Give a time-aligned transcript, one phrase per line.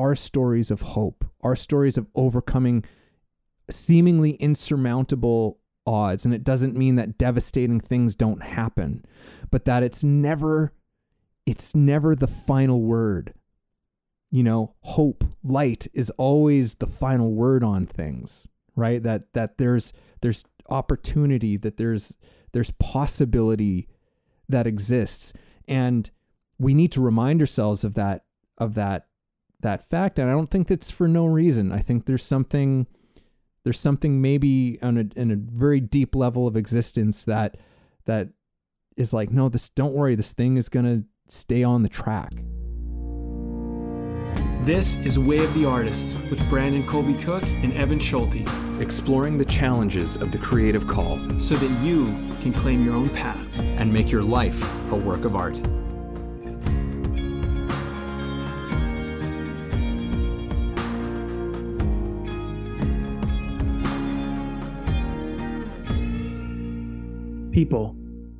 [0.00, 2.84] are stories of hope, are stories of overcoming
[3.68, 6.24] seemingly insurmountable odds.
[6.24, 9.04] And it doesn't mean that devastating things don't happen,
[9.50, 10.72] but that it's never
[11.46, 13.34] it's never the final word.
[14.30, 19.02] You know, hope, light is always the final word on things, right?
[19.02, 19.92] That that there's
[20.22, 22.16] there's opportunity, that there's
[22.52, 23.86] there's possibility
[24.48, 25.34] that exists.
[25.68, 26.10] And
[26.58, 28.24] we need to remind ourselves of that
[28.56, 29.09] of that
[29.62, 30.18] that fact.
[30.18, 31.72] And I don't think that's for no reason.
[31.72, 32.86] I think there's something
[33.64, 37.56] there's something maybe on a in a very deep level of existence that
[38.06, 38.28] that
[38.96, 42.32] is like, no, this don't worry, this thing is gonna stay on the track.
[44.62, 48.46] This is Way of the Artist with Brandon Colby Cook and Evan Schulte.
[48.78, 52.04] Exploring the challenges of the creative call so that you
[52.42, 55.58] can claim your own path and make your life a work of art.
[67.60, 67.94] People,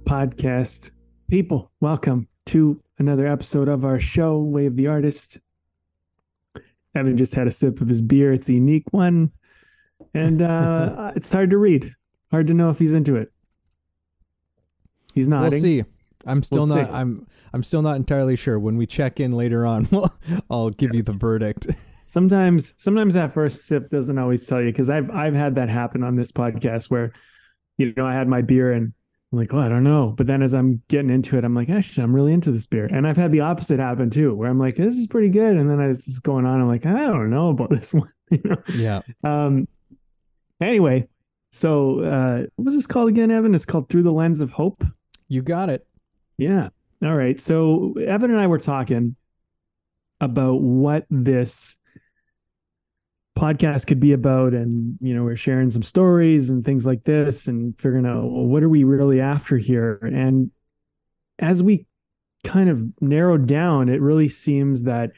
[0.05, 0.93] podcast,
[1.29, 5.37] people, welcome to another episode of our show, Way of the Artist.
[6.95, 8.33] Evan just had a sip of his beer.
[8.33, 9.31] It's a unique one.
[10.15, 11.95] And uh, it's hard to read.
[12.31, 13.31] Hard to know if he's into it.
[15.13, 15.51] He's nodding.
[15.51, 15.85] We'll see.
[16.25, 16.91] I'm still We'll not see.
[16.91, 18.59] I'm I'm still not entirely sure.
[18.59, 20.11] When we check in later on, we'll,
[20.49, 21.67] I'll give you the verdict.
[22.07, 26.03] Sometimes sometimes that first sip doesn't always tell you because I've I've had that happen
[26.05, 27.13] on this podcast where,
[27.77, 28.95] you know, I had my beer and
[29.33, 30.13] I'm like, oh, I don't know.
[30.17, 32.87] But then as I'm getting into it, I'm like, actually, I'm really into this beer.
[32.87, 35.57] And I've had the opposite happen too, where I'm like, this is pretty good.
[35.57, 38.13] And then as it's going on, I'm like, I don't know about this one.
[38.31, 38.63] you know?
[38.75, 39.03] yeah.
[39.23, 39.69] Um.
[40.61, 41.09] Anyway,
[41.53, 43.55] so uh, what was this called again, Evan?
[43.55, 44.85] It's called Through the Lens of Hope.
[45.29, 45.87] You got it.
[46.37, 46.69] Yeah.
[47.03, 47.41] All right.
[47.41, 49.17] So Evan and I were talking
[50.21, 51.77] about what this
[53.41, 57.47] podcast could be about, and you know, we're sharing some stories and things like this,
[57.47, 59.99] and figuring out well, what are we really after here.
[60.03, 60.51] And
[61.39, 61.87] as we
[62.45, 65.13] kind of narrowed down, it really seems that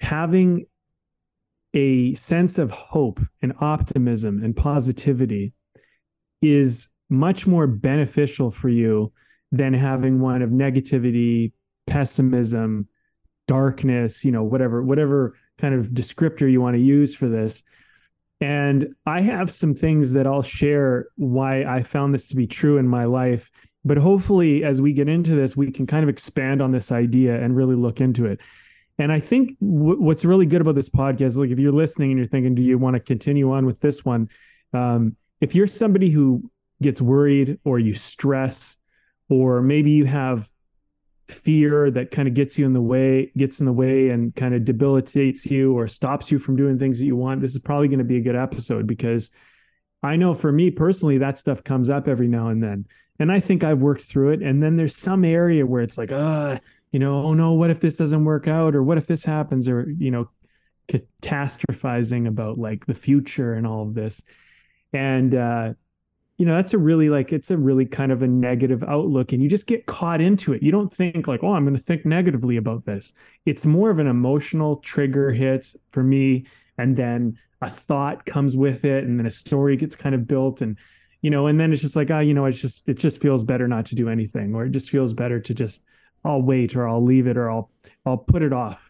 [0.00, 0.66] having
[1.74, 5.52] a sense of hope and optimism and positivity
[6.40, 9.12] is much more beneficial for you
[9.52, 11.52] than having one of negativity,
[11.86, 12.88] pessimism,
[13.48, 17.64] darkness, you know, whatever whatever kind of descriptor you want to use for this.
[18.40, 22.76] And I have some things that I'll share why I found this to be true
[22.76, 23.50] in my life,
[23.84, 27.42] but hopefully as we get into this we can kind of expand on this idea
[27.42, 28.40] and really look into it.
[28.98, 32.18] And I think w- what's really good about this podcast, like if you're listening and
[32.18, 34.28] you're thinking, do you want to continue on with this one?
[34.72, 36.50] Um, if you're somebody who
[36.82, 38.76] gets worried or you stress,
[39.28, 40.50] or maybe you have
[41.28, 44.54] fear that kind of gets you in the way, gets in the way and kind
[44.54, 47.88] of debilitates you or stops you from doing things that you want, this is probably
[47.88, 49.30] going to be a good episode because
[50.02, 52.86] I know for me personally, that stuff comes up every now and then.
[53.18, 54.42] And I think I've worked through it.
[54.42, 56.60] And then there's some area where it's like, ah,
[56.92, 58.74] you know, oh no, what if this doesn't work out?
[58.74, 59.68] Or what if this happens?
[59.68, 60.28] Or, you know,
[60.88, 64.22] catastrophizing about like the future and all of this.
[64.92, 65.72] And, uh,
[66.38, 69.32] you know, that's a really like, it's a really kind of a negative outlook.
[69.32, 70.62] And you just get caught into it.
[70.62, 73.14] You don't think like, oh, I'm going to think negatively about this.
[73.46, 76.44] It's more of an emotional trigger hits for me.
[76.76, 79.04] And then a thought comes with it.
[79.04, 80.60] And then a story gets kind of built.
[80.60, 80.76] And,
[81.22, 83.42] you know, and then it's just like, oh, you know, it's just, it just feels
[83.42, 85.84] better not to do anything, or it just feels better to just,
[86.22, 87.70] I'll wait or I'll leave it or I'll,
[88.04, 88.85] I'll put it off.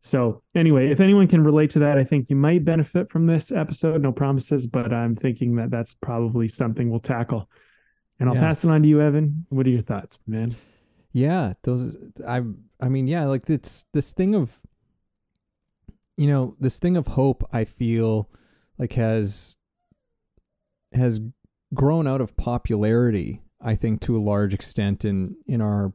[0.00, 3.50] So anyway, if anyone can relate to that, I think you might benefit from this
[3.50, 4.00] episode.
[4.00, 7.50] No promises, but I'm thinking that that's probably something we'll tackle.
[8.20, 8.42] And I'll Yeah.
[8.42, 9.44] pass it on to you, Evan.
[9.48, 10.54] What are your thoughts, man?
[11.12, 12.42] Yeah, those I
[12.80, 14.60] I mean, yeah, like it's this thing of
[16.16, 18.28] you know, this thing of hope I feel
[18.76, 19.56] like has
[20.92, 21.20] has
[21.74, 25.92] grown out of popularity, I think to a large extent in in our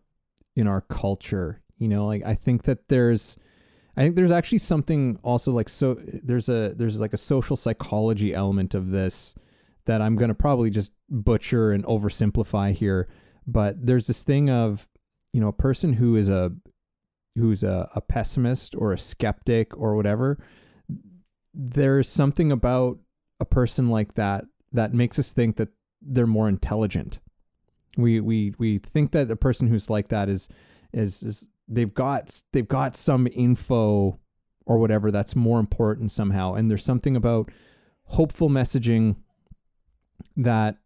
[0.56, 1.62] in our culture.
[1.78, 3.38] You know, like I think that there's
[3.96, 8.34] I think there's actually something also like so there's a there's like a social psychology
[8.34, 9.36] element of this
[9.86, 13.08] that I'm going to probably just butcher and oversimplify here,
[13.46, 14.88] but there's this thing of
[15.32, 16.52] you know a person who is a
[17.36, 20.38] who's a, a pessimist or a skeptic or whatever
[21.54, 22.98] there's something about
[23.40, 25.70] a person like that that makes us think that
[26.02, 27.20] they're more intelligent.
[27.96, 30.50] We we we think that a person who's like that is
[30.92, 34.20] is, is they've got they've got some info
[34.66, 36.54] or whatever that's more important somehow.
[36.54, 37.52] And there's something about
[38.06, 39.18] hopeful messaging
[40.38, 40.78] that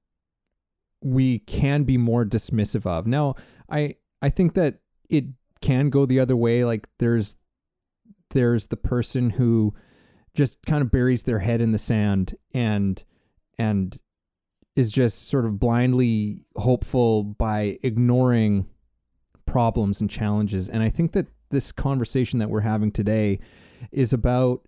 [1.02, 3.06] we can be more dismissive of.
[3.08, 3.36] Now
[3.70, 4.80] i i think that
[5.10, 5.26] it
[5.62, 6.64] can go the other way.
[6.64, 7.36] Like there's
[8.32, 9.74] there's the person who
[10.34, 13.04] just kind of buries their head in the sand and
[13.58, 14.00] and
[14.76, 18.68] is just sort of blindly hopeful by ignoring
[19.48, 20.70] problems and challenges.
[20.70, 23.40] And I think that this conversation that we're having today
[23.92, 24.68] is about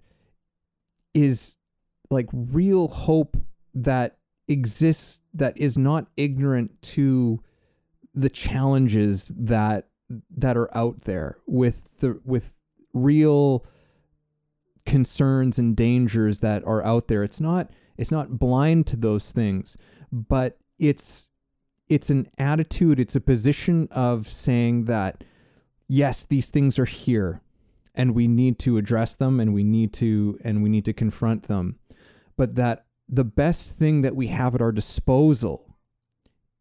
[1.14, 1.56] is
[2.10, 3.38] like real hope
[3.76, 4.18] that
[4.48, 7.40] exists that is not ignorant to
[8.16, 9.88] the challenges that
[10.36, 12.56] that are out there with the with
[12.94, 13.64] real
[14.86, 19.78] concerns and dangers that are out there it's not it's not blind to those things
[20.12, 21.29] but it's
[21.90, 25.24] it's an attitude it's a position of saying that
[25.88, 27.42] yes these things are here
[28.00, 31.44] and we need to address them and we need to and we need to confront
[31.44, 31.78] them.
[32.38, 35.76] But that the best thing that we have at our disposal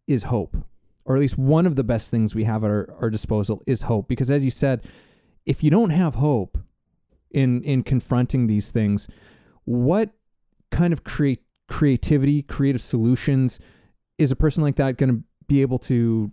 [0.08, 0.56] is hope
[1.04, 3.82] or at least one of the best things we have at our, our disposal is
[3.82, 4.08] hope.
[4.08, 4.84] Because as you said
[5.46, 6.58] if you don't have hope
[7.31, 9.06] in in confronting these things
[9.64, 10.10] what
[10.72, 13.60] kind of create creativity creative solutions
[14.19, 16.31] is a person like that going to be able to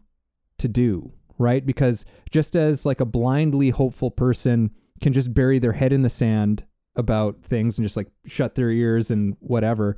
[0.58, 1.66] to do right?
[1.66, 4.72] Because just as like a blindly hopeful person
[5.02, 6.64] can just bury their head in the sand
[6.96, 9.98] about things and just like shut their ears and whatever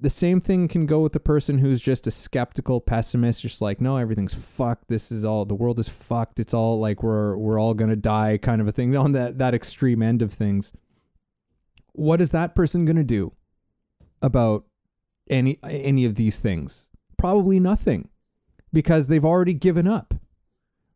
[0.00, 3.80] the same thing can go with the person who's just a skeptical pessimist just like
[3.80, 4.88] no everything's fucked.
[4.88, 6.40] This is all the world is fucked.
[6.40, 9.38] It's all like we're we're all going to die kind of a thing on that
[9.38, 10.72] that extreme end of things.
[11.92, 13.32] What is that person going to do
[14.22, 14.64] about
[15.28, 16.88] any any of these things
[17.20, 18.08] probably nothing
[18.72, 20.14] because they've already given up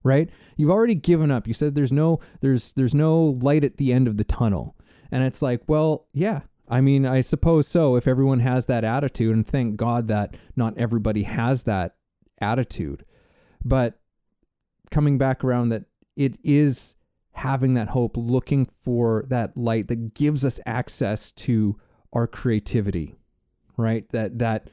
[0.03, 3.93] right you've already given up you said there's no there's there's no light at the
[3.93, 4.76] end of the tunnel
[5.11, 9.35] and it's like well yeah I mean, I suppose so if everyone has that attitude,
[9.35, 11.97] and thank God that not everybody has that
[12.41, 13.05] attitude.
[13.65, 14.00] But
[14.91, 15.85] coming back around, that
[16.17, 16.94] it is
[17.32, 21.79] having that hope, looking for that light that gives us access to
[22.12, 23.15] our creativity,
[23.76, 24.09] right?
[24.12, 24.71] That that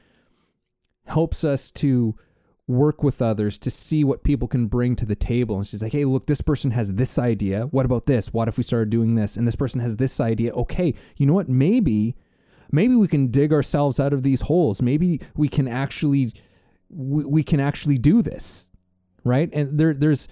[1.06, 2.16] helps us to
[2.68, 5.56] work with others to see what people can bring to the table.
[5.56, 7.62] And she's like, hey, look, this person has this idea.
[7.66, 8.32] What about this?
[8.32, 9.36] What if we started doing this?
[9.36, 10.52] And this person has this idea.
[10.54, 11.48] Okay, you know what?
[11.48, 12.16] Maybe,
[12.70, 14.80] maybe we can dig ourselves out of these holes.
[14.80, 16.32] Maybe we can actually,
[16.88, 18.68] we, we can actually do this,
[19.24, 19.50] right?
[19.52, 20.28] And there, there's,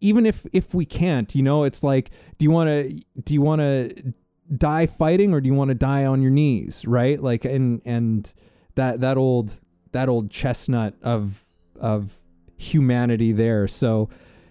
[0.00, 3.40] even if if we can't, you know, it's like, do you want to, do you
[3.40, 4.12] want to
[4.54, 7.22] die fighting or do you want to die on your knees, right?
[7.22, 8.30] Like, and and
[8.74, 9.58] that that old
[9.92, 11.44] that old chestnut of
[11.78, 12.16] of
[12.56, 13.68] humanity there.
[13.68, 14.08] So,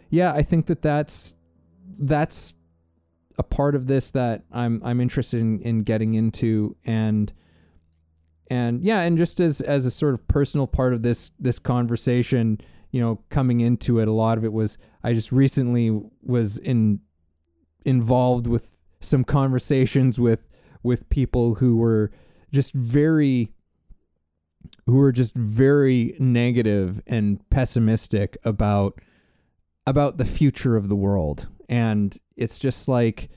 [0.09, 1.33] yeah, I think that that's
[1.97, 2.55] that's
[3.37, 7.31] a part of this that I'm I'm interested in, in getting into and
[8.49, 12.59] and yeah, and just as as a sort of personal part of this this conversation,
[12.91, 16.99] you know, coming into it, a lot of it was I just recently was in
[17.83, 20.47] involved with some conversations with
[20.83, 22.11] with people who were
[22.51, 23.51] just very
[24.85, 28.99] who are just very negative and pessimistic about
[29.87, 31.47] about the future of the world.
[31.69, 33.29] And it's just like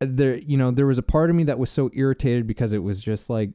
[0.00, 2.82] there you know there was a part of me that was so irritated because it
[2.82, 3.50] was just like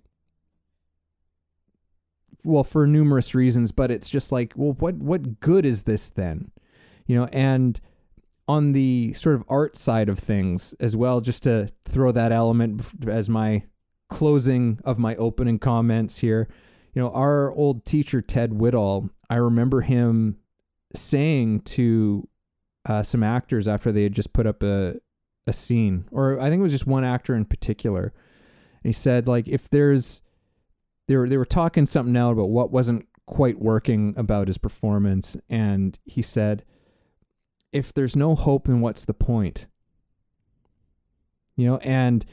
[2.43, 6.51] well for numerous reasons but it's just like well what what good is this then?
[7.05, 7.79] You know and
[8.47, 12.81] on the sort of art side of things as well just to throw that element
[13.07, 13.63] as my
[14.09, 16.47] closing of my opening comments here
[16.93, 20.37] you know, our old teacher, Ted Whittall, I remember him
[20.95, 22.27] saying to
[22.85, 24.95] uh, some actors after they had just put up a,
[25.45, 28.13] a scene, or I think it was just one actor in particular.
[28.83, 30.21] And he said, like, if there's,
[31.07, 35.37] they were, they were talking something out about what wasn't quite working about his performance.
[35.49, 36.63] And he said,
[37.71, 39.67] if there's no hope, then what's the point?
[41.55, 42.25] You know, and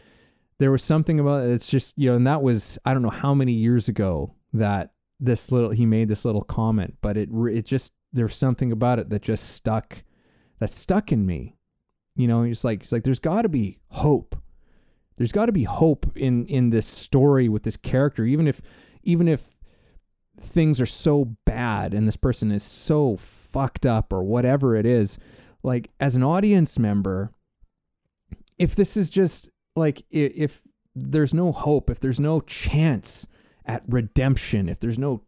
[0.58, 3.10] there was something about it, it's just, you know, and that was, I don't know
[3.10, 7.64] how many years ago that this little he made this little comment, but it it
[7.64, 10.02] just there's something about it that just stuck
[10.58, 11.56] that stuck in me.
[12.14, 14.36] You know, it's like it's like there's got to be hope.
[15.16, 18.60] There's got to be hope in in this story with this character, even if
[19.02, 19.42] even if
[20.38, 25.18] things are so bad and this person is so fucked up or whatever it is.
[25.62, 27.32] Like as an audience member,
[28.58, 30.62] if this is just like if
[30.94, 33.26] there's no hope, if there's no chance
[33.66, 35.22] at redemption, if there's no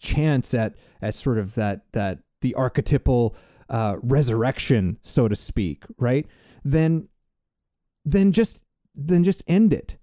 [0.00, 3.36] chance at at sort of that that the archetypal
[3.68, 6.26] uh, resurrection, so to speak, right?
[6.64, 7.08] Then
[8.04, 8.60] then just
[8.94, 9.96] then just end it.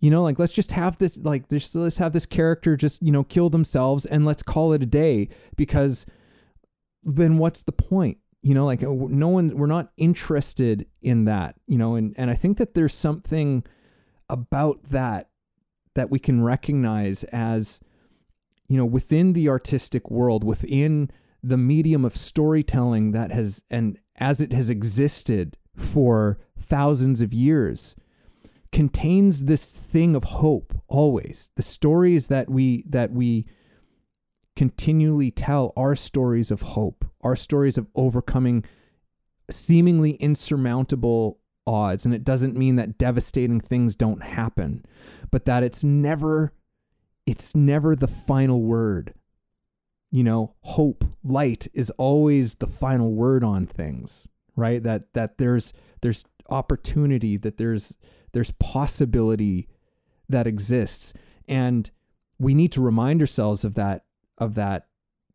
[0.00, 3.12] You know, like let's just have this like just let's have this character just, you
[3.12, 6.04] know, kill themselves and let's call it a day because
[7.02, 8.18] then what's the point?
[8.44, 12.34] you know like no one we're not interested in that you know and and i
[12.34, 13.64] think that there's something
[14.28, 15.30] about that
[15.94, 17.80] that we can recognize as
[18.68, 21.10] you know within the artistic world within
[21.42, 27.94] the medium of storytelling that has and as it has existed for thousands of years
[28.74, 31.50] contains this thing of hope always.
[31.54, 33.46] The stories that we that we
[34.56, 38.64] continually tell our stories of hope our stories of overcoming
[39.50, 44.84] seemingly insurmountable odds and it doesn't mean that devastating things don't happen
[45.30, 46.52] but that it's never
[47.26, 49.14] it's never the final word.
[50.10, 54.82] You know hope light is always the final word on things right?
[54.82, 57.96] That that there's there's opportunity that there's
[58.32, 59.68] there's possibility
[60.28, 61.12] that exists.
[61.48, 61.90] And
[62.38, 64.04] we need to remind ourselves of that
[64.38, 64.88] of that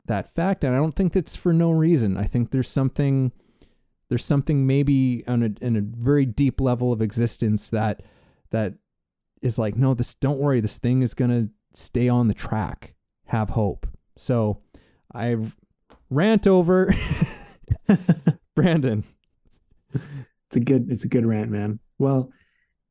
[0.05, 2.17] that fact and i don't think that's for no reason.
[2.17, 3.31] I think there's something
[4.09, 8.01] there's something maybe on a in a very deep level of existence that
[8.49, 8.73] that
[9.41, 11.49] is like no this don't worry this thing is going to
[11.79, 13.87] stay on the track have hope.
[14.17, 14.61] So
[15.13, 15.37] i
[16.09, 16.93] rant over
[18.55, 19.03] brandon.
[19.93, 21.79] It's a good it's a good rant man.
[21.99, 22.31] Well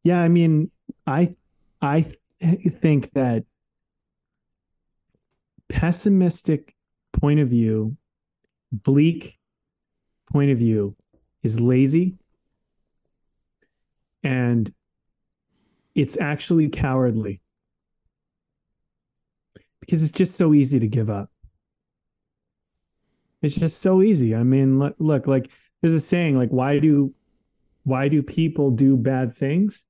[0.05, 0.71] yeah i mean
[1.07, 1.35] i
[1.83, 2.07] i
[2.41, 3.45] th- think that
[5.69, 6.75] pessimistic
[7.13, 7.97] point of view
[8.73, 9.39] bleak
[10.33, 10.95] point of view
[11.43, 12.17] is lazy
[14.23, 14.73] and
[15.95, 17.41] it's actually cowardly
[19.81, 21.31] because it's just so easy to give up.
[23.41, 24.35] It's just so easy.
[24.35, 25.49] I mean, look, look, like
[25.81, 27.15] there's a saying like why do
[27.85, 29.85] why do people do bad things?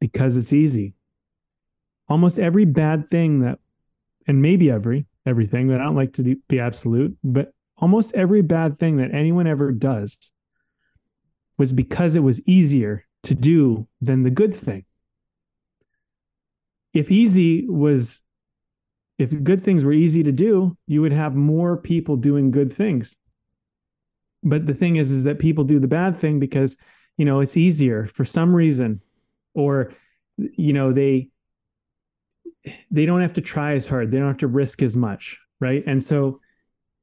[0.00, 0.94] Because it's easy.
[2.08, 3.58] Almost every bad thing that
[4.26, 8.42] and maybe every everything, but I don't like to do, be absolute, but almost every
[8.42, 10.18] bad thing that anyone ever does
[11.58, 14.84] was because it was easier to do than the good thing.
[16.92, 18.20] If easy was,
[19.18, 23.16] if good things were easy to do, you would have more people doing good things.
[24.42, 26.76] But the thing is, is that people do the bad thing because,
[27.16, 29.00] you know, it's easier for some reason,
[29.54, 29.92] or,
[30.36, 31.30] you know, they,
[32.90, 34.10] they don't have to try as hard.
[34.10, 35.38] They don't have to risk as much.
[35.58, 35.82] Right.
[35.86, 36.40] And so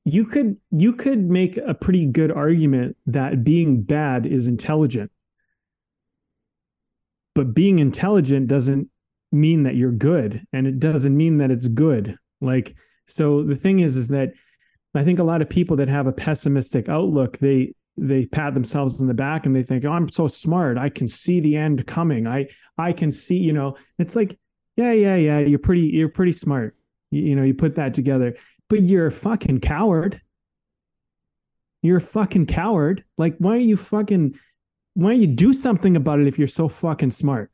[0.06, 5.12] you could you could make a pretty good argument that being bad is intelligent.
[7.36, 8.90] But being intelligent doesn't
[9.32, 12.18] mean that you're good and it doesn't mean that it's good.
[12.42, 12.76] Like
[13.08, 14.30] so the thing is is that
[14.96, 19.00] i think a lot of people that have a pessimistic outlook they they pat themselves
[19.02, 20.78] in the back and they think oh i'm so smart.
[20.78, 22.26] I can see the end coming.
[22.28, 23.76] I i can see you know?
[24.00, 24.38] It's like
[24.78, 26.76] yeah yeah yeah you're pretty you're pretty smart.
[27.12, 28.36] You, you know you put that together
[28.74, 30.20] but you're a fucking coward.
[31.84, 33.04] You're a fucking coward.
[33.20, 34.34] Like, why don't you fucking
[34.96, 37.52] why don't you do something about it if you're so fucking smart?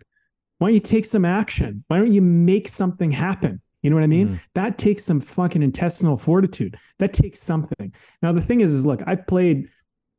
[0.60, 1.84] Why don't you take some action?
[1.88, 3.62] Why don't you make something happen?
[3.82, 4.30] You know what I mean?
[4.30, 4.40] Mm.
[4.56, 6.78] That takes some fucking intestinal fortitude.
[7.00, 7.94] That takes something.
[8.22, 9.68] Now the thing is, is look, I played,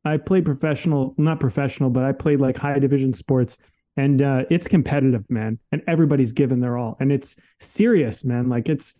[0.05, 3.57] I played professional, not professional, but I played like high division sports,
[3.97, 5.57] and uh, it's competitive, man.
[5.71, 8.49] And everybody's given their all, and it's serious, man.
[8.49, 8.95] Like it's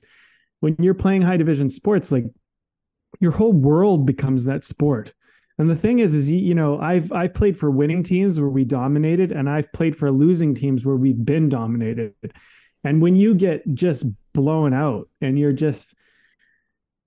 [0.62, 2.26] when you're playing high division sports, like
[3.20, 5.14] your whole world becomes that sport.
[5.58, 8.64] And the thing is, is you know, I've I've played for winning teams where we
[8.64, 12.14] dominated, and I've played for losing teams where we've been dominated.
[12.84, 15.94] And when you get just blown out, and you're just,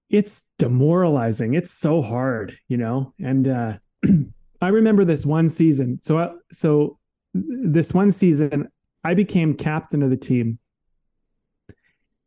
[0.08, 1.54] it's demoralizing.
[1.54, 3.12] It's so hard, you know.
[3.18, 3.78] And uh,
[4.60, 5.98] I remember this one season.
[6.02, 6.98] So I, so
[7.32, 8.68] this one season,
[9.02, 10.58] I became captain of the team,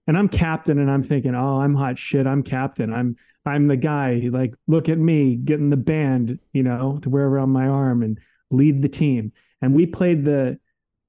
[0.08, 2.26] and I'm captain and I'm thinking, oh, I'm hot shit.
[2.26, 2.94] I'm captain.
[2.94, 4.28] I'm I'm the guy.
[4.32, 8.20] Like, look at me getting the band, you know, to wear around my arm and
[8.50, 9.32] lead the team.
[9.62, 10.60] And we played the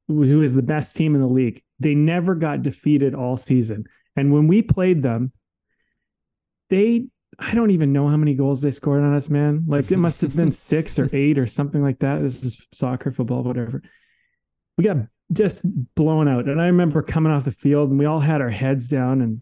[0.08, 1.62] who is the best team in the league.
[1.80, 3.84] They never got defeated all season.
[4.16, 5.32] And when we played them,
[6.70, 7.06] they
[7.38, 9.64] I don't even know how many goals they scored on us, man.
[9.68, 12.22] Like it must have been six or eight or something like that.
[12.22, 13.82] This is soccer, football, whatever.
[14.76, 14.96] We got
[15.32, 15.62] just
[15.94, 16.48] blown out.
[16.48, 19.40] And I remember coming off the field and we all had our heads down and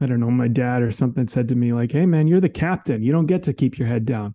[0.00, 2.48] I don't know, my dad or something said to me, like, hey man, you're the
[2.48, 3.02] captain.
[3.02, 4.34] You don't get to keep your head down.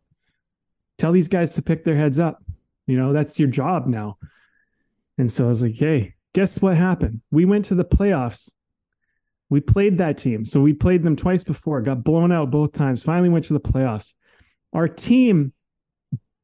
[0.97, 2.43] Tell these guys to pick their heads up.
[2.87, 4.17] You know, that's your job now.
[5.17, 7.21] And so I was like, hey, guess what happened?
[7.29, 8.49] We went to the playoffs.
[9.49, 10.45] We played that team.
[10.45, 13.59] So we played them twice before, got blown out both times, finally went to the
[13.59, 14.15] playoffs.
[14.73, 15.53] Our team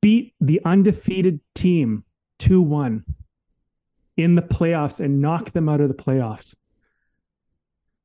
[0.01, 2.03] beat the undefeated team
[2.39, 3.03] 2 1
[4.17, 6.55] in the playoffs and knock them out of the playoffs.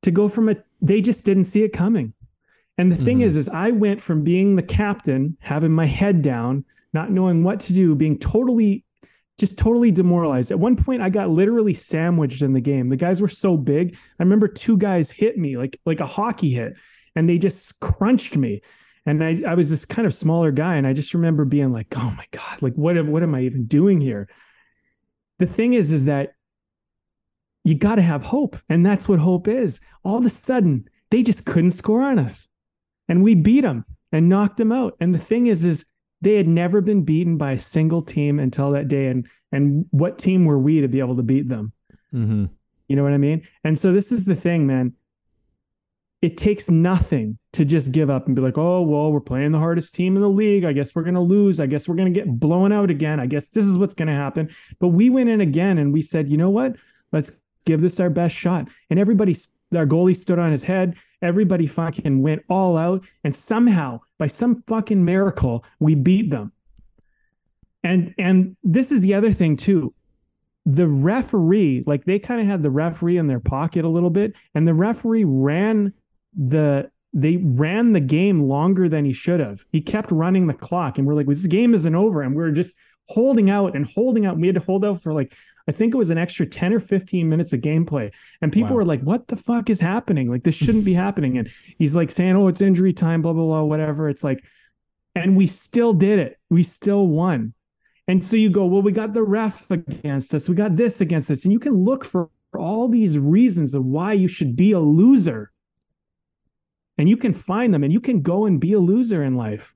[0.02, 2.12] To go from a, they just didn't see it coming.
[2.78, 3.24] And the thing Mhm.
[3.24, 7.60] is, is I went from being the captain, having my head down, not knowing what
[7.60, 8.84] to do, being totally,
[9.38, 10.50] just totally demoralized.
[10.50, 12.88] At one point, I got literally sandwiched in the game.
[12.88, 13.94] The guys were so big.
[14.18, 16.74] I remember two guys hit me like like a hockey hit,
[17.14, 18.62] and they just crunched me.
[19.04, 21.88] And I, I was this kind of smaller guy, and I just remember being like,
[21.96, 24.28] "Oh my god, like what what am I even doing here?"
[25.42, 26.34] The thing is, is that
[27.64, 29.80] you got to have hope, and that's what hope is.
[30.04, 32.48] All of a sudden, they just couldn't score on us
[33.08, 34.96] and we beat them and knocked them out.
[35.00, 35.84] And the thing is, is
[36.20, 39.08] they had never been beaten by a single team until that day.
[39.08, 41.72] And and what team were we to be able to beat them?
[42.14, 42.44] Mm-hmm.
[42.86, 43.42] You know what I mean?
[43.64, 44.92] And so this is the thing, man.
[46.22, 49.58] It takes nothing to just give up and be like, oh, well, we're playing the
[49.58, 50.64] hardest team in the league.
[50.64, 51.58] I guess we're going to lose.
[51.58, 53.18] I guess we're going to get blown out again.
[53.18, 54.48] I guess this is what's going to happen.
[54.78, 56.76] But we went in again and we said, you know what?
[57.10, 57.32] Let's
[57.64, 58.68] give this our best shot.
[58.88, 59.36] And everybody,
[59.74, 60.94] our goalie stood on his head.
[61.22, 63.04] Everybody fucking went all out.
[63.24, 66.52] And somehow, by some fucking miracle, we beat them.
[67.84, 69.92] And and this is the other thing too
[70.66, 74.32] the referee, like they kind of had the referee in their pocket a little bit,
[74.54, 75.92] and the referee ran
[76.36, 79.64] the they ran the game longer than he should have.
[79.70, 82.50] He kept running the clock, and we're like, this game isn't over, and we are
[82.50, 82.74] just
[83.08, 84.38] holding out and holding out.
[84.38, 85.34] We had to hold out for like
[85.68, 88.10] I think it was an extra 10 or 15 minutes of gameplay.
[88.40, 88.76] And people Wow.
[88.78, 90.28] were like, what the fuck is happening?
[90.28, 91.38] Like, this shouldn't be happening.
[91.38, 94.08] And he's like saying, oh, it's injury time, blah, blah, blah, whatever.
[94.08, 94.42] It's like,
[95.14, 96.38] and we still did it.
[96.50, 97.54] We still won.
[98.08, 100.48] And so you go, well, we got the ref against us.
[100.48, 101.44] We got this against us.
[101.44, 105.51] And you can look for all these reasons of why you should be a loser.
[107.02, 109.74] And you can find them and you can go and be a loser in life.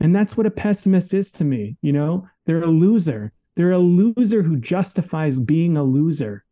[0.00, 1.76] And that's what a pessimist is to me.
[1.82, 3.30] You know, they're a loser.
[3.56, 6.46] They're a loser who justifies being a loser.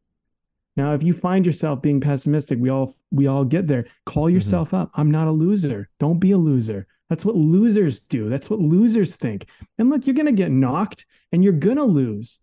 [0.76, 3.87] Now, if you find yourself being pessimistic, we all we all get there.
[4.05, 4.35] Call mm-hmm.
[4.35, 4.91] yourself up.
[4.93, 5.88] I'm not a loser.
[5.99, 6.87] Don't be a loser.
[7.09, 8.29] That's what losers do.
[8.29, 9.47] That's what losers think.
[9.79, 12.41] And look, you're going to get knocked and you're going to lose.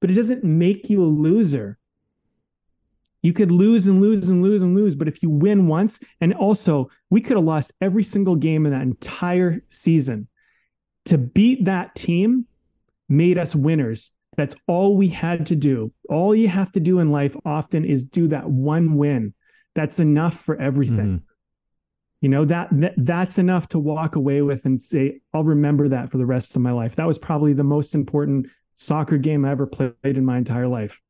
[0.00, 1.78] But it doesn't make you a loser.
[3.22, 6.32] You could lose and lose and lose and lose, but if you win once, and
[6.34, 10.28] also we could have lost every single game in that entire season.
[11.06, 12.46] To beat that team
[13.08, 14.12] made us winners.
[14.36, 15.92] That's all we had to do.
[16.08, 19.34] All you have to do in life often is do that one win.
[19.74, 21.18] That's enough for everything.
[21.18, 21.22] Mhm.
[22.20, 26.10] You know, that, that that's enough to walk away with and say, I'll remember that
[26.10, 26.96] for the rest of my life.
[26.96, 31.00] That was probably the most important soccer game I ever played in my entire life.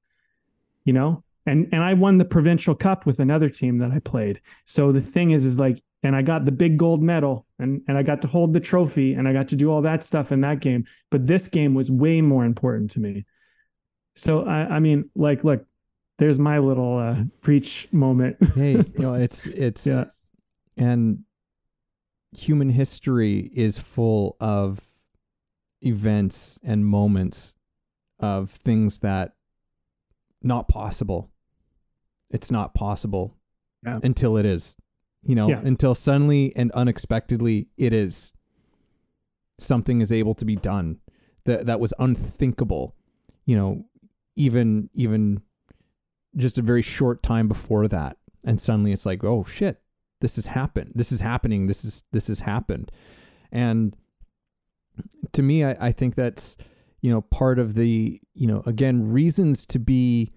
[0.84, 1.24] You know?
[1.48, 4.40] And and I won the provincial cup with another team that I played.
[4.66, 7.96] So the thing is, is like, and I got the big gold medal and and
[7.98, 10.40] I got to hold the trophy and I got to do all that stuff in
[10.42, 10.84] that game.
[11.10, 13.24] But this game was way more important to me.
[14.14, 15.64] So I, I mean, like, look,
[16.18, 18.36] there's my little uh, preach moment.
[18.54, 20.04] hey, you know, it's it's yeah,
[20.76, 21.24] and
[22.36, 24.80] human history is full of
[25.80, 27.54] events and moments
[28.18, 29.32] of things that
[30.42, 31.30] not possible.
[32.30, 33.36] It's not possible
[33.84, 33.98] Yeah.
[34.02, 34.76] until it is.
[35.22, 35.60] You know, Yeah.
[35.60, 38.34] until suddenly and unexpectedly it is.
[39.58, 40.98] Something is able to be done
[41.44, 42.94] that that was unthinkable.
[43.44, 43.84] You know,
[44.36, 45.42] even even
[46.36, 49.80] just a very short time before that, and suddenly it's like, oh shit,
[50.20, 50.92] this has happened.
[50.94, 51.66] This is happening.
[51.66, 52.92] This is this has happened,
[53.50, 53.96] and
[55.32, 56.56] to me, I, I think that's
[57.00, 60.32] you know part of the you know again reasons to be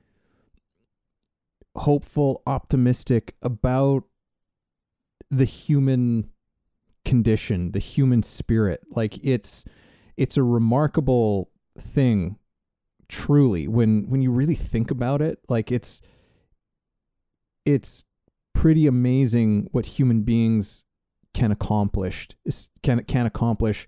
[1.75, 4.03] hopeful, optimistic about
[5.29, 6.29] the human
[7.05, 8.81] condition, the human spirit.
[8.91, 9.65] Like it's
[10.17, 12.37] it's a remarkable thing
[13.07, 16.01] truly when when you really think about it like it's
[17.65, 18.05] it's
[18.53, 20.85] pretty amazing what human beings
[21.33, 22.29] can accomplish
[22.83, 23.85] can can accomplish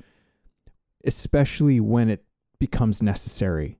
[1.05, 2.25] especially when it
[2.59, 3.77] becomes necessary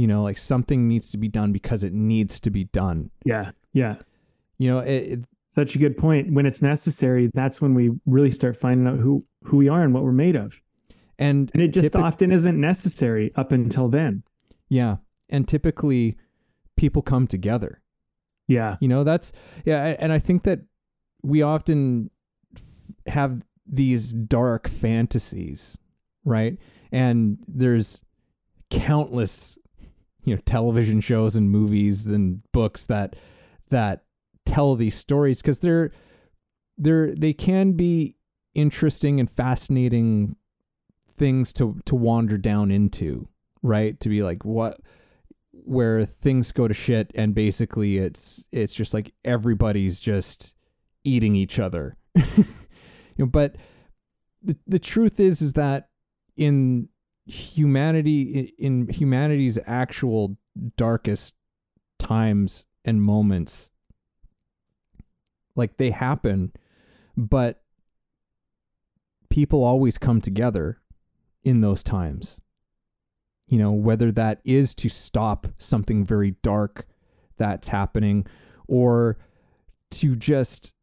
[0.00, 3.50] you know like something needs to be done because it needs to be done yeah,
[3.80, 3.94] yeah.
[4.58, 5.20] you know it, it
[5.60, 6.32] Such a good point.
[6.36, 9.12] When it's necessary, that's when we really start finding out who
[9.46, 10.50] who we are and what we're made of.
[11.18, 14.22] and And it just typi- often isn't necessary up until then.
[14.68, 14.96] yeah
[15.34, 16.16] and typically
[16.76, 17.72] people come together
[18.58, 19.32] Yeah, You know, that's
[19.70, 20.60] yeah, and I think that
[21.32, 22.10] we often
[23.06, 23.32] have
[23.82, 25.78] these dark fantasies,
[26.24, 26.54] right?
[26.90, 28.02] And there's
[28.70, 29.56] countless
[30.30, 33.16] you know television shows and movies and books that
[33.70, 34.04] that
[34.46, 35.90] tell these stories cuz they're
[36.78, 38.16] they're they can be
[38.54, 40.36] interesting and fascinating
[41.20, 43.28] things to to wander down into,
[43.62, 43.98] right?
[44.00, 44.80] To be like what
[45.52, 50.54] where things go to shit and basically it's it's just like everybody's just
[51.04, 52.44] eating each other you
[53.18, 53.56] know, but
[54.42, 55.90] the the truth is is that
[56.36, 56.88] in
[57.30, 60.36] humanity in humanity's actual
[60.76, 61.34] darkest
[61.98, 63.70] times and moments
[65.54, 66.52] like they happen
[67.16, 67.62] but
[69.30, 70.80] people always come together
[71.42, 72.40] in those times.
[73.46, 76.86] You know whether that is to stop something very dark
[77.36, 78.26] that's happening
[78.68, 79.18] or
[79.92, 80.74] to just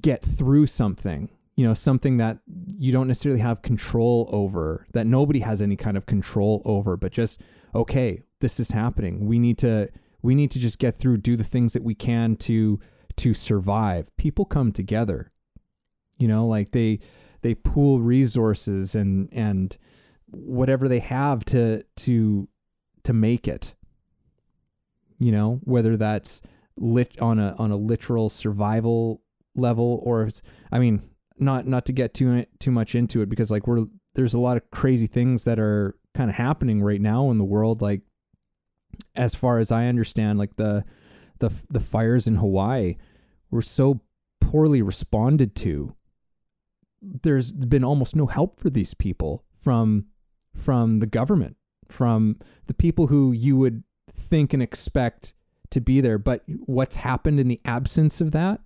[0.00, 2.38] get through something you know something that
[2.76, 7.12] you don't necessarily have control over that nobody has any kind of control over but
[7.12, 7.40] just
[7.74, 9.26] okay this is happening.
[9.26, 9.88] We need to
[10.20, 12.78] we need to just get through do the things that we can to
[13.16, 14.14] to survive.
[14.18, 15.32] People come together.
[16.18, 17.00] You know like they
[17.40, 19.78] they pool resources and and
[20.26, 22.46] whatever they have to to
[23.04, 23.74] to make it.
[25.18, 26.42] You know whether that's
[26.76, 29.22] lit on a on a literal survival
[29.56, 30.28] level or
[30.72, 31.00] i mean
[31.38, 34.56] not not to get too too much into it because like we're there's a lot
[34.56, 38.02] of crazy things that are kind of happening right now in the world like
[39.16, 40.84] as far as i understand like the
[41.40, 42.96] the the fires in hawaii
[43.50, 44.00] were so
[44.54, 45.96] poorly responded to.
[47.02, 50.06] There's been almost no help for these people from
[50.56, 51.56] from the government
[51.88, 55.34] from the people who you would think and expect
[55.70, 56.18] to be there.
[56.18, 58.60] But what's happened in the absence of that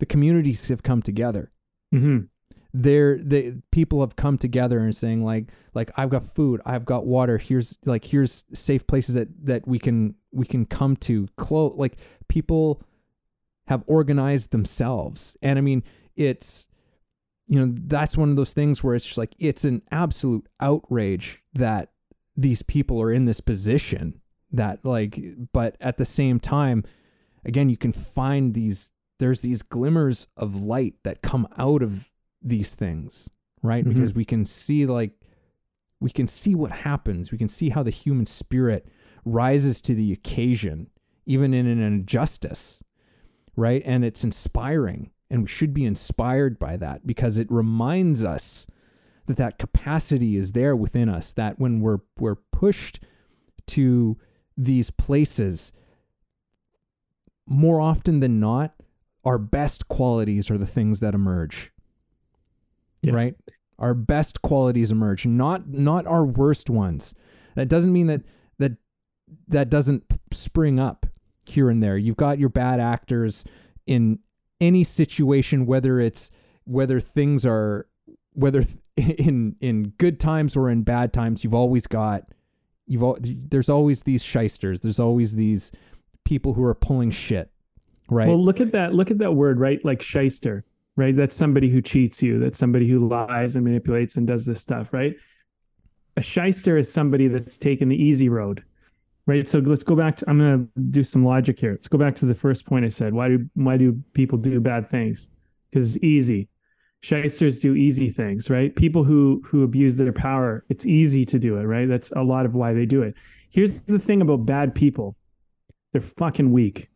[0.00, 1.52] the communities have come together.
[1.94, 2.24] Mm-hmm.
[2.72, 7.06] There, the people have come together and saying like, like I've got food, I've got
[7.06, 7.38] water.
[7.38, 11.28] Here's like here's safe places that that we can we can come to.
[11.36, 11.96] Close like
[12.28, 12.82] people
[13.66, 15.82] have organized themselves, and I mean
[16.16, 16.68] it's
[17.46, 21.42] you know that's one of those things where it's just like it's an absolute outrage
[21.54, 21.90] that
[22.36, 24.20] these people are in this position
[24.52, 25.20] that like
[25.52, 26.84] but at the same time
[27.44, 32.10] again you can find these there's these glimmers of light that come out of
[32.42, 33.28] these things,
[33.62, 33.84] right?
[33.84, 33.92] Mm-hmm.
[33.92, 35.12] Because we can see like
[36.00, 37.30] we can see what happens.
[37.30, 38.88] We can see how the human spirit
[39.24, 40.88] rises to the occasion,
[41.26, 42.82] even in an injustice,
[43.54, 43.82] right?
[43.84, 48.66] And it's inspiring, and we should be inspired by that because it reminds us
[49.26, 51.34] that that capacity is there within us.
[51.34, 53.00] That when we're we're pushed
[53.68, 54.16] to
[54.56, 55.72] these places,
[57.46, 58.74] more often than not,
[59.24, 61.72] our best qualities are the things that emerge.
[63.02, 63.12] Yeah.
[63.12, 63.34] Right?
[63.78, 67.14] Our best qualities emerge, not not our worst ones.
[67.54, 68.22] That doesn't mean that
[68.58, 68.72] that
[69.48, 71.06] that doesn't spring up
[71.46, 71.96] here and there.
[71.96, 73.44] You've got your bad actors
[73.86, 74.18] in
[74.60, 76.30] any situation whether it's
[76.64, 77.86] whether things are
[78.34, 78.64] whether
[78.96, 82.24] in in good times or in bad times you've always got
[82.86, 85.72] you've all, there's always these shysters there's always these
[86.24, 87.50] people who are pulling shit
[88.10, 88.26] Right.
[88.26, 88.92] Well, look at that.
[88.92, 89.82] Look at that word, right?
[89.84, 90.64] Like shyster,
[90.96, 91.16] right?
[91.16, 92.40] That's somebody who cheats you.
[92.40, 95.14] That's somebody who lies and manipulates and does this stuff, right?
[96.16, 98.64] A shyster is somebody that's taken the easy road,
[99.26, 99.48] right?
[99.48, 100.28] So let's go back to.
[100.28, 101.72] I'm going to do some logic here.
[101.72, 103.14] Let's go back to the first point I said.
[103.14, 105.30] Why do why do people do bad things?
[105.70, 106.48] Because it's easy.
[107.02, 108.74] Shysters do easy things, right?
[108.74, 111.88] People who who abuse their power, it's easy to do it, right?
[111.88, 113.14] That's a lot of why they do it.
[113.50, 115.16] Here's the thing about bad people.
[115.92, 116.90] They're fucking weak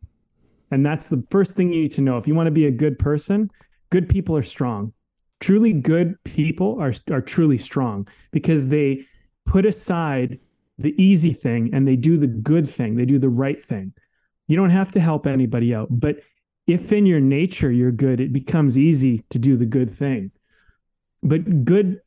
[0.74, 2.18] and that's the first thing you need to know.
[2.18, 3.48] If you want to be a good person,
[3.90, 4.92] good people are strong.
[5.38, 9.06] Truly good people are, are truly strong because they
[9.46, 10.40] put aside
[10.78, 13.92] the easy thing and they do the good thing, they do the right thing.
[14.48, 15.88] You don't have to help anybody out.
[15.90, 16.16] But
[16.66, 20.32] if in your nature you're good, it becomes easy to do the good thing.
[21.22, 22.00] But good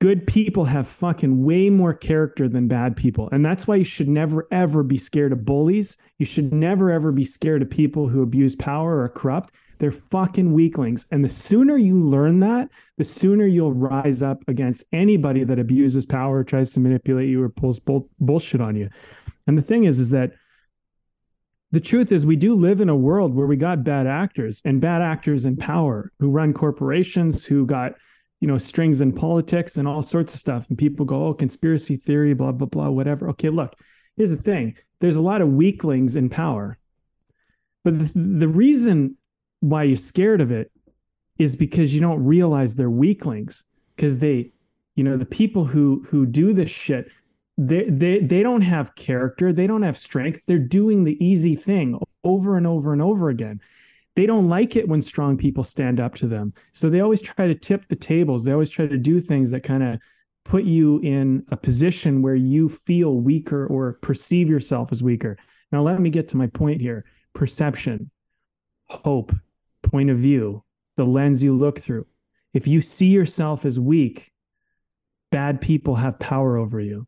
[0.00, 3.28] good people have fucking way more character than bad people.
[3.30, 5.96] And that's why you should never, ever be scared of bullies.
[6.18, 9.52] You should never, ever be scared of people who abuse power or corrupt.
[9.78, 11.06] They're fucking weaklings.
[11.10, 16.04] And the sooner you learn that, the sooner you'll rise up against anybody that abuses
[16.04, 18.90] power, tries to manipulate you, or pulls bull- bullshit on you.
[19.46, 20.32] And the thing is, is that
[21.72, 24.80] the truth is we do live in a world where we got bad actors and
[24.80, 27.92] bad actors in power who run corporations who got
[28.40, 30.66] you know, strings in politics and all sorts of stuff.
[30.68, 33.28] And people go, oh, conspiracy theory, blah, blah, blah, whatever.
[33.30, 33.74] Okay, look,
[34.16, 36.78] here's the thing there's a lot of weaklings in power.
[37.84, 39.16] But the, the reason
[39.60, 40.70] why you're scared of it
[41.38, 43.64] is because you don't realize they're weaklings.
[43.96, 44.52] Because they,
[44.96, 47.08] you know, the people who who do this shit,
[47.58, 50.46] they they they don't have character, they don't have strength.
[50.46, 53.60] They're doing the easy thing over and over and over again
[54.20, 56.52] they don't like it when strong people stand up to them.
[56.72, 58.44] So they always try to tip the tables.
[58.44, 59.98] They always try to do things that kind of
[60.44, 65.38] put you in a position where you feel weaker or perceive yourself as weaker.
[65.72, 68.10] Now, let me get to my point here perception,
[68.90, 69.32] hope,
[69.82, 70.62] point of view.
[70.98, 72.06] the lens you look through.
[72.52, 74.30] If you see yourself as weak,
[75.30, 77.06] bad people have power over you.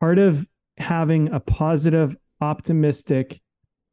[0.00, 3.42] Part of having a positive, optimistic,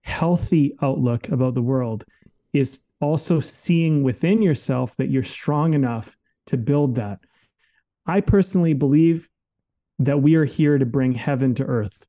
[0.02, 2.06] healthy outlook about the world
[2.54, 6.16] is also seeing within yourself that you're strong enough
[6.48, 7.20] to build that.
[8.06, 9.30] I personally believe
[10.00, 12.06] that we are here to bring heaven to earth.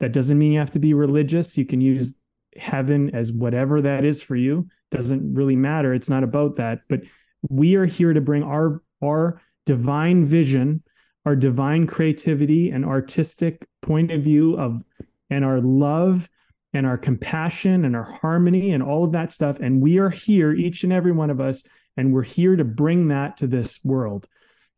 [0.00, 1.56] That doesn't mean you have to be religious.
[1.56, 2.14] You can use
[2.56, 4.66] heaven as whatever that is for you.
[4.90, 5.94] Doesn't really matter.
[5.94, 6.80] It's not about that.
[6.88, 7.02] But
[7.48, 10.82] we are here to bring our our divine vision,
[11.26, 14.82] our divine creativity and artistic point of view of
[15.30, 16.28] and our love
[16.76, 19.58] and our compassion and our harmony and all of that stuff.
[19.60, 21.64] And we are here, each and every one of us,
[21.96, 24.28] and we're here to bring that to this world.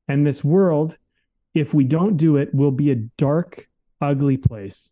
[0.06, 0.96] And this world,
[1.54, 3.68] if we don't do it, will be a dark,
[4.00, 4.88] ugly place.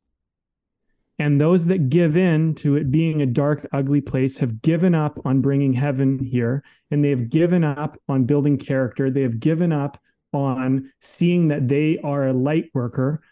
[1.19, 5.19] And those that give in to it being a dark, ugly place have given up
[5.25, 9.11] on bringing heaven here, and they have given up on building character.
[9.11, 9.99] They have given up
[10.33, 13.23] on seeing that they are a light worker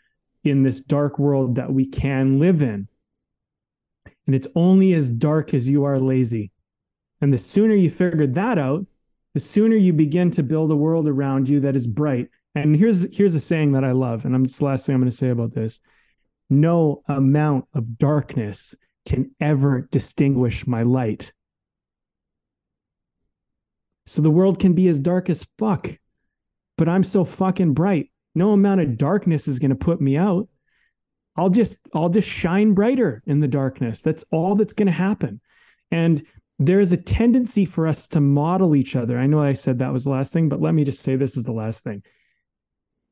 [0.45, 2.89] in this dark world that we can live in.
[4.27, 6.51] And it's only as dark as you are lazy.
[7.21, 8.87] And the sooner you figure that out,
[9.35, 12.29] the sooner you begin to build a world around you that is bright.
[12.55, 15.01] And here's here's a saying that I love, and I'm just the last thing I'm
[15.01, 15.81] going to say about this.
[16.51, 18.75] No amount of darkness
[19.07, 21.33] can ever distinguish my light.
[24.07, 25.91] So the world can be as dark as fuck,
[26.77, 28.11] but I'm so fucking bright.
[28.35, 30.49] No amount of darkness is going to put me out.
[31.37, 34.03] I'll just I'll just shine brighter in the darkness.
[34.03, 35.41] That's all that's going to happen.
[35.91, 36.25] And
[36.59, 39.19] there is a tendency for us to model each other.
[39.19, 41.37] I know I said that was the last thing, but let me just say this
[41.37, 42.03] is the last thing.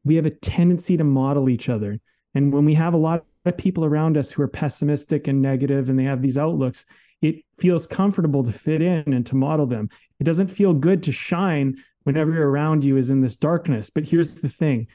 [0.05, 1.99] We have a tendency to model each other.
[2.35, 5.91] And when we have a lot of people around us who are pessimistic and negative
[5.91, 6.87] and they have these outlooks,
[7.21, 9.89] it feels comfortable to fit in and to model them.
[10.21, 13.91] It doesn't feel good to shine when everyone around you is in this darkness.
[13.91, 14.87] But here's the thing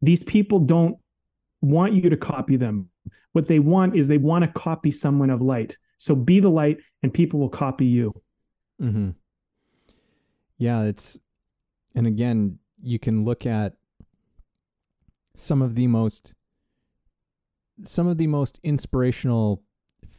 [0.00, 0.96] these people don't
[1.62, 2.88] want you to copy them.
[3.32, 5.78] What they want is they want to copy someone of light.
[5.96, 8.12] So be the light and people will copy you.
[8.80, 9.10] Mm-hmm.
[10.58, 11.18] Yeah, it's,
[11.94, 13.74] and again, you can look at
[15.36, 16.34] some of the most,
[17.84, 19.62] some of the most inspirational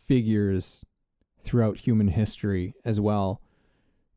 [0.08, 0.84] figures
[1.44, 3.42] throughout human history as well.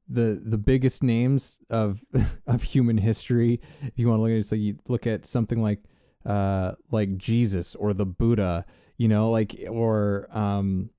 [0.09, 2.05] The the biggest names of
[2.47, 5.61] of human history, if you want to look at it, so you look at something
[5.61, 5.81] like
[6.27, 8.65] uh, like Jesus or the Buddha,
[8.97, 10.91] you know, like or um,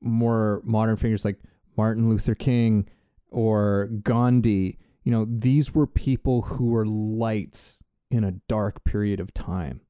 [0.00, 1.38] more modern figures like
[1.76, 2.88] Martin Luther King
[3.30, 4.78] or Gandhi.
[5.04, 7.78] You know, these were people who were lights
[8.10, 9.80] in a dark period of time.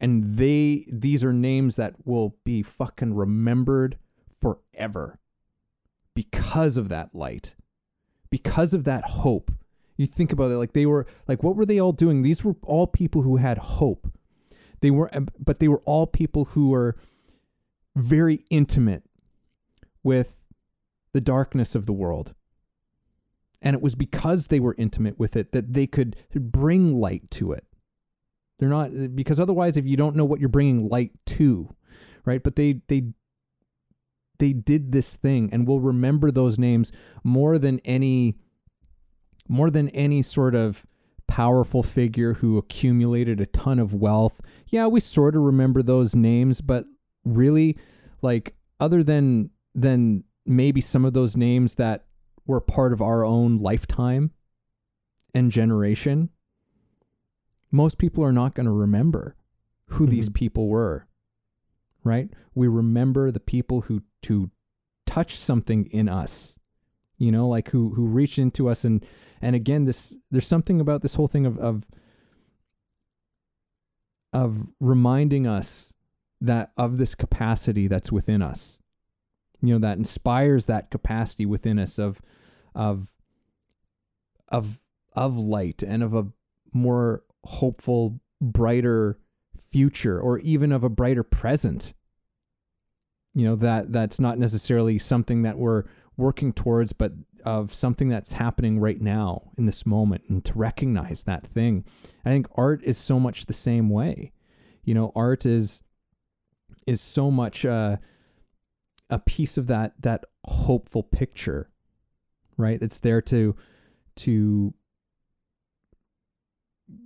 [0.00, 3.98] And they these are names that will be fucking remembered
[4.40, 5.20] forever
[6.14, 7.54] because of that light.
[8.28, 9.52] Because of that hope.
[9.96, 12.22] You think about it like they were like what were they all doing?
[12.22, 14.10] These were all people who had hope
[14.82, 16.96] they were, um, but they were all people who were
[17.96, 19.04] very intimate
[20.02, 20.40] with
[21.12, 22.34] the darkness of the world.
[23.62, 27.52] And it was because they were intimate with it that they could bring light to
[27.52, 27.64] it.
[28.58, 31.74] They're not because otherwise, if you don't know what you're bringing light to,
[32.24, 32.42] right?
[32.42, 33.04] But they they
[34.38, 36.90] they did this thing, and we'll remember those names
[37.22, 38.36] more than any
[39.48, 40.86] more than any sort of
[41.28, 44.40] powerful figure who accumulated a ton of wealth.
[44.72, 46.86] Yeah, we sort of remember those names, but
[47.24, 47.76] really
[48.22, 52.06] like other than than maybe some of those names that
[52.46, 54.32] were part of our own lifetime
[55.34, 56.30] and generation,
[57.70, 59.36] most people are not going to remember
[59.86, 60.10] who mm-hmm.
[60.10, 61.06] these people were.
[62.02, 62.30] Right?
[62.54, 64.50] We remember the people who to
[65.06, 66.56] touch something in us.
[67.18, 69.04] You know, like who who reached into us and
[69.42, 71.86] and again this there's something about this whole thing of of
[74.32, 75.92] of reminding us
[76.40, 78.78] that of this capacity that's within us.
[79.60, 82.20] You know that inspires that capacity within us of
[82.74, 83.08] of
[84.48, 84.80] of
[85.14, 86.26] of light and of a
[86.72, 89.18] more hopeful brighter
[89.70, 91.94] future or even of a brighter present.
[93.34, 95.84] You know that that's not necessarily something that we're
[96.16, 97.12] working towards but
[97.44, 101.84] of something that's happening right now in this moment and to recognize that thing.
[102.24, 104.32] I think art is so much the same way.
[104.84, 105.82] You know, art is
[106.86, 107.96] is so much uh,
[109.10, 111.70] a piece of that that hopeful picture,
[112.56, 112.80] right?
[112.80, 113.56] It's there to
[114.16, 114.74] to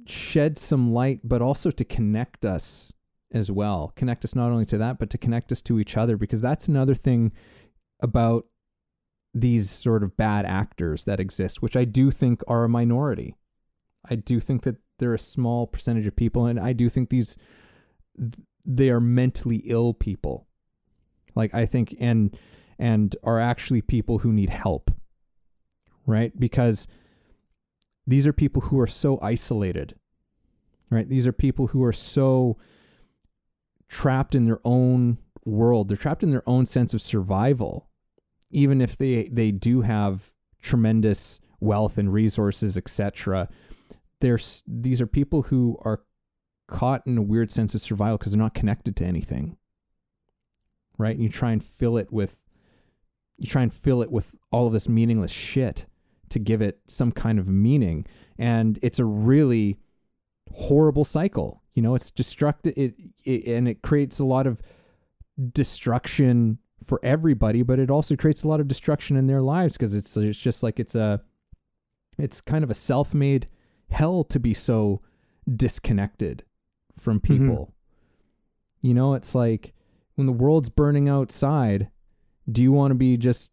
[0.07, 2.92] shed some light, but also to connect us
[3.33, 3.92] as well.
[3.97, 6.69] Connect us not only to that, but to connect us to each other, because that's
[6.69, 7.33] another thing
[8.01, 8.47] about
[9.40, 13.37] these sort of bad actors that exist, which I do think are a minority.
[14.09, 17.37] I do think that they're a small percentage of people, and I do think these
[18.64, 20.46] they are mentally ill people.
[21.35, 22.37] Like I think and
[22.79, 24.90] and are actually people who need help.
[26.07, 26.38] Right?
[26.38, 26.87] Because
[28.07, 29.96] these are people who are so isolated.
[30.88, 31.09] Right?
[31.09, 32.57] These are people who are so
[33.88, 35.88] trapped in their own world.
[35.88, 37.88] They're trapped in their own sense of survival
[38.50, 43.48] even if they they do have tremendous wealth and resources, etc.
[44.20, 46.02] There's these are people who are
[46.68, 49.56] caught in a weird sense of survival because they're not connected to anything.
[50.98, 51.14] Right?
[51.14, 52.38] And you try and fill it with
[53.38, 55.87] you try and fill it with all of this meaningless shit
[56.30, 58.06] to give it some kind of meaning.
[58.38, 59.78] And it's a really
[60.52, 61.62] horrible cycle.
[61.74, 64.62] You know, it's destructive it, it and it creates a lot of
[65.52, 69.94] destruction for everybody, but it also creates a lot of destruction in their lives because
[69.94, 71.22] it's it's just like it's a
[72.18, 73.48] it's kind of a self-made
[73.90, 75.00] hell to be so
[75.54, 76.44] disconnected
[76.98, 77.32] from mm-hmm.
[77.32, 77.64] people.
[77.64, 78.86] Mm-hmm.
[78.86, 79.72] You know, it's like
[80.14, 81.90] when the world's burning outside,
[82.50, 83.50] do you want to be just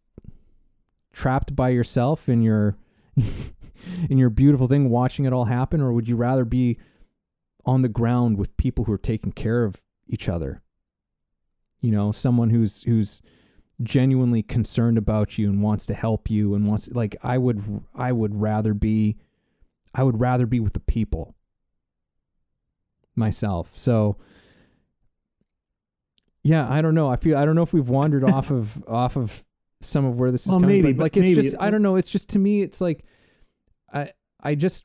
[1.12, 2.76] trapped by yourself in your
[3.16, 6.78] in your beautiful thing watching it all happen or would you rather be
[7.64, 10.62] on the ground with people who are taking care of each other?
[11.84, 13.20] You know someone who's who's
[13.82, 18.10] genuinely concerned about you and wants to help you and wants like I would I
[18.10, 19.18] would rather be
[19.94, 21.34] I would rather be with the people
[23.14, 23.72] myself.
[23.74, 24.16] So
[26.42, 27.10] yeah, I don't know.
[27.10, 29.44] I feel I don't know if we've wandered off of off of
[29.82, 30.82] some of where this is well, coming.
[30.82, 31.42] Maybe, but like it's maybe.
[31.42, 31.96] just I don't know.
[31.96, 33.04] It's just to me it's like
[33.92, 34.10] I
[34.42, 34.84] I just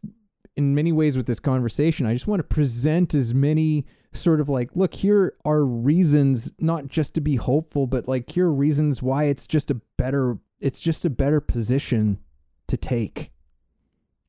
[0.57, 4.49] in many ways with this conversation, I just want to present as many sort of
[4.49, 9.01] like, look, here are reasons not just to be hopeful, but like here are reasons
[9.01, 12.19] why it's just a better it's just a better position
[12.67, 13.31] to take.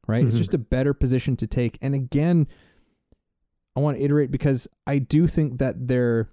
[0.06, 0.20] Right?
[0.20, 0.28] Mm-hmm.
[0.28, 1.78] It's just a better position to take.
[1.80, 2.46] And again,
[3.76, 6.28] I want to iterate because I do think that their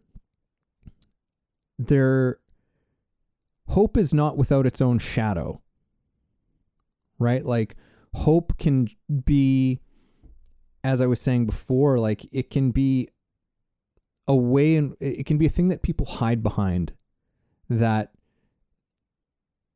[1.80, 2.40] their
[3.68, 5.62] hope is not without its own shadow.
[7.20, 7.46] Right?
[7.46, 7.76] Like
[8.14, 8.90] hope can
[9.26, 9.80] be
[10.84, 13.10] as I was saying before, like it can be
[14.28, 16.94] a way and it can be a thing that people hide behind
[17.70, 18.12] that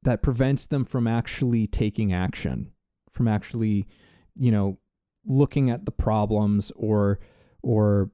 [0.03, 2.71] that prevents them from actually taking action
[3.11, 3.87] from actually
[4.35, 4.77] you know
[5.25, 7.19] looking at the problems or
[7.61, 8.11] or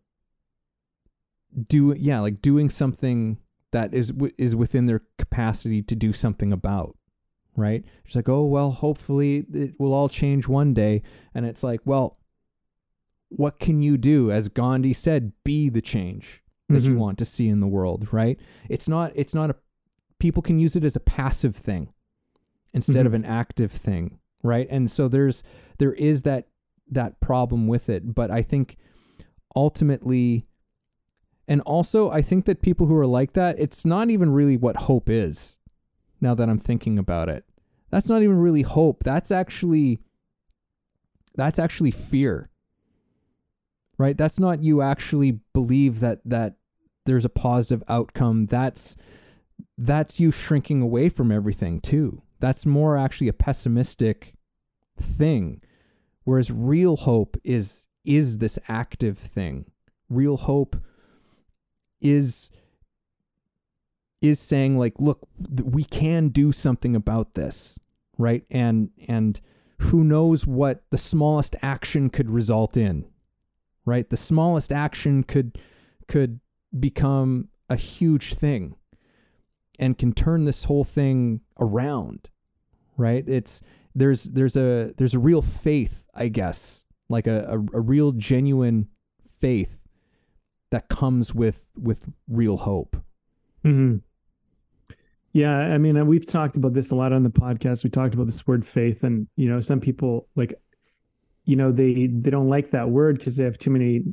[1.68, 3.38] do yeah like doing something
[3.72, 6.98] that is is within their capacity to do something about
[7.58, 7.84] right?
[8.06, 11.02] It's like oh well hopefully it will all change one day.
[11.34, 12.20] And it's like well
[13.30, 14.32] what can you do?
[14.32, 16.94] As Gandhi said, be the change that mm-hmm.
[16.94, 18.40] you want to see in the world, right?
[18.70, 19.56] It's not it's not a
[20.20, 21.94] people can use it as a passive thing
[22.74, 23.08] instead mm-hmm.
[23.08, 24.68] of an active thing, right?
[24.70, 25.44] And so there's
[25.78, 26.48] there is that
[26.90, 28.78] that problem with it, but I think
[29.56, 30.46] ultimately
[31.48, 34.76] and also I think that people who are like that, it's not even really what
[34.76, 35.58] hope is.
[36.20, 37.46] Now that I'm thinking about it.
[37.90, 39.04] That's not even really hope.
[39.04, 40.00] That's actually
[41.36, 42.50] that's actually fear
[43.98, 44.18] right?
[44.18, 46.56] That's not you actually believe that that
[47.06, 48.46] there's a positive outcome.
[48.46, 48.96] That's
[49.78, 52.22] that's you shrinking away from everything too.
[52.40, 54.34] That's more actually a pessimistic
[55.00, 55.62] thing.
[56.24, 59.66] Whereas real hope is is this active thing.
[60.10, 60.78] Real hope
[62.02, 62.52] is
[64.22, 65.28] is saying like look
[65.64, 67.80] we can do something about this
[68.18, 69.40] right and and
[69.80, 73.06] who knows what the smallest action could result in
[73.88, 74.10] right?
[74.10, 75.58] The smallest action could
[76.08, 76.42] could
[76.78, 78.76] become a huge thing
[79.80, 82.30] and can turn this whole thing around,
[82.98, 83.28] right?
[83.28, 83.62] It's
[83.96, 88.90] there's there's a there's a real faith, I guess, like a, a, a real genuine
[89.40, 89.82] faith
[90.70, 92.98] that comes with with real hope.
[93.66, 93.98] Mm-hmm.
[95.32, 97.84] Yeah, I mean, we've talked about this a lot on the podcast.
[97.84, 100.54] We talked about this word faith, and you know, some people like
[101.48, 104.04] you know they they don't like that word because they have too many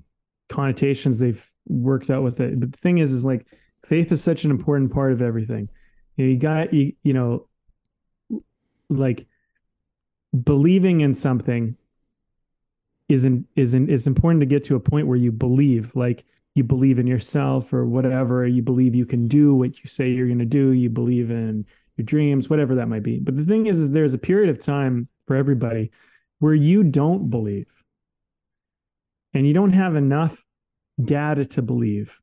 [0.48, 2.58] connotations they've worked out with it.
[2.58, 3.46] But the thing is is like
[3.84, 5.68] faith is such an important part of everything.
[6.16, 7.48] You, know, you got you, you know
[8.88, 9.26] like
[10.44, 11.76] believing in something
[13.08, 16.24] isn't isn't is important to get to a point where you believe like
[16.54, 20.26] you believe in yourself or whatever you believe you can do what you say you're
[20.26, 21.66] going to do you believe in
[21.96, 23.18] your dreams whatever that might be.
[23.18, 25.90] But the thing is is there's a period of time for everybody
[26.38, 27.68] where you don't believe
[29.32, 30.42] and you don't have enough
[31.02, 32.18] data to believe.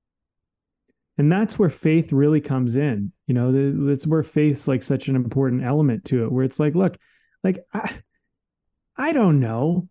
[1.17, 3.11] And that's where faith really comes in.
[3.27, 6.73] You know, that's where faith's like such an important element to it, where it's like,
[6.73, 6.97] look,
[7.43, 7.93] like I,
[8.95, 9.89] I don't know,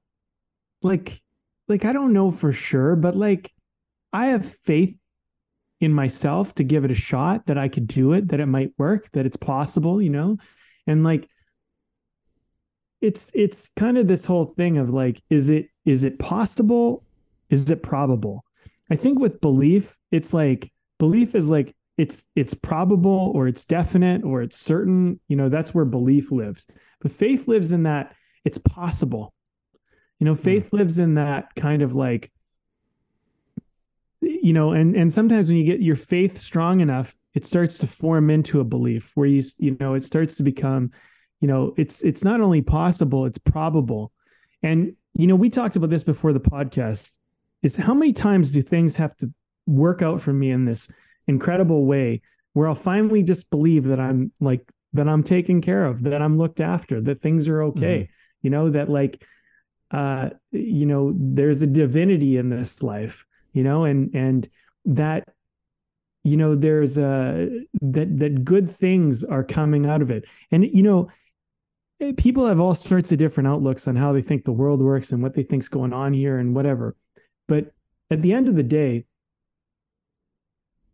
[0.82, 1.20] like,
[1.68, 3.52] like I don't know for sure, but like
[4.12, 4.96] I have faith
[5.80, 8.72] in myself to give it a shot that I could do it, that it might
[8.76, 10.36] work, that it's possible, you know?
[10.86, 11.28] And like
[13.01, 17.05] it's it's kind of this whole thing of like is it is it possible?
[17.48, 18.44] Is it probable?
[18.90, 24.24] I think with belief, it's like belief is like it's it's probable or it's definite
[24.24, 26.66] or it's certain, you know, that's where belief lives.
[27.01, 29.34] But faith lives in that it's possible.
[30.18, 30.42] You know, hmm.
[30.42, 32.30] faith lives in that kind of like
[34.20, 37.86] you know and and sometimes when you get your faith strong enough it starts to
[37.86, 40.90] form into a belief where you you know it starts to become
[41.41, 44.12] you know it's it's not only possible it's probable
[44.62, 47.12] and you know we talked about this before the podcast
[47.62, 49.30] is how many times do things have to
[49.66, 50.91] work out for me in this
[51.26, 52.20] incredible way
[52.53, 56.38] where I'll finally just believe that I'm like that I'm taken care of that I'm
[56.38, 58.12] looked after that things are okay mm-hmm.
[58.43, 59.24] you know that like
[59.91, 64.49] uh you know there's a divinity in this life you know and and
[64.84, 65.28] that
[66.24, 70.82] you know there's a that that good things are coming out of it and you
[70.82, 71.09] know
[72.16, 75.22] people have all sorts of different outlooks on how they think the world works and
[75.22, 76.96] what they think's going on here and whatever.
[77.46, 77.72] But
[78.11, 79.05] at the end of the day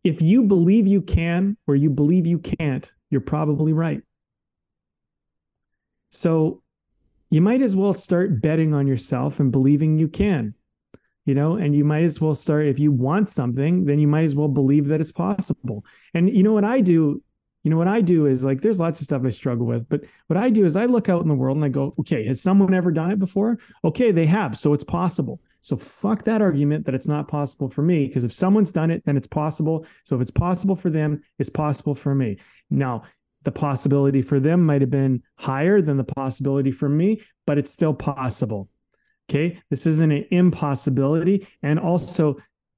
[0.05, 4.03] if you believe you can or you believe you can't you're probably right.
[6.11, 6.63] So
[7.31, 10.55] you might as well start betting on yourself and believing you can
[11.25, 14.25] you know and you might as well start if you want something then you might
[14.25, 15.85] as well believe that it's possible.
[16.15, 17.23] And you know what i do
[17.67, 20.01] you know what i do is like there's lots of stuff i struggle with but
[20.29, 22.41] what i do is i look out in the world and i go okay has
[22.41, 26.87] someone ever done it before okay they have so it's possible so fuck that argument
[26.87, 30.15] that it's not possible for me because if someone's done it then it's possible so
[30.15, 32.39] if it's possible for them it's possible for me
[32.71, 33.03] now
[33.43, 37.73] the possibility for them might have been higher than the possibility for me but it's
[37.73, 38.69] still possible
[39.29, 39.61] Okay.
[39.71, 41.49] This isn't an impossibility.
[41.65, 42.37] And also,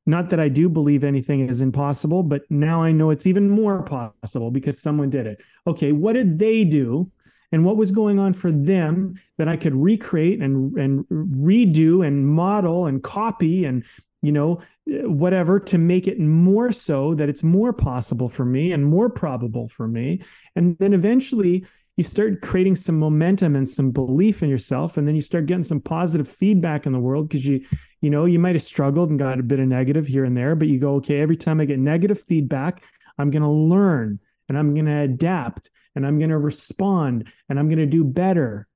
[0.09, 3.83] not that I do believe anything is impossible, but now I know it's even more
[3.83, 5.43] possible because someone did it.
[5.67, 5.93] Okay.
[5.93, 7.11] What did they do?
[7.53, 12.27] And what was going on for them that I could recreate and, and redo and
[12.27, 13.85] model and copy and
[14.23, 18.85] you know, whatever to make it more so that it's more possible for me and
[18.85, 20.21] more probable for me.
[20.57, 21.65] And then eventually
[21.97, 25.65] you start creating some momentum and some belief in yourself and then you start getting
[25.65, 27.65] some positive feedback in the world because you
[28.01, 30.55] you know you might have struggled and got a bit of negative here and there
[30.55, 32.83] but you go okay every time i get negative feedback
[33.19, 34.19] i'm going to learn
[34.49, 38.05] and i'm going to adapt and i'm going to respond and i'm going to do
[38.05, 38.67] better.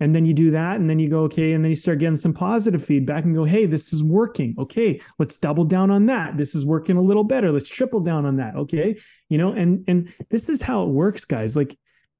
[0.00, 2.16] And then you do that and then you go okay and then you start getting
[2.16, 4.56] some positive feedback and go hey this is working.
[4.58, 6.36] Okay let's double down on that.
[6.36, 7.52] This is working a little better.
[7.52, 8.56] Let's triple down on that.
[8.56, 8.96] Okay
[9.28, 11.56] you know and and this is how it works guys.
[11.56, 11.78] Like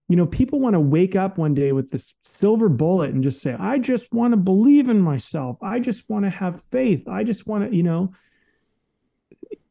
[0.08, 3.40] you know, people want to wake up one day with this silver bullet and just
[3.40, 5.56] say, I just want to believe in myself.
[5.62, 7.08] I just want to have faith.
[7.08, 8.12] I just want to, you know,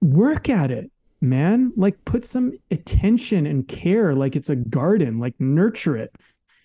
[0.02, 0.90] work at it,
[1.22, 1.72] man.
[1.76, 6.16] Like put some attention and care, like it's a garden, like nurture it.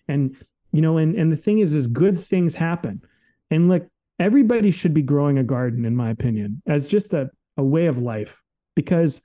[0.08, 0.36] And,
[0.72, 3.02] you know, and, and the thing is, is good things happen.
[3.50, 3.86] And like
[4.18, 7.98] everybody should be growing a garden, in my opinion, as just a, a way of
[7.98, 8.40] life.
[8.74, 9.20] Because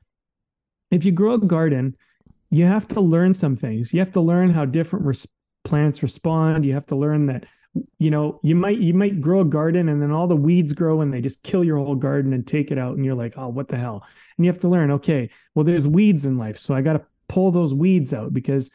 [0.89, 1.95] if you grow a garden,
[2.51, 3.93] you have to learn some things.
[3.93, 5.27] You have to learn how different res-
[5.63, 6.65] plants respond.
[6.65, 7.45] You have to learn that
[7.97, 10.99] you know you might you might grow a garden and then all the weeds grow
[10.99, 13.47] and they just kill your whole garden and take it out and you're like oh
[13.47, 14.05] what the hell?
[14.37, 17.05] And you have to learn okay well there's weeds in life so i got to
[17.29, 18.69] pull those weeds out because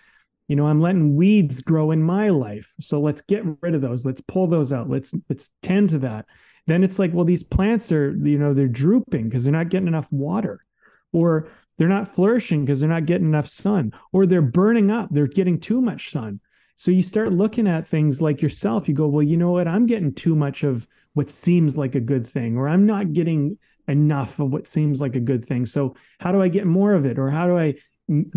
[0.48, 2.72] you know i'm letting weeds grow in my life.
[2.80, 4.06] So let's get rid of those.
[4.06, 4.88] Let's pull those out.
[4.88, 6.24] Let's let's tend to that.
[6.66, 9.88] Then it's like well these plants are you know they're drooping because they're not getting
[9.88, 10.64] enough water.
[11.12, 15.08] Or they're not flourishing because they're not getting enough sun, or they're burning up.
[15.10, 16.40] They're getting too much sun.
[16.76, 18.88] So you start looking at things like yourself.
[18.88, 19.68] You go, well, you know what?
[19.68, 23.56] I'm getting too much of what seems like a good thing, or I'm not getting
[23.88, 25.64] enough of what seems like a good thing.
[25.64, 27.74] So how do I get more of it, or how do I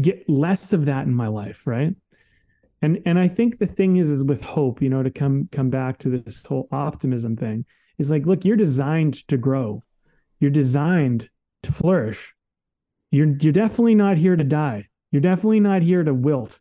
[0.02, 1.96] get less of that in my life, right?
[2.82, 5.70] And and I think the thing is, is with hope, you know, to come come
[5.70, 7.66] back to this whole optimism thing,
[7.98, 9.84] is like, look, you're designed to grow,
[10.40, 11.30] you're designed
[11.64, 12.34] to flourish
[13.12, 14.88] you're you're definitely not here to die.
[15.12, 16.60] You're definitely not here to wilt.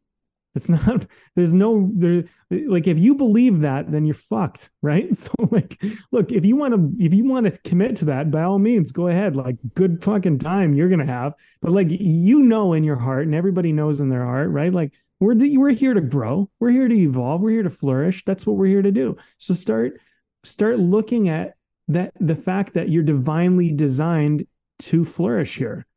[0.55, 5.09] It's not there's no there like if you believe that then you're fucked, right?
[5.16, 5.82] So like
[6.12, 8.92] look, if you want to if you want to commit to that by all means
[8.92, 9.36] go ahead.
[9.36, 11.34] Like good fucking time you're to have.
[11.61, 14.72] But like you know in your heart and everybody knows in their heart, right?
[14.72, 16.49] Like we're we're here to grow.
[16.61, 17.40] We're here to evolve.
[17.40, 18.24] We're here to flourish.
[18.24, 19.16] That's what we're here to do.
[19.38, 20.01] So start
[20.44, 21.55] start looking at
[21.88, 24.46] that the fact that you're divinely designed
[24.80, 25.88] to flourish here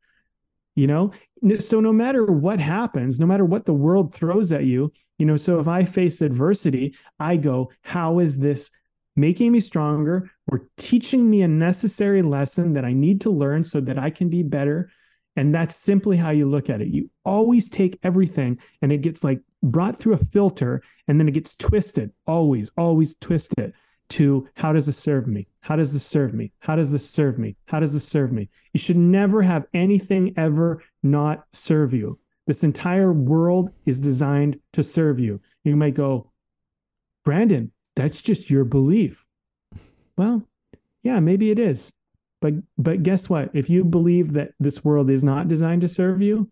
[0.74, 1.12] you know?
[1.58, 5.36] So no matter what happens no matter what the world throws at you you know
[5.36, 8.70] so if i face adversity i go how is this
[9.16, 13.80] making me stronger or teaching me a necessary lesson that i need to learn so
[13.80, 14.88] that i can be better?
[15.36, 16.88] And that's simply how you look at it.
[16.88, 21.32] You always take everything and it gets like brought through a filter and then it
[21.32, 23.72] gets twisted always always twisted
[24.10, 25.46] to how does this serve me?
[25.62, 26.52] How does this serve me?
[26.58, 27.56] How does this serve me?
[27.66, 28.48] How does this serve me?
[28.72, 32.18] You should never have anything ever not serve you.
[32.48, 35.40] This entire world is designed to serve you.
[35.62, 36.32] You might go,
[37.24, 39.24] Brandon, that's just your belief.
[40.16, 40.42] Well,
[41.04, 41.92] yeah, maybe it is.
[42.40, 43.50] But but guess what?
[43.54, 46.50] If you believe that this world is not designed to serve you,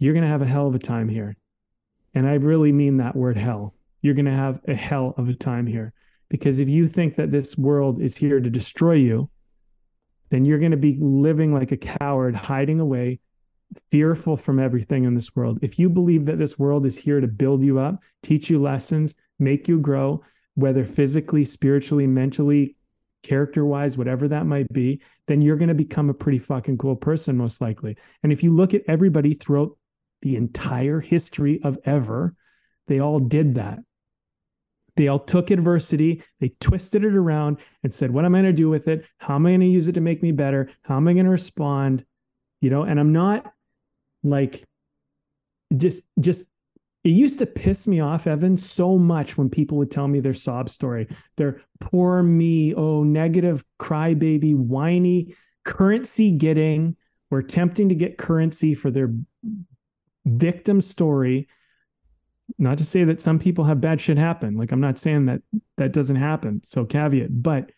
[0.00, 1.36] you're going to have a hell of a time here.
[2.14, 3.74] And I really mean that word hell.
[4.00, 5.92] You're going to have a hell of a time here
[6.32, 9.28] because if you think that this world is here to destroy you,
[10.30, 13.20] then you're going to be living like a coward, hiding away,
[13.90, 15.58] fearful from everything in this world.
[15.60, 19.14] If you believe that this world is here to build you up, teach you lessons,
[19.38, 20.24] make you grow,
[20.54, 22.76] whether physically, spiritually, mentally,
[23.22, 26.96] character wise, whatever that might be, then you're going to become a pretty fucking cool
[26.96, 27.94] person, most likely.
[28.22, 29.76] And if you look at everybody throughout
[30.22, 32.34] the entire history of ever,
[32.86, 33.80] they all did that.
[34.96, 38.56] They all took adversity, they twisted it around and said, What am I going to
[38.56, 39.06] do with it?
[39.18, 40.70] How am I going to use it to make me better?
[40.82, 42.04] How am I going to respond?
[42.60, 43.52] You know, and I'm not
[44.22, 44.64] like
[45.76, 46.44] just, just,
[47.04, 50.34] it used to piss me off, Evan, so much when people would tell me their
[50.34, 55.34] sob story, their poor me, oh, negative crybaby, whiny,
[55.64, 56.96] currency getting,
[57.30, 59.12] or attempting to get currency for their
[60.26, 61.48] victim story
[62.58, 64.56] not to say that some people have bad shit happen.
[64.56, 65.42] Like I'm not saying that
[65.76, 66.60] that doesn't happen.
[66.64, 67.70] So caveat, but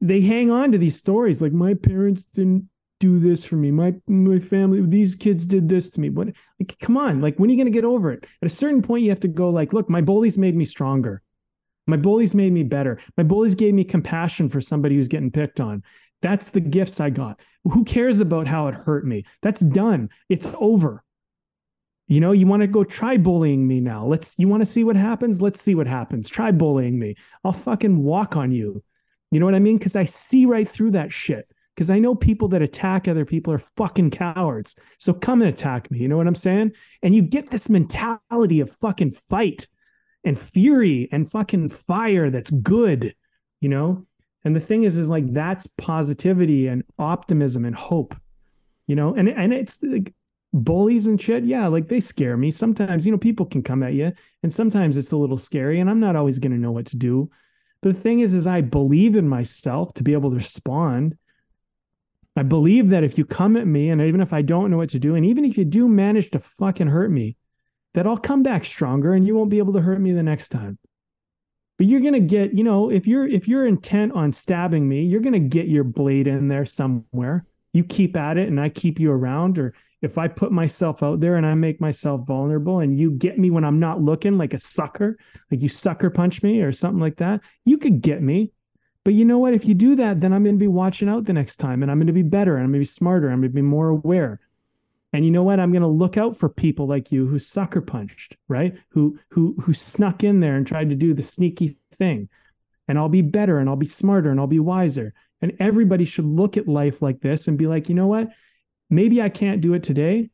[0.00, 2.68] they hang on to these stories like my parents didn't
[3.00, 3.70] do this for me.
[3.70, 6.10] My my family, these kids did this to me.
[6.10, 8.24] What like come on, like when are you gonna get over it?
[8.42, 11.22] At a certain point, you have to go like, look, my bullies made me stronger.
[11.86, 12.98] My bullies made me better.
[13.16, 15.82] My bullies gave me compassion for somebody who's getting picked on.
[16.22, 17.40] That's the gifts I got.
[17.64, 19.24] Who cares about how it hurt me?
[19.42, 20.08] That's done.
[20.30, 21.03] It's over.
[22.06, 24.04] You know, you want to go try bullying me now.
[24.04, 25.40] Let's, you want to see what happens?
[25.40, 26.28] Let's see what happens.
[26.28, 27.14] Try bullying me.
[27.44, 28.82] I'll fucking walk on you.
[29.30, 29.78] You know what I mean?
[29.78, 31.48] Because I see right through that shit.
[31.74, 34.76] Because I know people that attack other people are fucking cowards.
[34.98, 35.98] So come and attack me.
[35.98, 36.72] You know what I'm saying?
[37.02, 39.66] And you get this mentality of fucking fight
[40.24, 43.14] and fury and fucking fire that's good,
[43.60, 44.06] you know?
[44.44, 48.14] And the thing is, is like that's positivity and optimism and hope,
[48.86, 49.14] you know?
[49.14, 50.14] And, and it's like,
[50.54, 52.50] bullies and shit yeah like they scare me.
[52.50, 55.90] Sometimes you know people can come at you and sometimes it's a little scary and
[55.90, 57.28] i'm not always going to know what to do.
[57.82, 61.18] The thing is is i believe in myself to be able to respond.
[62.36, 64.90] I believe that if you come at me and even if i don't know what
[64.90, 67.36] to do and even if you do manage to fucking hurt me
[67.94, 70.50] that i'll come back stronger and you won't be able to hurt me the next
[70.50, 70.78] time.
[71.78, 75.02] But you're going to get you know if you're if you're intent on stabbing me
[75.02, 77.44] you're going to get your blade in there somewhere.
[77.72, 79.74] You keep at it and i keep you around or
[80.04, 83.50] if I put myself out there and I make myself vulnerable and you get me
[83.50, 85.18] when I'm not looking like a sucker,
[85.50, 88.52] like you sucker punch me or something like that, you could get me.
[89.04, 89.54] But you know what?
[89.54, 91.90] If you do that, then I'm going to be watching out the next time and
[91.90, 93.28] I'm going to be better and I'm going to be smarter.
[93.28, 94.40] I'm going to be more aware.
[95.12, 95.60] And you know what?
[95.60, 98.74] I'm going to look out for people like you who sucker punched, right?
[98.88, 102.28] Who who who snuck in there and tried to do the sneaky thing.
[102.88, 105.14] And I'll be better and I'll be smarter and I'll be wiser.
[105.40, 108.28] And everybody should look at life like this and be like, you know what?
[108.90, 110.30] Maybe I can't do it today,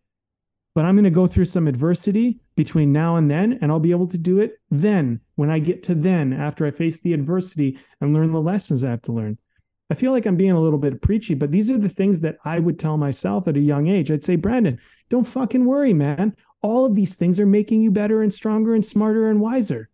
[0.75, 3.91] but I'm going to go through some adversity between now and then, and I'll be
[3.91, 7.79] able to do it then when I get to then after I face the adversity
[8.01, 9.39] and learn the lessons I have to learn.
[9.91, 12.37] I feel like I'm being a little bit preachy, but these are the things that
[12.45, 14.11] I would tell myself at a young age.
[14.11, 14.79] I'd say, Brandon,
[15.09, 16.37] don't fucking worry, man.
[16.63, 19.89] All of these things are making you better and stronger and smarter and wiser.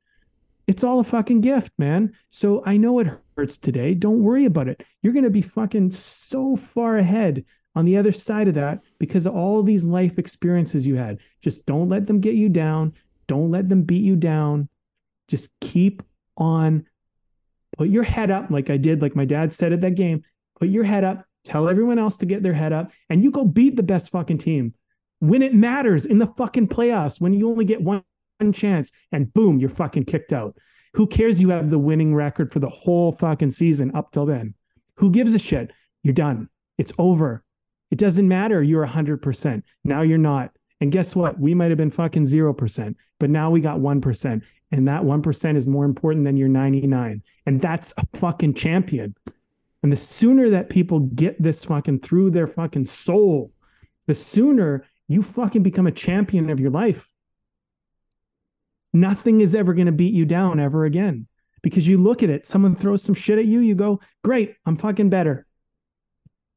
[0.66, 2.12] It's all a fucking gift, man.
[2.28, 3.94] So I know it hurts today.
[3.94, 4.82] Don't worry about it.
[5.00, 7.44] You're going to be fucking so far ahead
[7.76, 11.18] on the other side of that because of all these life experiences you had.
[11.42, 12.94] Just don't let them get you down.
[13.28, 14.68] Don't let them beat you down.
[15.28, 16.02] Just keep
[16.36, 16.86] on.
[17.76, 20.22] Put your head up, like I did, like my dad said at that game.
[20.58, 21.24] Put your head up.
[21.44, 24.38] Tell everyone else to get their head up, and you go beat the best fucking
[24.38, 24.74] team
[25.20, 27.20] when it matters in the fucking playoffs.
[27.20, 28.02] When you only get one
[28.52, 30.56] chance, and boom, you're fucking kicked out.
[30.94, 31.40] Who cares?
[31.40, 34.54] You have the winning record for the whole fucking season up till then.
[34.96, 35.70] Who gives a shit?
[36.02, 36.48] You're done.
[36.78, 37.44] It's over.
[37.90, 38.62] It doesn't matter.
[38.62, 39.62] You're 100%.
[39.84, 40.50] Now you're not.
[40.80, 41.38] And guess what?
[41.38, 44.42] We might have been fucking 0%, but now we got 1%.
[44.72, 47.22] And that 1% is more important than your 99.
[47.46, 49.14] And that's a fucking champion.
[49.82, 53.52] And the sooner that people get this fucking through their fucking soul
[54.06, 57.08] the sooner you fucking become a champion of your life.
[58.92, 61.26] Nothing is ever going to beat you down ever again
[61.62, 64.76] because you look at it, someone throws some shit at you, you go, great, I'm
[64.76, 65.46] fucking better.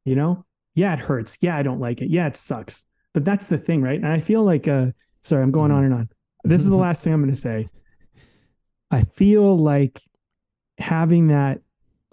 [0.06, 0.46] You know?
[0.80, 1.38] Yeah, it hurts.
[1.42, 2.10] Yeah, I don't like it.
[2.10, 2.86] Yeah, it sucks.
[3.14, 4.00] But that's the thing, right?
[4.00, 4.88] And I feel like, uh,
[5.24, 6.10] sorry, I'm going on and on.
[6.46, 7.68] This is the last thing I'm going to say.
[8.90, 10.02] I feel like
[10.78, 11.60] having that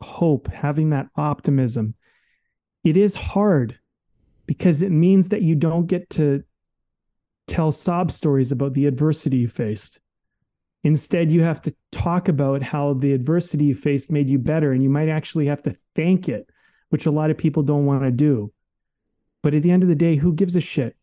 [0.00, 1.94] hope, having that optimism,
[2.82, 3.78] it is hard
[4.46, 6.42] because it means that you don't get to
[7.46, 10.00] tell sob stories about the adversity you faced.
[10.82, 14.82] Instead, you have to talk about how the adversity you faced made you better, and
[14.82, 16.48] you might actually have to thank it,
[16.88, 18.52] which a lot of people don't want to do.
[19.47, 20.97] But at the end of the day, who gives a shit?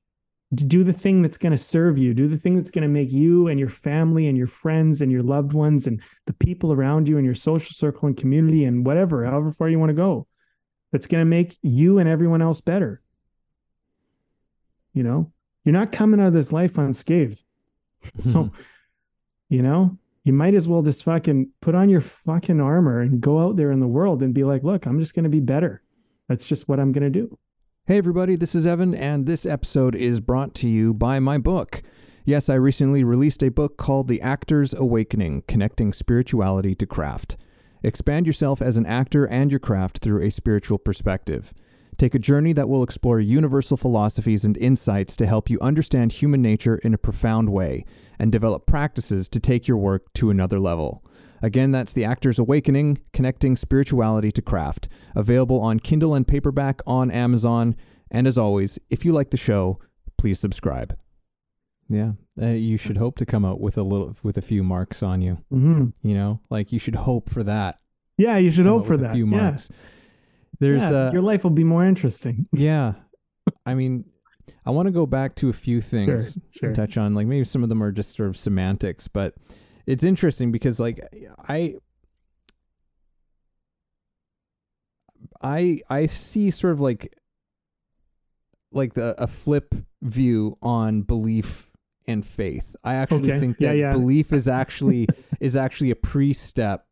[0.54, 2.14] Do the thing that's going to serve you.
[2.14, 5.10] Do the thing that's going to make you and your family and your friends and
[5.10, 8.86] your loved ones and the people around you and your social circle and community and
[8.86, 10.28] whatever, however far you want to go,
[10.92, 13.02] that's going to make you and everyone else better.
[14.94, 15.32] You know,
[15.64, 17.42] you're not coming out of this life unscathed.
[18.20, 18.52] So,
[19.48, 23.40] you know, you might as well just fucking put on your fucking armor and go
[23.40, 25.82] out there in the world and be like, look, I'm just going to be better.
[26.28, 27.40] That's just what I'm going to do.
[27.86, 31.84] Hey, everybody, this is Evan, and this episode is brought to you by my book.
[32.24, 37.36] Yes, I recently released a book called The Actor's Awakening Connecting Spirituality to Craft.
[37.84, 41.54] Expand yourself as an actor and your craft through a spiritual perspective.
[41.98, 46.42] Take a journey that will explore universal philosophies and insights to help you understand human
[46.42, 47.84] nature in a profound way
[48.18, 51.03] and develop practices to take your work to another level.
[51.44, 57.12] Again, that's The Actor's Awakening Connecting Spirituality to Craft, available on Kindle and paperback on
[57.12, 57.76] Amazon.
[58.10, 59.78] And as always, if you like the show,
[60.18, 60.98] please subscribe.
[61.90, 65.04] Yeah, uh, you should hope to come out with a little with a few marks
[65.04, 65.38] on you.
[65.52, 66.08] Mm-hmm.
[66.08, 67.80] You know, like you should hope for that.
[68.18, 69.12] Yeah, you should come hope for that.
[69.12, 69.38] A few Yeah.
[69.38, 69.70] marks.
[70.62, 72.48] There's Yeah, uh, your life will be more interesting.
[72.54, 72.94] yeah.
[73.66, 74.06] I mean,
[74.66, 76.70] I want to go back to a few things sure.
[76.70, 77.14] and touch on.
[77.14, 79.36] Like maybe some of them are just sort of semantics, but
[79.86, 81.00] it's interesting because like
[81.48, 81.76] I
[85.42, 87.14] I I see sort of like
[88.72, 91.72] like the a flip view on belief
[92.08, 92.76] and faith.
[92.84, 93.40] I actually Okay.
[93.40, 93.92] think Yeah, that yeah.
[93.94, 95.08] belief is actually
[95.40, 96.86] is actually a pre-step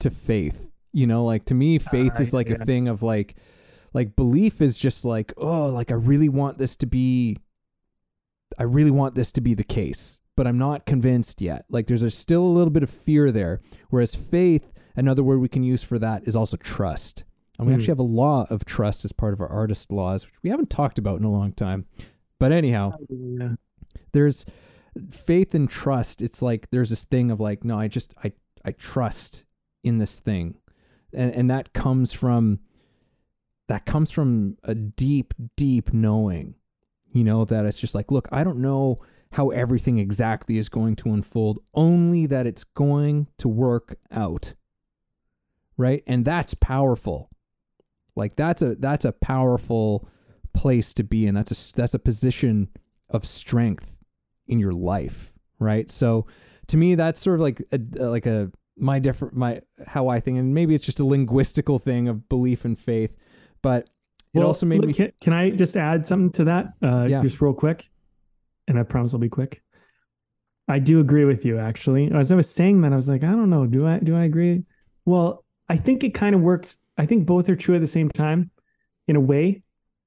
[0.00, 0.70] to faith.
[0.92, 2.56] You know, like to me faith Uh, is like yeah.
[2.60, 3.36] a thing of like
[3.92, 7.38] like belief is just like, oh, like I really want this to be
[8.58, 11.66] I really want this to be the case, but I'm not convinced yet.
[11.68, 13.60] Like there's a, still a little bit of fear there.
[13.90, 17.24] Whereas faith, another word we can use for that is also trust.
[17.58, 17.78] And we Hmm.
[17.78, 20.70] actually have a law of trust as part of our artist laws, which we haven't
[20.70, 21.84] talked about in a long time.
[22.38, 23.56] But anyhow, Yeah.
[24.12, 24.46] there's
[25.10, 26.22] faith and trust.
[26.22, 28.32] It's like there's this thing of like, no, I just I
[28.64, 29.44] I trust
[29.84, 30.56] in this thing.
[31.12, 32.60] And and that comes from
[33.68, 36.54] that comes from a deep, deep knowing.
[37.12, 39.00] You know, that it's just like, look, I don't know
[39.32, 44.54] how everything exactly is going to unfold, only that it's going to work out.
[45.76, 46.02] Right?
[46.06, 47.30] And that's powerful.
[48.16, 50.08] Like that's a that's a powerful
[50.52, 51.34] place to be in.
[51.34, 52.68] That's a that's a position
[53.08, 54.02] of strength
[54.46, 55.90] in your life, right?
[55.90, 56.26] So
[56.66, 60.38] to me that's sort of like a like a my different my how I think
[60.38, 63.14] and maybe it's just a linguistical thing of belief and faith,
[63.62, 63.88] but
[64.34, 66.74] it Well, also made look, me Can, can I just add something to that?
[66.82, 67.22] Uh, Yeah.
[67.22, 67.88] Just real quick,
[68.70, 69.62] and I promise I'll be quick.
[70.68, 71.58] I do agree with you.
[71.58, 73.66] Actually, as I was saying that, I was like, I don't know.
[73.66, 73.98] Do I?
[73.98, 74.62] Do I agree?
[75.04, 76.78] Well, I think it kind of works.
[76.96, 78.50] I think both are true at the same time,
[79.08, 79.62] in a way.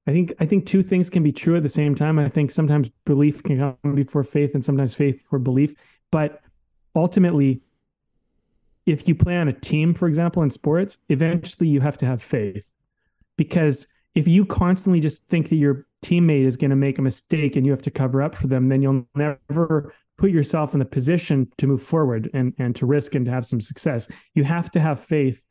[0.08, 2.18] I think I think two things can be true at the same time.
[2.18, 5.76] I think sometimes belief can come before faith, and sometimes faith before belief.
[6.12, 6.42] But
[6.96, 7.62] ultimately,
[8.86, 12.22] if you play on a team, for example, in sports, eventually you have to have
[12.22, 12.72] faith
[13.38, 17.56] because if you constantly just think that your teammate is going to make a mistake
[17.56, 20.86] and you have to cover up for them, then you'll never put yourself in the
[20.86, 24.08] position to move forward and, and to risk and to have some success.
[24.36, 25.46] You have to have faith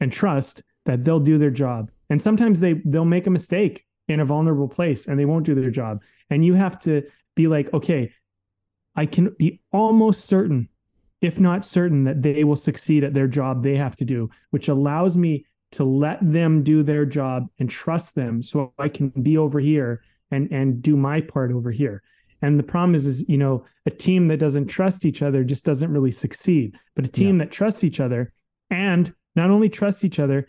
[0.00, 1.90] and trust that they'll do their job.
[2.10, 5.54] And sometimes they they'll make a mistake in a vulnerable place and they won't do
[5.54, 6.02] their job.
[6.30, 7.02] And you have to
[7.34, 8.12] be like, okay,
[8.94, 10.68] I can be almost certain,
[11.20, 14.68] if not certain, that they will succeed at their job they have to do, which
[14.68, 19.36] allows me to let them do their job and trust them so I can be
[19.36, 22.02] over here and and do my part over here.
[22.42, 25.64] And the problem is is you know a team that doesn't trust each other just
[25.64, 26.76] doesn't really succeed.
[26.94, 28.32] But a team that trusts each other
[28.70, 30.46] and not only trusts each other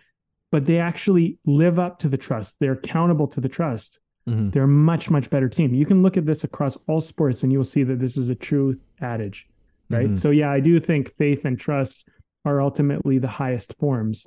[0.49, 2.55] but they actually live up to the trust.
[2.59, 3.99] They're accountable to the trust.
[4.29, 4.53] Mhm.
[4.53, 5.73] They're a much much better team.
[5.73, 8.29] You can look at this across all sports and you will see that this is
[8.29, 9.47] a true adage,
[9.89, 10.09] right?
[10.09, 10.17] Mhm.
[10.17, 12.07] So yeah, I do think faith and trust
[12.45, 14.25] are ultimately the highest forms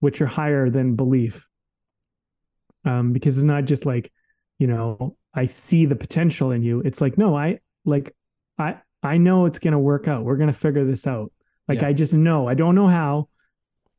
[0.00, 1.46] which are higher than belief.
[2.84, 4.10] Um, because it's not just like,
[4.58, 6.80] you know, I see the potential in you.
[6.80, 8.14] It's like, no, I like
[8.58, 10.24] I I know it's going to work out.
[10.24, 11.32] We're going to figure this out.
[11.68, 11.88] Like Yeah.
[11.88, 12.48] I just know.
[12.48, 13.28] I don't know how,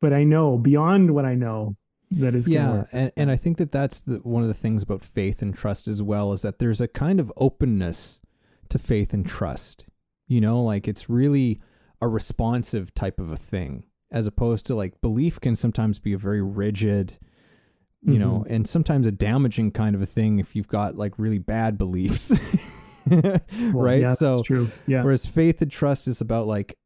[0.00, 1.76] but I know beyond what I know
[2.20, 2.88] that is going to yeah work.
[2.92, 5.88] and, and i think that that's the, one of the things about faith and trust
[5.88, 8.20] as well is that there's a kind of openness
[8.68, 9.86] to faith and trust
[10.26, 11.60] you know like it's really
[12.00, 16.18] a responsive type of a thing as opposed to like belief can sometimes be a
[16.18, 17.18] very rigid
[18.04, 21.38] you know and sometimes a damaging kind of a thing if you've got like really
[21.38, 22.32] bad beliefs
[23.10, 23.40] Well,
[23.72, 24.70] right Yeah, so that's true.
[24.86, 25.02] Yeah.
[25.02, 26.78] Whereas faith and trust is about like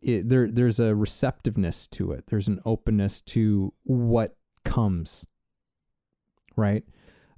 [0.00, 2.24] it, there there's a receptiveness to it.
[2.28, 5.26] There's an openness to what comes.
[6.56, 6.84] Right?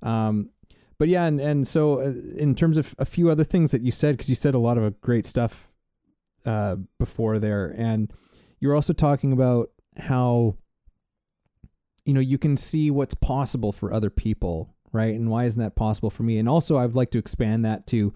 [0.02, 0.50] Um
[0.98, 3.90] but yeah and and so uh, in terms of a few other things that you
[3.90, 5.70] said cuz you said a lot of great stuff
[6.44, 8.12] uh before there and
[8.60, 10.56] you're also talking about how
[12.04, 15.14] you know you can see what's possible for other people, right?
[15.14, 16.38] And why isn't that possible for me?
[16.38, 18.12] And also I'd like to expand that to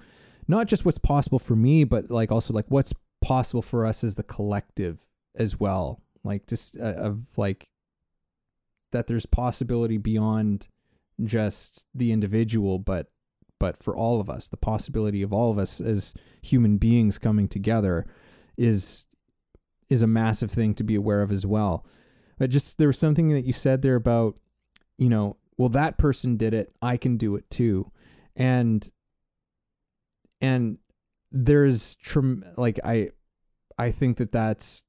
[0.47, 2.93] not just what's possible for me, but like also like what's
[3.23, 4.99] possible for us as the collective
[5.35, 6.03] as well.
[6.23, 7.69] Like just uh, of like
[8.93, 10.69] that there's possibility beyond
[11.23, 13.11] just the individual, but
[13.61, 17.49] but for all of us, the possibility of all of us as human beings coming
[17.49, 18.07] together
[18.59, 19.07] is
[19.95, 21.87] is a massive thing to be aware of as well.
[22.39, 24.37] But just there was something that you said there about,
[24.99, 27.91] you know, well that person did it, I can do it too.
[28.37, 28.89] And
[30.41, 30.79] and
[31.33, 33.11] there's trem- like I
[33.79, 34.85] I think that that's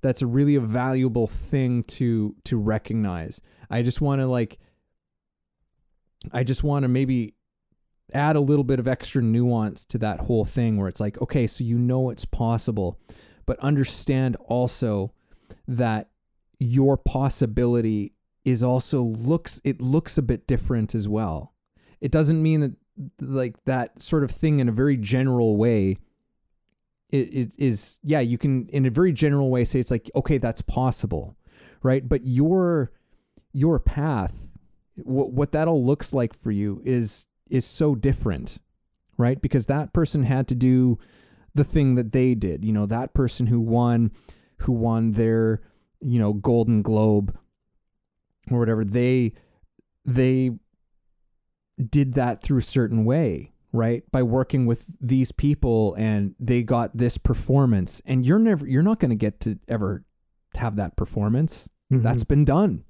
[0.00, 3.40] that's a really a valuable thing to to recognize.
[3.70, 4.58] I just want to like
[6.32, 7.34] I just want to maybe
[8.14, 11.46] add a little bit of extra nuance to that whole thing where it's like okay,
[11.46, 12.98] so you know it's possible,
[13.46, 15.12] but understand also
[15.66, 16.10] that
[16.58, 18.12] your possibility
[18.44, 21.54] is also looks it looks a bit different as well.
[22.00, 22.72] It doesn't mean that
[23.20, 25.98] like that sort of thing in a very general way
[27.10, 30.38] it, it is yeah you can in a very general way say it's like okay
[30.38, 31.36] that's possible
[31.82, 32.92] right but your
[33.52, 34.34] your path
[34.96, 38.58] what what that all looks like for you is is so different
[39.16, 39.42] right?
[39.42, 40.98] Because that person had to do
[41.54, 44.12] the thing that they did you know that person who won
[44.58, 45.60] who won their
[46.00, 47.36] you know golden globe
[48.50, 49.32] or whatever they
[50.04, 50.50] they
[51.90, 54.10] did that through a certain way right?
[54.10, 58.00] By working with these people and they got this performance.
[58.06, 60.04] And you're never you're not going to get to ever
[60.54, 61.68] have that performance.
[61.92, 62.02] Mhm.
[62.02, 62.84] that's been done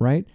[0.00, 0.26] right?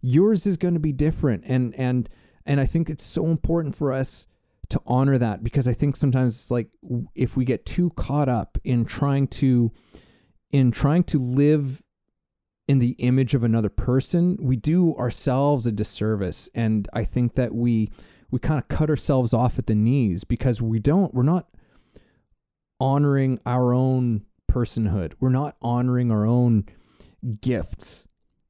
[0.00, 1.42] Yours is going to be different.
[1.46, 2.08] And and
[2.50, 4.26] and i think it's so important for us
[4.68, 6.68] to honor that because i think sometimes like
[7.14, 9.72] if we get too caught up in trying to
[10.50, 11.82] in trying to live
[12.66, 16.48] in the image of another person we do ourselves a disservice.
[16.54, 17.90] And i think that we
[18.30, 21.48] we kind of cut ourselves off at the knees because we don't we're not
[22.80, 25.12] honoring our own personhood.
[25.20, 26.64] We're not honoring our own
[27.40, 28.06] gifts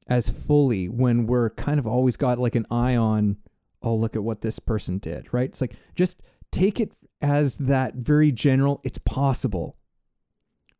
[0.07, 3.36] as fully when we're kind of always got like an eye on
[3.83, 5.49] oh look at what this person did right?
[5.49, 9.76] It's like just take it as that very general it's possible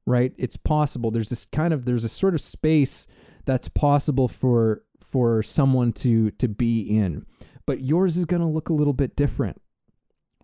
[0.07, 0.33] right?
[0.37, 1.11] It's possible.
[1.11, 3.07] There's this kind of there's a sort of space
[3.47, 7.27] that's possible for for someone to to be in.
[7.67, 9.61] But yours is going to look a little bit different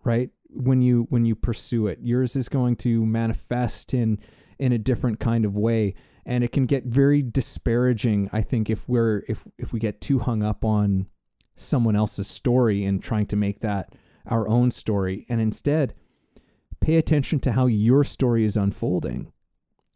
[0.03, 1.99] right when you when you pursue it.
[2.01, 4.19] Yours is going to manifest in
[4.57, 5.93] in a different kind of way
[6.25, 10.17] and it can get very disparaging i think if we're if if we get too
[10.17, 11.05] hung up on
[11.59, 13.93] someone else's story and trying to make that
[14.25, 15.25] our own story.
[15.29, 15.93] And instead
[16.79, 19.31] pay attention to how your story is unfolding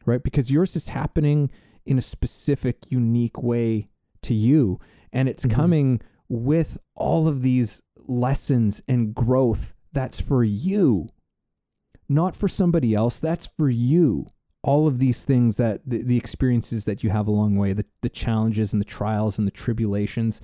[0.04, 0.24] right?
[0.24, 1.52] Because yours is happening
[1.86, 3.88] in a specific unique way
[4.24, 4.80] to you.
[5.14, 5.52] And it's Mhm.
[5.52, 11.08] coming with all of these lessons and growth that's for you
[12.10, 13.20] not for somebody else.
[13.22, 14.28] That's for you.
[14.64, 17.86] All of these things that the, the experiences that you have along the way the,
[18.02, 20.42] the challenges and the trials and the tribulations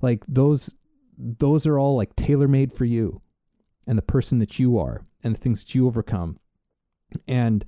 [0.00, 0.74] like those
[1.16, 3.20] those are all like tailor made for you
[3.86, 6.38] and the person that you are and the things that you overcome.
[7.26, 7.64] And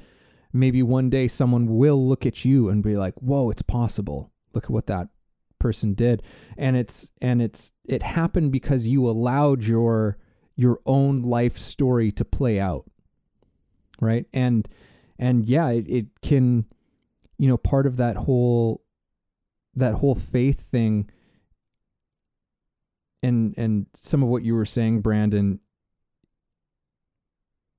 [0.53, 4.33] maybe one day someone will look at you and be like whoa it's possible.
[4.53, 5.09] Look at what that
[5.59, 6.23] person did.
[6.57, 10.19] And it's and it's it happened because you allowed your
[10.57, 12.91] your own life story to play out
[14.01, 14.27] right?
[14.33, 14.69] And
[15.19, 16.65] and yeah it, it can
[17.39, 18.83] you know part of that whole
[19.75, 21.09] that whole faith thing
[23.23, 25.61] and and some of what you were saying brandon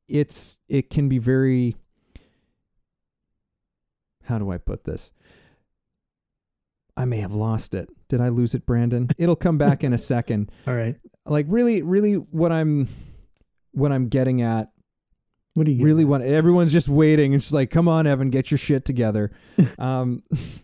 [0.08, 1.76] it's it can be very
[4.24, 5.12] how do i put this
[6.98, 7.90] I may have lost it.
[8.10, 9.10] Did I lose it, Brandon?
[9.18, 10.52] It'll come back in a second.
[10.68, 10.96] All right.
[11.26, 12.90] Like really, really, what I'm,
[13.72, 14.70] what I'm getting at.
[15.54, 16.24] What do you really want?
[16.24, 17.34] Everyone's just waiting.
[17.34, 19.32] It's just like, come on, Evan, get your shit together.
[19.80, 20.24] um,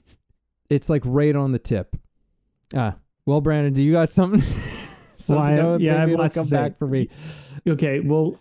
[0.70, 1.96] it's like right on the tip.
[2.76, 2.96] Ah,
[3.28, 4.42] well, Brandon, do you got something?
[5.18, 6.56] something well, I, yeah, Maybe I have it'll lots come to say.
[6.56, 7.10] back for me.
[7.68, 8.40] Okay, well,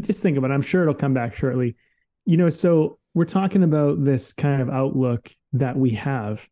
[0.00, 0.54] just think about it.
[0.54, 1.76] I'm sure it'll come back shortly.
[2.24, 6.48] You know, so we're talking about this kind of outlook that we have.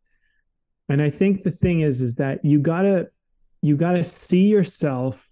[0.91, 3.09] And I think the thing is is that you got to
[3.63, 5.31] you got to see yourself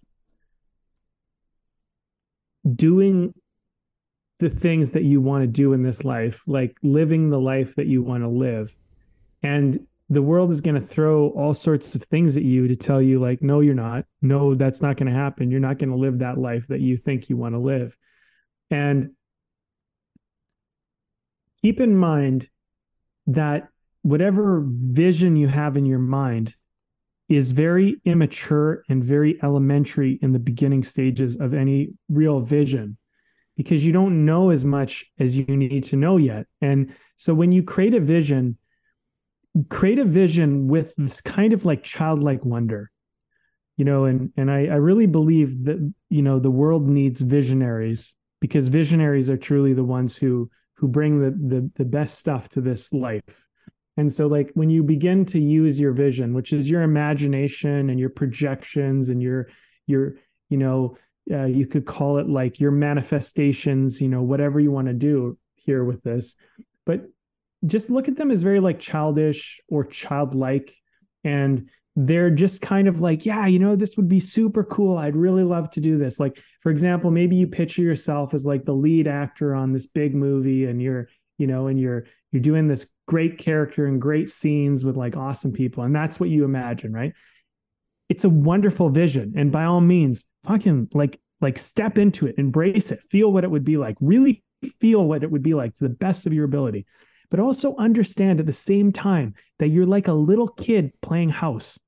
[2.75, 3.35] doing
[4.39, 7.85] the things that you want to do in this life, like living the life that
[7.85, 8.75] you want to live.
[9.43, 13.01] And the world is going to throw all sorts of things at you to tell
[13.01, 14.03] you like no you're not.
[14.21, 15.49] No that's not going to happen.
[15.49, 17.97] You're not going to live that life that you think you want to live.
[18.69, 19.11] And
[21.61, 22.49] keep in mind
[23.27, 23.69] that
[24.01, 26.55] whatever vision you have in your mind
[27.29, 32.97] is very immature and very elementary in the beginning stages of any real vision
[33.55, 36.47] because you don't know as much as you need to know yet.
[36.61, 38.57] And so when you create a vision
[39.69, 42.89] create a vision with this kind of like childlike wonder
[43.77, 48.13] you know and and I, I really believe that you know the world needs visionaries
[48.39, 52.61] because visionaries are truly the ones who who bring the the, the best stuff to
[52.61, 53.45] this life.
[53.97, 57.99] And so like when you begin to use your vision which is your imagination and
[57.99, 59.47] your projections and your
[59.87, 60.15] your
[60.49, 60.97] you know
[61.31, 65.37] uh, you could call it like your manifestations you know whatever you want to do
[65.55, 66.35] here with this
[66.85, 67.01] but
[67.65, 70.75] just look at them as very like childish or childlike.
[71.23, 74.97] And they're just kind of like yeah you know this would be super cool.
[74.97, 76.19] I'd really love to do this.
[76.19, 80.15] Like for example maybe you picture yourself as like the lead actor on this big
[80.15, 84.85] movie and you're you know and you're you're doing this great character and great scenes
[84.85, 85.83] with like awesome people.
[85.83, 87.13] And that's what you imagine right?
[88.07, 89.33] It's a wonderful vision.
[89.35, 92.35] And by all means fucking like like step into it.
[92.37, 93.01] Embrace it.
[93.01, 93.97] Feel what it would be like.
[93.99, 94.43] Really
[94.79, 96.85] feel what it would be like to the best of your ability
[97.31, 101.79] but also understand at the same time that you're like a little kid playing house.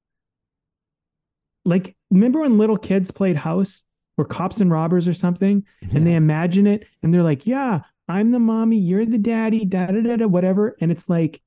[1.65, 3.83] Like, remember when little kids played house
[4.17, 5.89] or cops and robbers or something, Yeah.
[5.93, 9.87] and they imagine it and they're like, yeah, I'm the mommy, you're the daddy, da
[9.87, 10.75] da da da, whatever.
[10.81, 11.41] And it's like,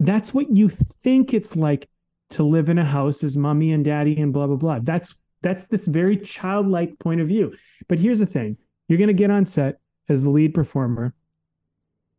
[0.00, 1.88] that's what you think it's like
[2.30, 4.78] to live in a house as mommy and daddy and blah blah blah.
[4.82, 7.54] That's that's this very childlike point of view.
[7.88, 8.56] But here's the thing:
[8.88, 9.78] you're gonna get on set
[10.08, 11.14] as the lead performer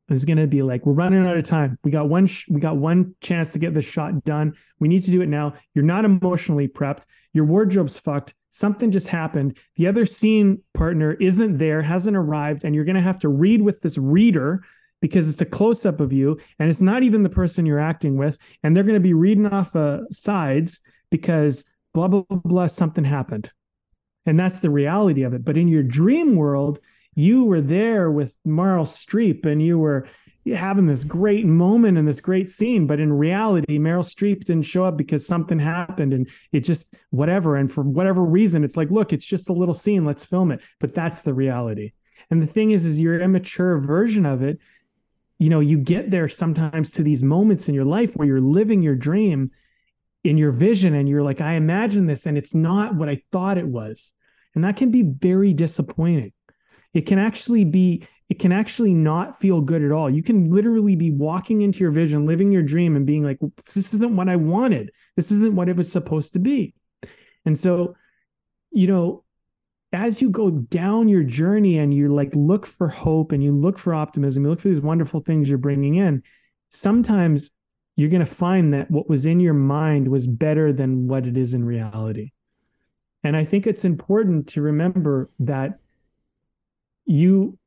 [0.09, 1.79] is going to be like we're running out of time.
[1.83, 4.53] We got one sh- we got one chance to get this shot done.
[4.79, 5.53] We need to do it now.
[5.73, 7.03] You're not emotionally prepped.
[7.33, 8.33] Your wardrobe's fucked.
[8.51, 9.57] Something just happened.
[9.75, 13.61] The other scene partner isn't there hasn't arrived and you're going to have to read
[13.61, 14.63] with this reader
[15.01, 18.15] because it's a close up of you and it's not even the person you're acting
[18.15, 20.79] with and they're going to be reading off uh, sides
[21.09, 23.51] because blah blah blah blah something happened.
[24.27, 25.43] And that's the reality of it.
[25.43, 26.79] But in your dream world
[27.15, 30.07] you were there with Meryl Streep and you were
[30.53, 32.85] having this great moment and this great scene.
[32.85, 37.55] But in reality, Meryl Streep didn't show up because something happened and it just whatever.
[37.55, 40.05] And for whatever reason, it's like, look, it's just a little scene.
[40.05, 40.61] Let's film it.
[40.79, 41.93] But that's the reality.
[42.29, 44.59] And the thing is, is your immature version of it,
[45.39, 48.81] you know, you get there sometimes to these moments in your life where you're living
[48.81, 49.51] your dream
[50.23, 53.57] in your vision and you're like, I imagine this and it's not what I thought
[53.57, 54.13] it was.
[54.53, 56.31] And that can be very disappointing
[56.95, 60.09] it can actually be it can actually not feel good at all.
[60.09, 63.37] You can literally be walking into your vision living your dream and being like
[63.75, 64.91] this isn't what i wanted.
[65.15, 66.73] This isn't what it was supposed to be.
[67.45, 67.95] And so
[68.71, 69.23] you know
[69.93, 73.79] as you go down your journey and you like look for hope and you look
[73.79, 76.21] for optimism you look for these wonderful things you're bringing in
[76.71, 77.51] sometimes
[77.95, 81.37] you're going to find that what was in your mind was better than what it
[81.37, 82.31] is in reality.
[83.23, 85.79] And i think it's important to remember that
[87.05, 87.57] you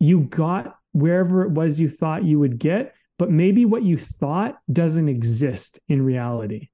[0.00, 4.58] you got wherever it was you thought you would get but maybe what you thought
[4.72, 6.68] doesn't exist in reality.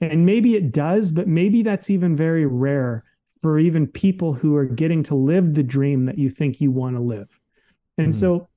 [0.00, 3.04] And maybe it does but maybe that's even very rare
[3.40, 6.96] for even people who are getting to live the dream that you think you want
[6.96, 7.28] to live.
[7.98, 8.14] And Mhm.
[8.14, 8.48] so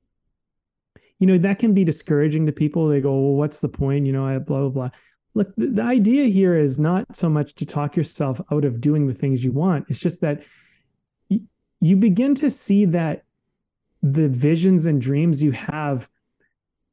[1.20, 2.88] you know that can be discouraging to people.
[2.88, 4.06] They go well what's the point?
[4.06, 4.90] You know I blah blah blah.
[5.34, 9.08] Look the, the idea here is not so much to talk yourself out of doing
[9.08, 9.86] the things you want.
[9.90, 10.44] It's just that
[11.82, 13.24] you begin to see that
[14.02, 16.10] the visions and dreams you have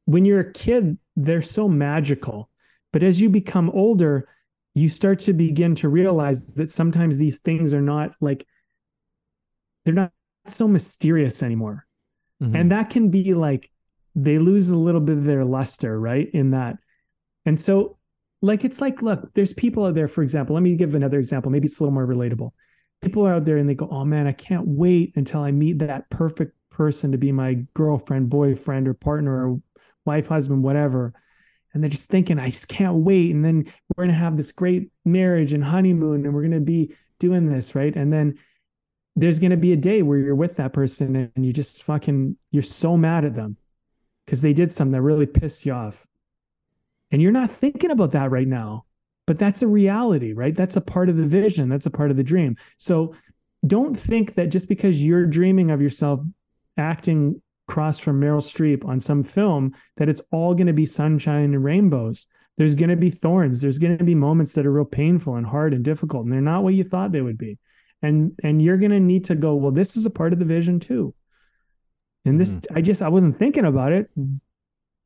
[0.05, 2.49] when you're a kid they're so magical
[2.91, 4.27] but as you become older
[4.75, 8.45] you start to begin to realize that sometimes these things are not like
[9.85, 10.11] they're not
[10.47, 11.85] so mysterious anymore
[12.41, 12.55] Mhm.
[12.59, 13.69] and that can be like
[14.15, 16.77] they lose a little bit of their luster right in that
[17.45, 17.97] And so,
[18.41, 21.51] like, it's like, look, there's people out there, for example, let me give another example.
[21.51, 22.51] Maybe it's a little more relatable.
[23.03, 25.79] People are out there and they go, oh man, I can't wait until I meet
[25.79, 29.61] that perfect person to be my girlfriend, boyfriend, or partner, or
[30.05, 31.13] wife, husband, whatever.
[31.73, 33.33] And they're just thinking, I just can't wait.
[33.33, 36.59] And then we're going to have this great marriage and honeymoon and we're going to
[36.59, 37.95] be doing this, right?
[37.95, 38.37] And then
[39.15, 42.35] there's going to be a day where you're with that person and you just fucking,
[42.51, 43.57] you're so mad at them
[44.25, 46.05] because they did something that really pissed you off.
[47.11, 48.85] And you're not thinking about that right now,
[49.25, 50.55] but that's a reality, right?
[50.55, 52.57] That's a part of the vision, that's a part of the dream.
[52.77, 53.15] So
[53.65, 56.19] don't think that just because you're dreaming of yourself
[56.77, 61.53] acting across from Meryl Streep on some film that it's all going to be sunshine
[61.53, 62.27] and rainbows.
[62.57, 63.61] There's going to be thorns.
[63.61, 66.41] There's going to be moments that are real painful and hard and difficult, and they're
[66.41, 67.57] not what you thought they would be.
[68.01, 69.55] And and you're going to need to go.
[69.55, 71.15] Well, this is a part of the vision too.
[72.25, 72.65] And this, mm.
[72.75, 74.09] I just I wasn't thinking about it,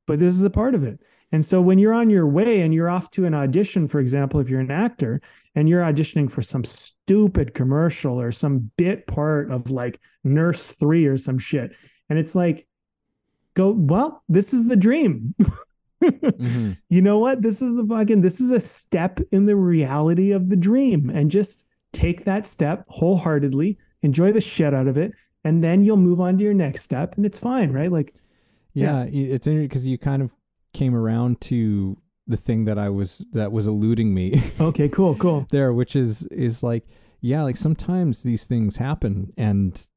[0.08, 1.00] but this is a part of it.
[1.32, 4.40] And so when you're on your way and you're off to an audition, for example,
[4.40, 5.22] if you're an actor
[5.56, 11.06] and you're auditioning for some stupid commercial or some bit part of like Nurse Three
[11.06, 11.76] or some shit,
[12.10, 12.66] and it's like,
[13.56, 15.36] go, well, this is the dream.
[16.02, 16.72] mm-hmm.
[16.90, 17.42] You know what?
[17.42, 21.10] This is the fucking, this is a step in the reality of the dream.
[21.10, 25.12] And just take that step wholeheartedly, enjoy the shit out of it,
[25.44, 27.92] and then you'll move on to your next step and it's fine, right?
[27.92, 28.14] Like,
[28.74, 29.34] yeah, yeah.
[29.34, 30.32] it's interesting because you kind of
[30.78, 31.98] came around to
[32.28, 34.44] the thing that I was that was eluding me.
[34.60, 35.48] okay, cool, cool.
[35.52, 36.86] there, which is is like,
[37.22, 39.88] yeah, like sometimes these things happen, and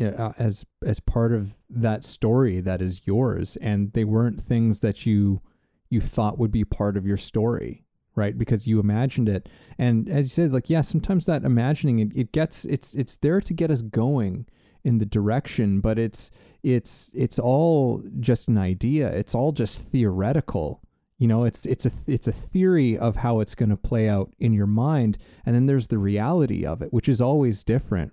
[0.00, 5.06] uh, as as part of that story that is yours and they weren't things that
[5.06, 5.40] you
[5.88, 7.82] you thought would be part of your story
[8.14, 12.08] right because you imagined it and as you said like yeah sometimes that imagining it,
[12.14, 14.44] it gets it's it's there to get us going
[14.84, 16.30] in the direction but it's
[16.74, 19.08] it's it's all just an idea.
[19.08, 20.82] It's all just theoretical.
[21.18, 24.32] You know it's it's a it's a theory of how it's going to play out
[24.38, 25.16] in your mind.
[25.44, 28.12] And then there's the reality of it which is always different.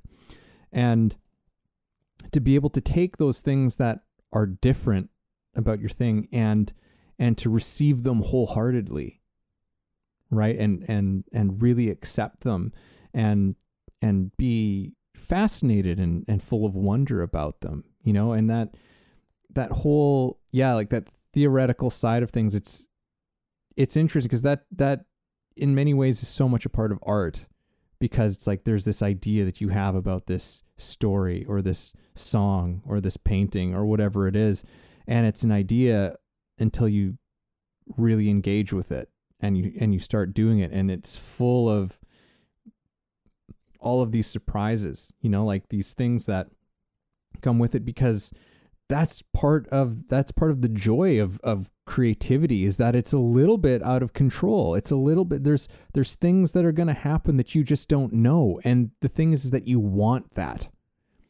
[0.72, 1.16] And
[2.32, 4.02] to be able to take those things that
[4.32, 5.10] are different
[5.56, 6.72] about your thing and
[7.18, 9.20] and to receive them wholeheartedly
[10.30, 10.58] right?
[10.58, 12.74] And and and really accept them
[13.14, 13.56] and
[14.02, 18.76] and be fascinated and and full of wonder about them you know and that
[19.54, 22.88] that whole yeah like that theoretical side of things it's
[23.76, 25.06] it's interesting because that that
[25.56, 27.46] in many ways is so much a part of art
[28.00, 32.82] because it's like there's this idea that you have about this story or this song
[32.86, 34.64] or this painting or whatever it is
[35.08, 36.16] and it's an idea
[36.60, 37.18] until you
[37.98, 42.00] really engage with it and you and you start doing it and it's full of
[43.80, 46.48] all of these surprises you know like these things that
[47.44, 48.32] come with it because
[48.90, 53.18] that's part of that's part of the joy of of creativity is that it's a
[53.18, 54.76] little bit out of control.
[54.76, 57.90] It's a little bit there's there's things that are going to happen that you just
[57.90, 58.60] don't know.
[58.64, 60.68] And the thing is, is that you want that.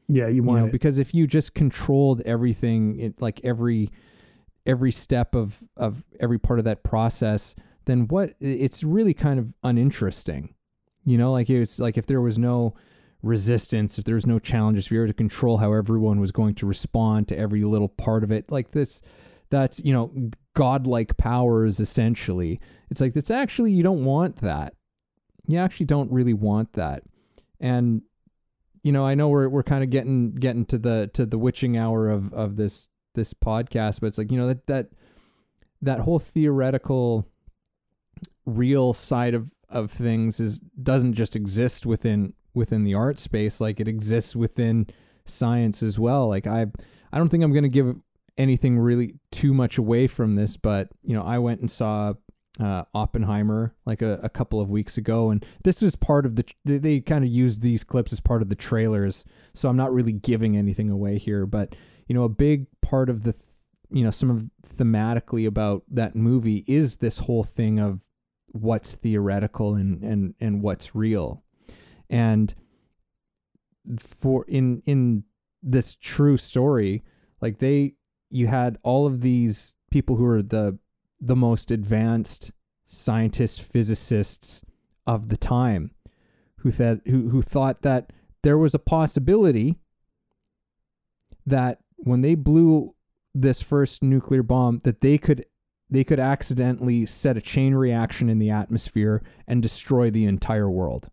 [0.07, 3.89] Yeah you want you know, because if you just controlled everything it, like every
[4.65, 7.55] every step of of every part of that process
[7.85, 10.53] then what it's really kind of uninteresting.
[11.05, 12.75] You know like it's like if there was no
[13.23, 16.53] resistance if there was no challenges if you were to control how everyone was going
[16.53, 19.01] to respond to every little part of it like this
[19.49, 20.11] that's you know
[20.55, 22.59] godlike powers essentially.
[22.89, 24.73] It's like it's actually you don't want that.
[25.47, 27.03] You actually don't really want that.
[27.59, 28.01] And
[28.81, 31.77] you know i know we're we're kind of getting getting to the to the witching
[31.77, 34.89] hour of of this this podcast but it's like you know that that
[35.81, 37.25] that whole theoretical
[38.45, 43.79] real side of of things is doesn't just exist within within the art space like
[43.79, 44.85] it exists within
[45.25, 46.65] science as well like i
[47.11, 47.95] i don't think i'm going to give
[48.37, 52.13] anything really too much away from this, but you know, I went and saw
[52.59, 56.45] uh, Oppenheimer like a, a, couple of weeks ago, and this was part of the.
[56.65, 59.23] They, they kind of used these clips as part of the trailers,
[59.53, 61.45] so I'm not really giving anything away here.
[61.45, 61.75] But
[62.07, 63.33] you know, a big part of the,
[63.89, 68.01] you know, some of thematically about that movie is this whole thing of
[68.47, 71.42] what's theoretical and and and what's real,
[72.13, 72.53] and
[73.97, 75.23] for in in
[75.63, 77.03] this true story,
[77.41, 77.95] like they
[78.29, 80.77] you had all of these people who were the
[81.19, 82.51] the most advanced
[82.87, 84.61] scientists, physicists
[85.07, 85.89] of the time,
[86.57, 89.79] who thought who who thought that there was a possibility
[91.47, 92.93] that when they blew
[93.33, 95.47] this first nuclear bomb, that they could
[95.89, 101.09] they could accidentally set a chain reaction in the atmosphere and destroy the entire world.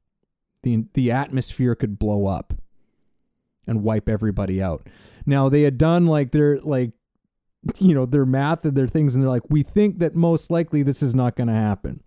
[0.62, 2.54] The the atmosphere could blow up
[3.66, 4.86] and wipe everybody out.
[5.26, 6.92] Now they had done like their like
[7.78, 10.82] you know their math and their things and they're like we think that most likely
[10.82, 12.02] this is not going to happen.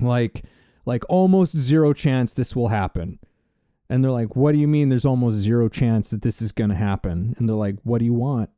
[0.00, 0.44] Like
[0.86, 3.18] like almost zero chance this will happen.
[3.90, 6.70] And they're like what do you mean there's almost zero chance that this is going
[6.70, 7.34] to happen?
[7.38, 8.50] And they're like what do you want?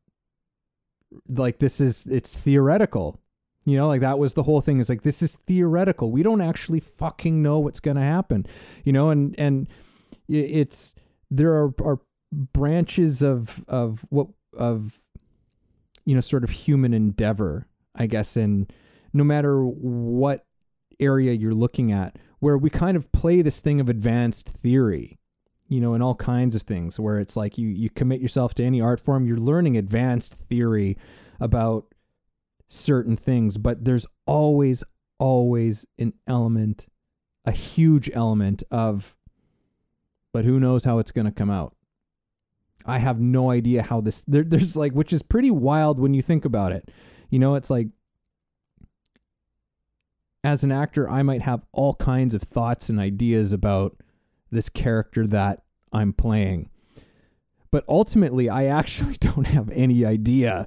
[1.28, 3.19] Like this is it's theoretical
[3.64, 6.11] you know like that was the whole thing is like this is theoretical.
[6.11, 8.46] We don't actually fucking know what's going to happen.
[8.84, 9.68] You know and and
[10.28, 10.94] it's
[11.30, 12.00] there are, are
[12.32, 15.02] branches of of what of
[16.04, 18.66] you know sort of human endeavor i guess in
[19.12, 20.46] no matter what
[20.98, 25.18] area you're looking at where we kind of play this thing of advanced theory
[25.68, 28.64] you know in all kinds of things where it's like you you commit yourself to
[28.64, 30.96] any art form you're learning advanced theory
[31.40, 31.89] about
[32.70, 34.82] certain things but there's always
[35.18, 36.86] always an element
[37.44, 39.16] a huge element of
[40.32, 41.74] but who knows how it's going to come out
[42.84, 46.22] I have no idea how this there, there's like which is pretty wild when you
[46.22, 46.90] think about it.
[47.28, 47.88] You know, it's like
[50.42, 53.96] as an actor, I might have all kinds of thoughts and ideas about
[54.50, 55.62] this character that
[55.92, 56.70] I'm playing.
[57.70, 60.66] But ultimately, I actually don't have any idea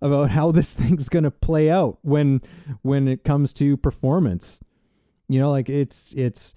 [0.00, 2.40] about how this thing's going to play out when
[2.82, 4.60] when it comes to performance.
[5.28, 6.54] You know, like it's it's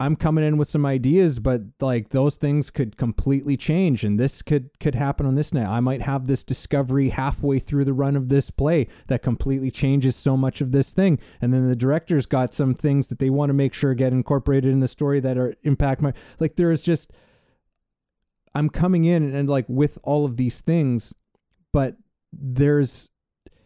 [0.00, 4.40] I'm coming in with some ideas, but like those things could completely change, and this
[4.40, 5.66] could could happen on this night.
[5.66, 10.16] I might have this discovery halfway through the run of this play that completely changes
[10.16, 13.50] so much of this thing, and then the director's got some things that they want
[13.50, 16.56] to make sure get incorporated in the story that are impact my like.
[16.56, 17.12] There is just
[18.54, 21.12] I'm coming in and, and like with all of these things,
[21.74, 21.96] but
[22.32, 23.08] there's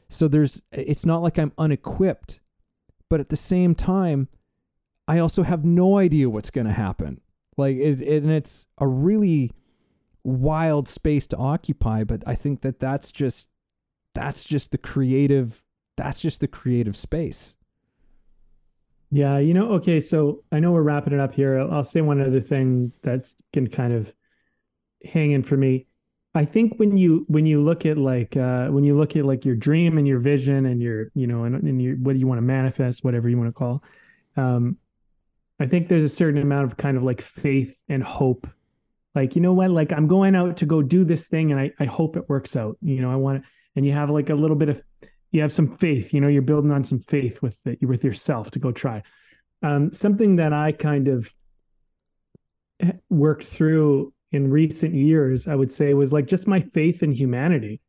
[0.09, 2.41] so there's it's not like I'm unequipped,
[3.09, 4.29] but at the same time
[5.07, 7.21] I also have no idea what's going to happen.
[7.57, 9.53] Like it, it, and it's a really
[10.23, 13.49] wild space to occupy, but I think that that's just
[14.15, 15.65] that's just the creative
[15.97, 17.55] that's just the creative space.
[19.11, 21.61] Yeah, you know, okay, so I know we're wrapping it up here.
[21.61, 24.12] I'll, I'll say one other thing that's can kind of
[25.05, 25.87] hang in for me.
[26.35, 29.45] I think when you when you look at like uh when you look at like
[29.45, 32.26] your dream and your vision and your you know and, and your what do you
[32.26, 33.82] want to manifest whatever you want to call
[34.37, 34.76] um
[35.61, 38.47] I think there's a certain amount of kind of like faith and hope.
[39.14, 39.70] Like, you know what?
[39.70, 42.57] Like I'm going out to go do this thing and I, I hope it works
[42.57, 42.76] out.
[42.82, 44.82] You know, I want to, and you have like a little bit of
[45.30, 48.53] you have some faith, you know, you're building on some faith with the, with yourself
[48.53, 49.03] to go try.
[49.62, 51.32] Um, something that I kind of
[53.09, 57.80] worked through in recent years, I would say was like just my faith in humanity.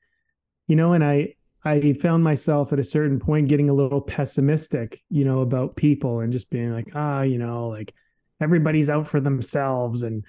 [0.67, 5.01] You know, and I I found myself at a certain point getting a little pessimistic,
[5.09, 7.93] you know, about people and just being like, ah, you know, like
[8.39, 10.23] everybody's out for themselves and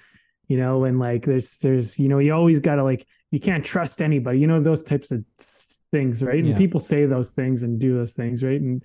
[0.47, 3.63] you know, and like there's there's you know, you always got to like you can't
[3.63, 5.23] trust anybody, you know, those types of
[5.91, 6.39] things, right?
[6.39, 6.57] And yeah.
[6.57, 8.59] people say those things and do those things, right?
[8.59, 8.83] And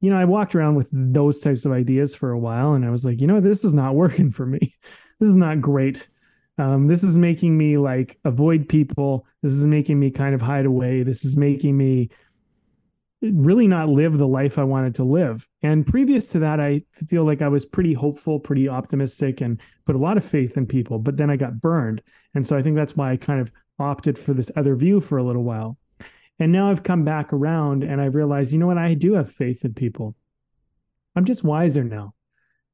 [0.00, 2.90] you know, I walked around with those types of ideas for a while and I
[2.90, 4.74] was like, you know, this is not working for me.
[5.20, 6.08] This is not great.
[6.60, 9.26] Um, this is making me like avoid people.
[9.42, 11.02] This is making me kind of hide away.
[11.02, 12.10] This is making me
[13.22, 15.48] really not live the life I wanted to live.
[15.62, 19.96] And previous to that, I feel like I was pretty hopeful, pretty optimistic, and put
[19.96, 20.98] a lot of faith in people.
[20.98, 22.02] But then I got burned.
[22.34, 25.16] And so I think that's why I kind of opted for this other view for
[25.16, 25.78] a little while.
[26.40, 28.76] And now I've come back around and I've realized, you know what?
[28.76, 30.14] I do have faith in people.
[31.16, 32.12] I'm just wiser now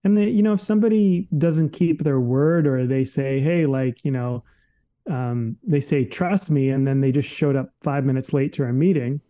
[0.07, 4.04] and they, you know if somebody doesn't keep their word or they say hey like
[4.04, 4.45] you know
[5.11, 8.62] um, they say trust me and then they just showed up five minutes late to
[8.62, 9.20] our meeting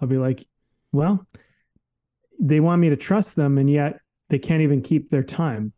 [0.00, 0.46] i'll be like
[0.92, 1.26] well
[2.38, 5.72] they want me to trust them and yet they can't even keep their time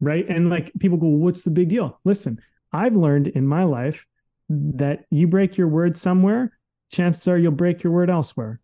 [0.00, 2.38] right and like people go what's the big deal listen
[2.74, 4.04] i've learned in my life
[4.50, 6.52] that you break your word somewhere
[6.92, 8.60] chances are you'll break your word elsewhere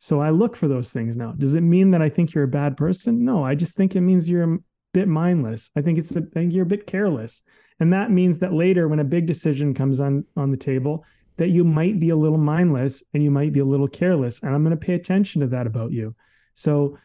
[0.00, 1.30] so I look for those things now.
[1.38, 3.24] Does it mean that I think you're a bad person?
[3.24, 4.58] No, I just think it means you're
[4.92, 5.70] bit mindless.
[5.76, 7.42] I think it's a, I think you're a bit careless.
[7.80, 11.04] And that means that later when a big decision comes on on the table,
[11.36, 14.42] that you might be a little mindless and you might be a little careless.
[14.42, 16.14] And I'm going to pay attention to that about you.
[16.54, 16.98] So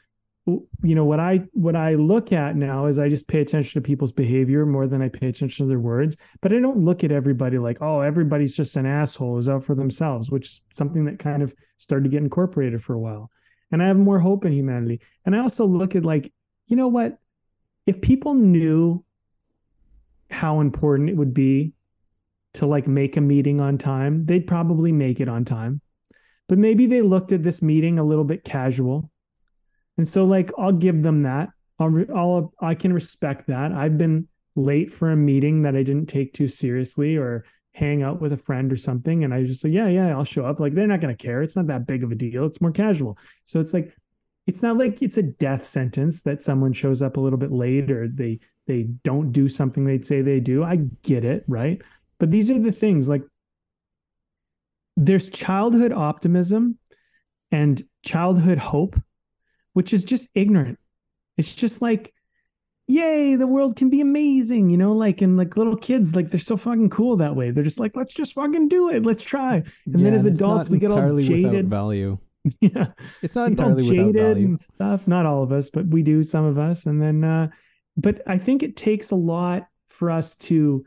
[0.82, 3.86] you know what i what i look at now is i just pay attention to
[3.86, 7.12] people's behavior more than i pay attention to their words but i don't look at
[7.12, 11.20] everybody like oh everybody's just an asshole who's out for themselves which is something that
[11.20, 13.30] kind of started to get incorporated for a while
[13.72, 16.32] and i have more hope in humanity and i also look at like
[16.68, 17.18] you know what
[17.88, 19.04] if people knew
[20.30, 21.74] how important it would be
[22.54, 25.82] to like make a meeting on time, they'd probably make it on time.
[26.50, 29.10] But maybe they looked at this meeting a little bit casual.
[29.98, 31.50] And so like I'll give them that.
[31.80, 33.72] I'll, I'll I can respect that.
[33.72, 38.20] I've been late for a meeting that I didn't take too seriously or hang out
[38.20, 40.60] with a friend or something and I just say, yeah, yeah, I'll show up.
[40.60, 41.42] Like they're not going to care.
[41.42, 42.46] It's not that big of a deal.
[42.48, 43.18] It's more casual.
[43.46, 43.96] So it's like,
[44.48, 47.92] it's not like it's a death sentence that someone shows up a little bit late
[47.92, 50.64] or they they don't do something they'd say they do.
[50.64, 51.82] I get it, right?
[52.18, 53.24] But these are the things like
[54.96, 56.78] there's childhood optimism
[57.52, 59.00] and childhood hope,
[59.74, 60.80] which is just ignorant.
[61.38, 62.14] It's just like,
[62.88, 66.40] yay, the world can be amazing, you know, like and like little kids, like they're
[66.40, 67.52] so fucking cool that way.
[67.52, 69.58] They're just like, let's just fucking do it, let's try.
[69.58, 71.70] And yeah, then as adults, we get all jaded.
[71.70, 72.18] value.
[72.62, 72.88] yeah,
[73.22, 75.08] it's not entirely jaded and stuff.
[75.08, 76.24] Not all of us, but we do.
[76.24, 77.50] Some of us, and then, uh,
[77.96, 80.86] but I think it takes a lot for us to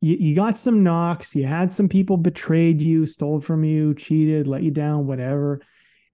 [0.00, 4.46] you, you got some knocks, you had some people betrayed you, stole from you, cheated,
[4.46, 5.60] let you down, whatever.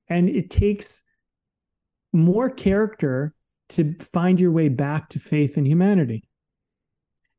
[0.08, 1.02] And it takes
[2.12, 3.34] more character
[3.70, 6.24] to find your way back to faith in humanity.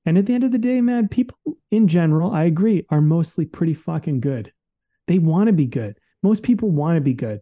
[0.05, 1.37] And at the end of the day, man, people
[1.71, 4.51] in general, I agree, are mostly pretty fucking good.
[5.07, 5.97] They want to be good.
[6.25, 7.39] Most people want to be good.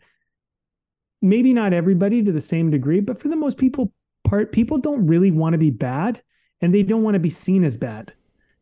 [1.21, 3.93] Maybe not everybody to the same degree, but for the most people
[4.23, 6.21] part, people don't really want to be bad
[6.61, 8.13] and they don't want to be seen as bad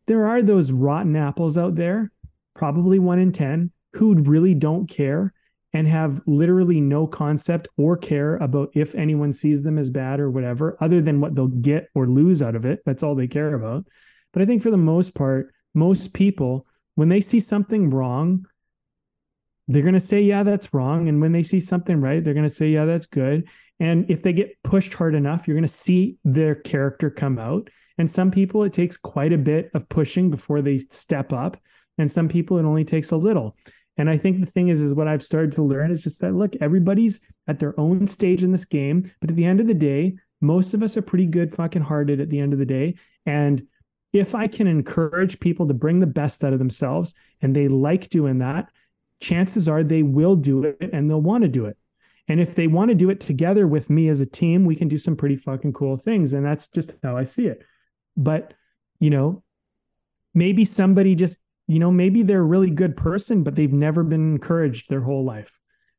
[0.06, 2.10] there are those rotten apples out there,
[2.54, 5.32] probably one in 10, who really don't care
[5.74, 10.30] and have literally no concept or care about if anyone sees them as bad or
[10.30, 12.80] whatever, other than what they'll get or lose out of it.
[12.84, 13.86] That's all they care about.
[14.32, 16.66] But I think for the most part, most people,
[16.96, 18.44] when they see something wrong,
[19.72, 21.08] they're going to say, yeah, that's wrong.
[21.08, 23.48] And when they see something right, they're going to say, yeah, that's good.
[23.80, 27.68] And if they get pushed hard enough, you're going to see their character come out.
[27.98, 31.56] And some people, it takes quite a bit of pushing before they step up.
[31.98, 33.56] And some people, it only takes a little.
[33.96, 36.34] And I think the thing is, is what I've started to learn is just that
[36.34, 39.10] look, everybody's at their own stage in this game.
[39.20, 42.20] But at the end of the day, most of us are pretty good fucking hearted
[42.20, 42.96] at the end of the day.
[43.26, 43.66] And
[44.12, 48.10] if I can encourage people to bring the best out of themselves and they like
[48.10, 48.70] doing that,
[49.22, 51.78] chances are they will do it and they'll want to do it.
[52.28, 54.88] And if they want to do it together with me as a team, we can
[54.88, 56.32] do some pretty fucking cool things.
[56.32, 57.62] And that's just how I see it.
[58.16, 58.54] But,
[59.00, 59.42] you know,
[60.34, 64.32] maybe somebody just, you know, maybe they're a really good person, but they've never been
[64.32, 65.52] encouraged their whole life.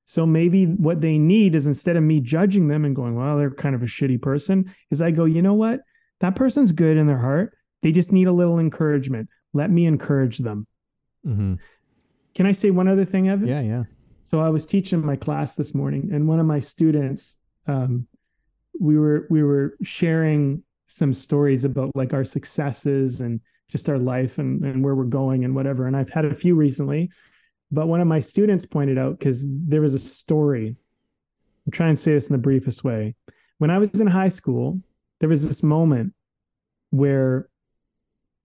[0.06, 3.52] So maybe what they need is instead of me judging them and going, well, they're
[3.52, 5.82] kind of a shitty person, is I go, you know what?
[6.20, 7.58] That person's good in their heart.
[7.82, 9.30] They just need a little encouragement.
[9.54, 10.68] Let me encourage them.
[11.26, 11.56] Mm-hmm.
[12.36, 13.48] Can I say one other thing, Evan?
[13.48, 13.84] Yeah, yeah.
[14.26, 17.38] So I was teaching my class this morning, and one of my students,
[17.68, 18.08] um,
[18.80, 24.38] we were we were sharing some stories about like our successes and just our life
[24.38, 25.88] and, and where we're going and whatever.
[25.88, 27.10] And I've had a few recently,
[27.72, 30.76] but one of my students pointed out because there was a story.
[31.66, 33.16] I'm trying to say this in the briefest way.
[33.58, 34.80] When I was in high school,
[35.20, 36.14] there was this moment
[36.92, 37.50] where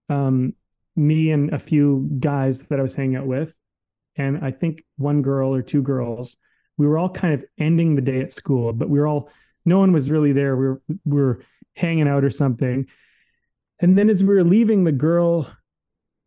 [0.09, 0.53] um,
[0.95, 3.55] me and a few guys that I was hanging out with,
[4.19, 6.35] and I think one girl or two girls,
[6.77, 9.29] we were all kind of ending the day at school, but we were all
[9.65, 10.55] no one was really there.
[10.57, 11.41] We were we were
[11.73, 12.85] hanging out or something.
[13.79, 15.49] And then as we were leaving, the girl,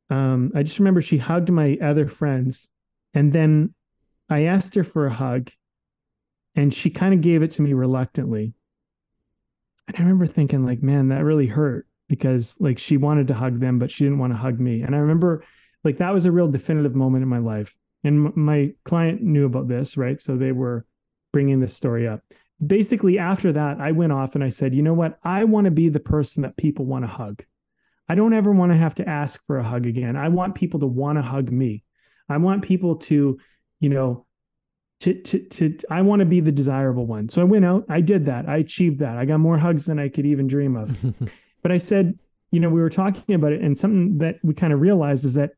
[0.09, 2.71] um, I just remember she hugged my other friends.
[3.13, 3.75] And then
[4.31, 5.51] I asked her for a hug,
[6.55, 8.55] and she kind of gave it to me reluctantly.
[9.87, 13.61] And I remember thinking, like, man, that really hurt because like she wanted to hug
[13.61, 14.81] them, but she didn't want to hug me.
[14.81, 15.45] And I remember
[15.85, 17.75] like that was a real definitive moment in my life.
[18.05, 20.21] And my client knew about this, right?
[20.21, 20.87] So they were
[21.33, 22.23] bringing this story up.
[22.65, 25.19] Basically after that i went off and i said you know what?
[25.25, 27.43] I want to be the person that people want to hug.
[28.09, 30.17] I don't ever want to have to ask for a hug again.
[30.17, 31.83] I want people to want to hug me.
[32.29, 33.39] I want people to
[33.81, 34.27] you know
[35.01, 37.29] to to to i want to be the desirable one.
[37.29, 39.19] So i went out i did that i achieved that.
[39.19, 40.97] I got more hugs than i could even dream of.
[41.63, 42.19] But i said
[42.51, 45.35] you know we were talking about it and something that we kind of realized is
[45.35, 45.53] that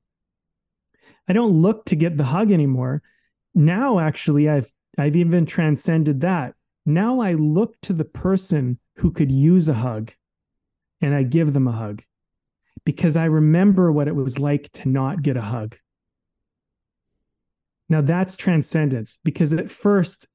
[1.28, 3.02] i don't look to get the hug anymore
[3.54, 6.54] now actually i've i've even transcended that
[6.86, 10.12] now I look to the person who could use a hug
[11.00, 12.02] and I give them a hug
[12.84, 15.76] because I remember what it was like to not get a hug.
[17.88, 20.28] Now that's transcendence because at first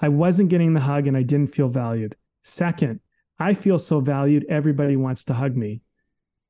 [0.00, 2.16] I wasn't getting the hug and I didn't feel valued.
[2.44, 3.00] Second,
[3.38, 5.82] I feel so valued, everybody wants to hug me.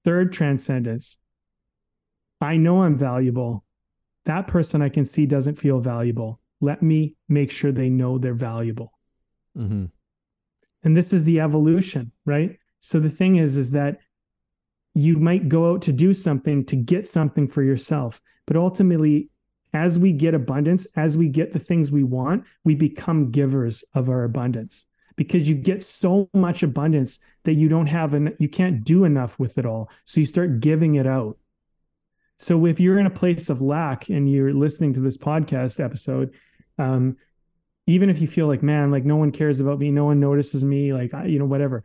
[0.05, 1.17] Third, transcendence.
[2.45, 3.65] I know I'm valuable.
[4.25, 6.41] That person I can see doesn't feel valuable.
[6.61, 8.93] Let me make sure they know they're valuable.
[9.57, 9.87] Mm-hmm.
[10.83, 12.59] And this is the evolution, right?
[12.81, 13.99] So the thing is, is that
[14.95, 19.31] you might go out to do something to get something for yourself, but ultimately,
[19.73, 24.09] as we get abundance, as we get the things we want, we become givers of
[24.09, 28.85] our abundance because you get so much abundance that you don't have and you can't
[28.85, 29.91] do enough with it all.
[30.05, 31.39] So you start giving it out.
[32.45, 36.35] So if you're in a place of lack and you're listening to this podcast episode,
[36.79, 37.17] um,
[37.87, 40.63] even if you feel like, man, like no one cares about me, no one notices
[40.63, 41.85] me, like, you know, whatever,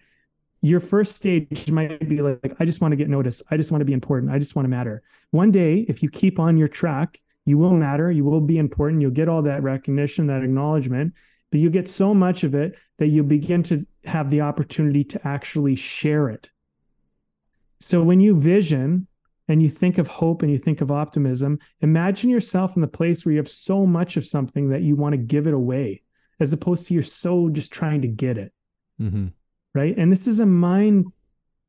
[0.62, 3.42] your first stage might be like, I just want to get noticed.
[3.50, 4.34] I just want to be important.
[4.34, 5.02] I just want to matter.
[5.32, 8.12] One day, if you keep on your track, you will matter.
[8.12, 9.02] You will be important.
[9.02, 11.14] You'll get all that recognition, that acknowledgement,
[11.52, 15.26] but you get so much of it that you begin to have the opportunity to
[15.26, 16.50] actually share it.
[17.80, 19.08] So when you vision
[19.50, 23.26] and you think of hope and you think of optimism, imagine yourself in the place
[23.26, 26.02] where you have so much of something that you want to give it away,
[26.40, 28.54] as opposed to you're so just trying to get it.
[29.02, 29.28] Mm-hmm.
[29.74, 29.98] Right.
[29.98, 31.08] And this is a mind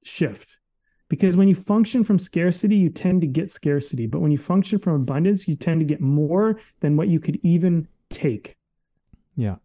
[0.04, 0.48] shift
[1.08, 4.06] because when you function from scarcity, you tend to get scarcity.
[4.06, 7.40] But when you function from abundance, you tend to get more than what you could
[7.42, 8.56] even take.
[9.36, 9.56] Yeah.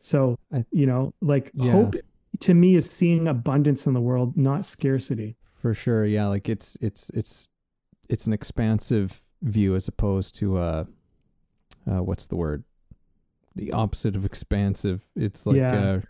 [0.00, 1.72] So, I- you know, like Yeah.
[1.72, 1.94] hope
[2.40, 5.36] to me is seeing abundance in the world, not scarcity.
[5.60, 6.26] For sure, yeah.
[6.26, 7.48] Like it's it's it's
[8.08, 10.84] it's an expansive view as opposed to uh,
[11.90, 12.64] uh what's the word?
[13.54, 15.02] The opposite of expansive.
[15.16, 15.74] It's like Yeah.
[15.74, 16.00] uh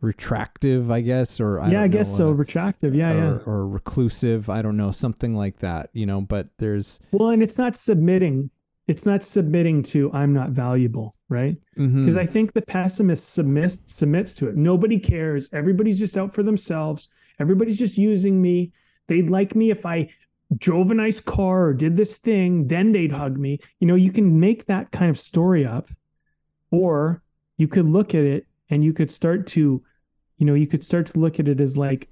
[0.00, 2.28] retractive, I guess, or I yeah, I guess know, so.
[2.28, 2.94] uh, Retractive.
[2.94, 3.38] Yeah, or, yeah.
[3.46, 4.48] or reclusive.
[4.48, 5.90] I don't know, something like that.
[5.92, 8.50] You know, but there's Well, and it's not submitting.
[8.86, 11.56] It's not submitting to I'm not valuable, right?
[11.76, 14.56] because Because I think the pessimist submits submits to it.
[14.56, 15.48] Nobody cares.
[15.52, 17.08] Everybody's just out for themselves.
[17.40, 18.72] Everybody's just using me.
[19.08, 20.10] They'd like me if I
[20.56, 23.58] drove a nice car or did this thing, then they'd hug me.
[23.80, 25.90] You know, you can make that kind of story up,
[26.70, 27.22] or
[27.56, 29.82] you could look at it and you could start to,
[30.38, 32.08] you know, you could start to look at it as like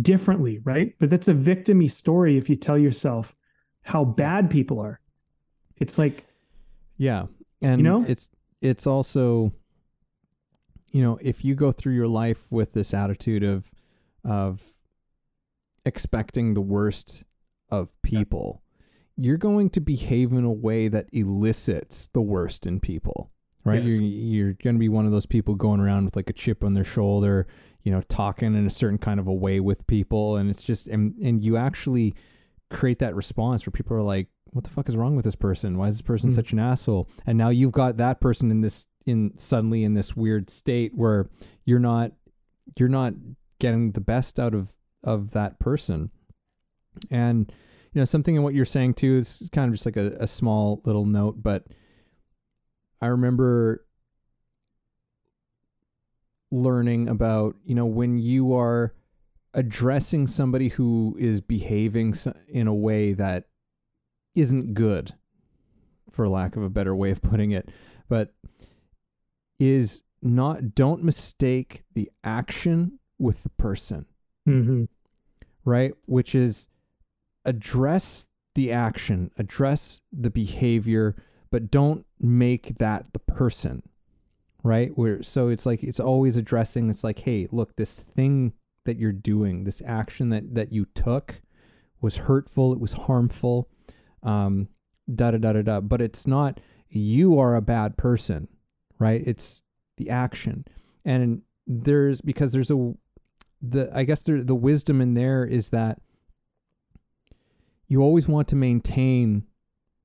[0.00, 0.94] differently, right?
[0.98, 3.36] But that's a victimy story if you tell yourself
[3.82, 5.00] how bad people are.
[5.76, 6.24] It's like,
[6.96, 7.26] Yeah.
[7.62, 8.04] And you know?
[8.06, 8.28] it's
[8.60, 9.52] it's also
[10.92, 13.70] you know, if you go through your life with this attitude of
[14.24, 14.64] of
[15.86, 17.24] expecting the worst
[17.70, 18.62] of people,
[19.16, 23.30] you're going to behave in a way that elicits the worst in people.
[23.64, 23.82] Right?
[23.82, 23.92] Yes.
[23.92, 26.62] You're you're going to be one of those people going around with like a chip
[26.62, 27.48] on their shoulder,
[27.82, 30.86] you know, talking in a certain kind of a way with people and it's just
[30.86, 32.14] and and you actually
[32.70, 35.76] create that response where people are like what the fuck is wrong with this person?
[35.76, 36.34] Why is this person Mm.
[36.34, 37.08] such an asshole?
[37.26, 41.28] And now you've got that person in this in suddenly in this weird state where
[41.64, 42.12] you're not
[42.78, 43.14] you're not
[43.58, 44.75] getting the best out of
[45.06, 46.10] of that person.
[47.10, 47.50] And
[47.92, 50.26] you know, something in what you're saying too is kind of just like a, a
[50.26, 51.64] small little note, but
[53.00, 53.86] I remember
[56.50, 58.94] learning about, you know, when you are
[59.54, 62.14] addressing somebody who is behaving
[62.48, 63.44] in a way that
[64.34, 65.14] isn't good,
[66.10, 67.70] for lack of a better way of putting it,
[68.08, 68.34] but
[69.58, 74.04] is not, don't mistake the action with the person,
[74.46, 74.88] mhm.
[75.66, 75.92] Right?
[76.06, 76.68] Which is
[77.44, 81.14] address the action, address the behavior,
[81.50, 83.82] but don't make that the person,
[84.62, 84.96] right?
[84.96, 88.54] Where, so it's like, it's always addressing, it's like, hey, look, this thing
[88.86, 91.42] that you're doing, this action that, that you took
[92.00, 93.68] was hurtful, it was harmful,
[94.22, 94.68] um,
[95.12, 95.80] da da da da da.
[95.80, 98.48] But it's not you are a bad person,
[98.98, 99.22] right?
[99.26, 99.64] It's
[99.96, 100.64] the action,
[101.04, 102.94] and there's because there's a
[103.62, 106.00] the I guess there the wisdom in there is that
[107.88, 109.44] you always want to maintain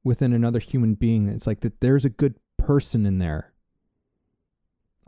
[0.03, 1.28] within another human being.
[1.28, 3.53] It's like that there's a good person in there.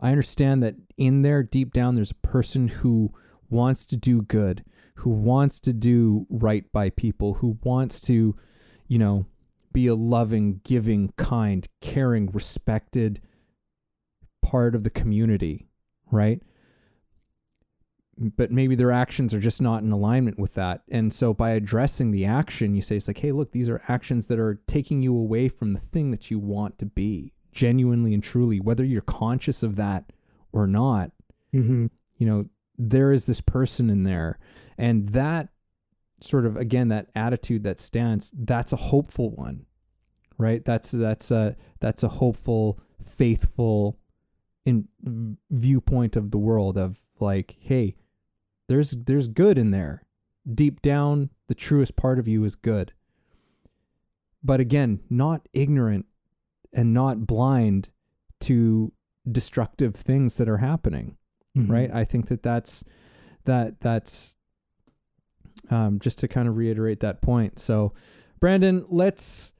[0.00, 3.12] I understand that in there, deep down, there's a person who
[3.48, 4.64] wants to do good,
[4.96, 8.36] who wants to do right by people, who wants to,
[8.88, 9.26] you know,
[9.72, 13.20] be a loving, giving, kind, caring, respected
[14.42, 15.68] part of the community,
[16.10, 16.42] right?
[18.18, 20.82] But maybe their actions are just not in alignment with that.
[20.90, 24.28] And so by addressing the action, you say, it's like, hey, look, these are actions
[24.28, 28.22] that are taking you away from the thing that you want to be genuinely and
[28.22, 30.12] truly, whether you're conscious of that
[30.52, 31.10] or not
[31.52, 31.90] Mhm.
[32.18, 32.46] you know
[32.78, 34.38] there is this person in there
[34.78, 35.48] and that
[36.20, 39.66] sort of again that attitude that stance that's a hopeful one
[40.38, 43.98] right that's that's a that's a hopeful faithful
[44.64, 44.88] in
[45.50, 47.94] viewpoint of the world of like hey
[48.68, 50.02] there's there's good in there
[50.52, 52.92] deep down the truest part of you is good
[54.42, 56.06] but again not ignorant
[56.72, 57.88] and not blind
[58.40, 58.92] to
[59.30, 61.16] destructive things that are happening
[61.56, 61.70] Mhm.
[61.70, 62.84] right i think that that's
[63.44, 64.34] that that's
[65.70, 67.92] um just to kind of reiterate that point so
[68.40, 69.52] brandon let's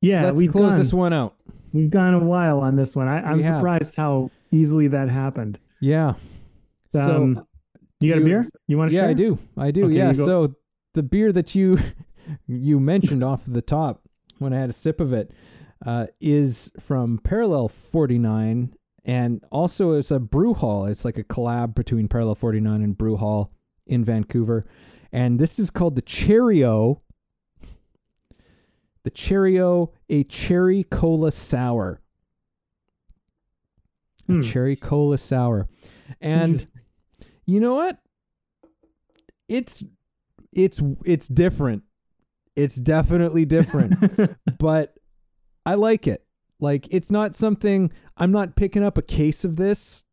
[0.00, 1.34] Yeah, let's we've close gone, this one out
[1.72, 3.06] we've gone a while on this one.
[3.08, 3.44] I, have.
[3.44, 5.58] surprised how easily that happened.
[5.80, 6.14] yeah
[6.92, 7.46] so Um,
[8.00, 8.46] You got a beer?
[8.66, 9.10] You want to yeah share?
[9.10, 10.54] i do i do Okay, yeah so
[10.94, 11.78] the beer that you
[12.46, 14.02] you mentioned off the top
[14.38, 15.30] when I had a sip of it
[15.84, 18.74] uh, is from Parallel 49
[19.04, 20.86] and also it's a brew hall.
[20.86, 23.50] It's like a collab between Parallel 49 and Brew Hall
[23.86, 24.66] in Vancouver.
[25.12, 27.00] And this is called the Cherry-O.
[29.02, 32.02] The Cherry-O, a cherry cola sour.
[34.26, 34.40] Hmm.
[34.40, 35.68] A cherry cola sour.
[36.20, 36.66] And.
[37.50, 37.98] You know what?
[39.48, 39.82] It's
[40.52, 41.82] it's it's different.
[42.54, 44.94] It's definitely different, but
[45.66, 46.24] I like it.
[46.60, 50.04] Like it's not something I'm not picking up a case of this.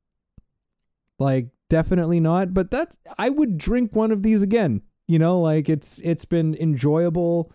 [1.19, 4.81] Like definitely not, but that's I would drink one of these again.
[5.07, 7.51] You know, like it's it's been enjoyable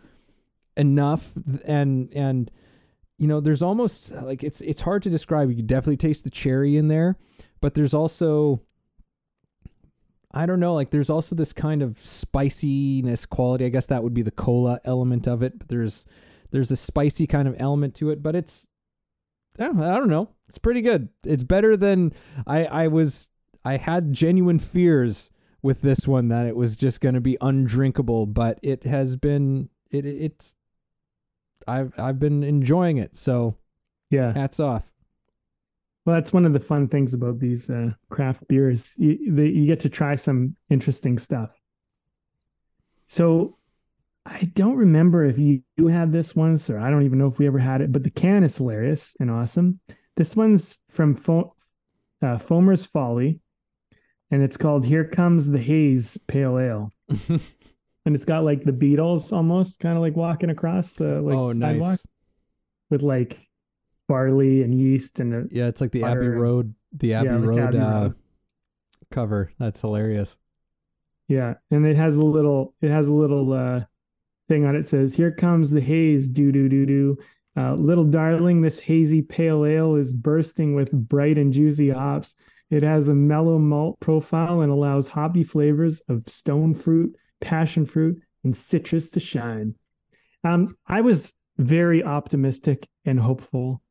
[0.77, 1.33] enough
[1.65, 2.51] and and
[3.19, 5.49] you know, there's almost like it's it's hard to describe.
[5.49, 7.19] You can definitely taste the cherry in there,
[7.61, 8.63] but there's also
[10.35, 13.67] I don't know, like there's also this kind of spiciness quality.
[13.67, 16.07] I guess that would be the cola element of it, but there's
[16.51, 18.67] there's a spicy kind of element to it, but it's
[19.59, 20.31] I don't, I don't know.
[20.49, 21.09] It's pretty good.
[21.25, 22.13] It's better than
[22.47, 23.29] I I was
[23.65, 25.31] I had genuine fears
[25.63, 29.69] with this one that it was just going to be undrinkable, but it has been
[29.91, 30.55] it it's
[31.67, 33.17] I've I've been enjoying it.
[33.17, 33.57] So,
[34.11, 34.33] yeah.
[34.33, 34.92] hats off.
[36.05, 38.93] Well, that's one of the fun things about these uh, craft beers.
[38.97, 41.51] You, the, you get to try some interesting stuff.
[43.07, 43.57] So
[44.27, 47.39] I don't remember if you, you had this once, or I don't even know if
[47.39, 49.81] we ever had it, but the can is hilarious and awesome.
[50.17, 51.55] This one's from Fo-
[52.21, 53.41] uh, Foamer's Folly,
[54.31, 56.91] and it's called Here Comes the Haze Pale Ale.
[57.29, 61.53] and it's got like the Beatles almost kind of like walking across the like oh,
[61.53, 62.07] sidewalk nice.
[62.91, 63.39] with like
[64.13, 67.79] barley and yeast and Yeah, it's like the Abbey Road the Abbey like Road Abbey
[67.79, 68.15] uh Road.
[69.11, 69.53] cover.
[69.59, 70.37] That's hilarious.
[71.29, 73.81] Yeah, and it has a little it has a little uh
[74.49, 77.19] thing on it says, "Here comes the haze, doo doo doo doo."
[77.57, 82.35] Uh, little darling, this hazy pale ale is bursting with bright and juicy hops.
[82.71, 88.21] It has a mellow malt profile and allows hoppy flavors of stone fruit, passion fruit,
[88.45, 89.75] and citrus to shine.
[90.45, 93.82] Um, I was very optimistic and hopeful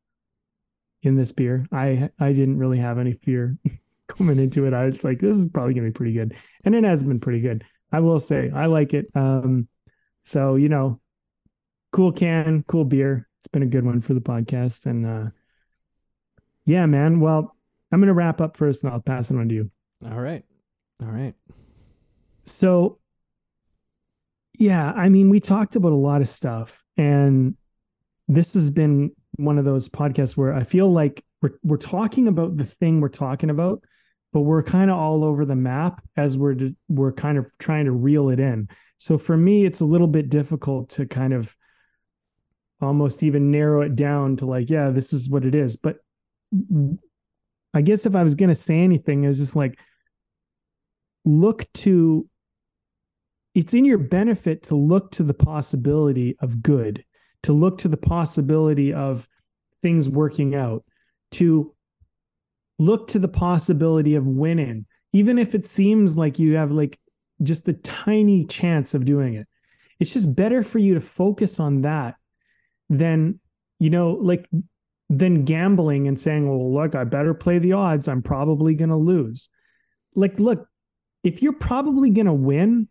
[1.02, 1.66] in this beer.
[1.72, 3.56] I I didn't really have any fear
[4.08, 4.74] coming into it.
[4.74, 6.34] I was like, this is probably gonna be pretty good,
[6.64, 7.64] and it has been pretty good.
[7.90, 9.06] I will say, I like it.
[9.14, 9.68] Um,
[10.24, 11.00] so you know,
[11.92, 13.28] cool can, cool beer.
[13.40, 15.30] It's been a good one for the podcast, and uh,
[16.64, 17.20] yeah, man.
[17.20, 17.56] Well,
[17.90, 19.70] I'm gonna wrap up first, and I'll pass it on to you.
[20.04, 20.44] All right.
[21.00, 21.34] All right.
[22.44, 22.98] So,
[24.58, 27.56] yeah, I mean, we talked about a lot of stuff, and
[28.28, 32.56] this has been one of those podcasts where I feel like we're we're talking about
[32.56, 33.82] the thing we're talking about,
[34.32, 36.56] but we're kind of all over the map as we're
[36.88, 38.68] we're kind of trying to reel it in.
[38.98, 41.56] So for me, it's a little bit difficult to kind of
[42.80, 45.76] almost even narrow it down to like, yeah, this is what it is.
[45.76, 45.96] But
[47.74, 49.78] I guess if I was going to say anything, it's just like
[51.24, 52.28] look to
[53.54, 57.04] it's in your benefit to look to the possibility of good,
[57.42, 59.28] to look to the possibility of
[59.80, 60.84] things working out,
[61.32, 61.74] to
[62.78, 66.98] look to the possibility of winning, even if it seems like you have like
[67.42, 69.46] just the tiny chance of doing it.
[69.98, 72.16] It's just better for you to focus on that
[72.88, 73.38] than,
[73.78, 74.48] you know, like
[75.08, 78.08] than gambling and saying, well, look, I better play the odds.
[78.08, 79.48] I'm probably going to lose.
[80.16, 80.66] Like, look,
[81.22, 82.88] if you're probably going to win,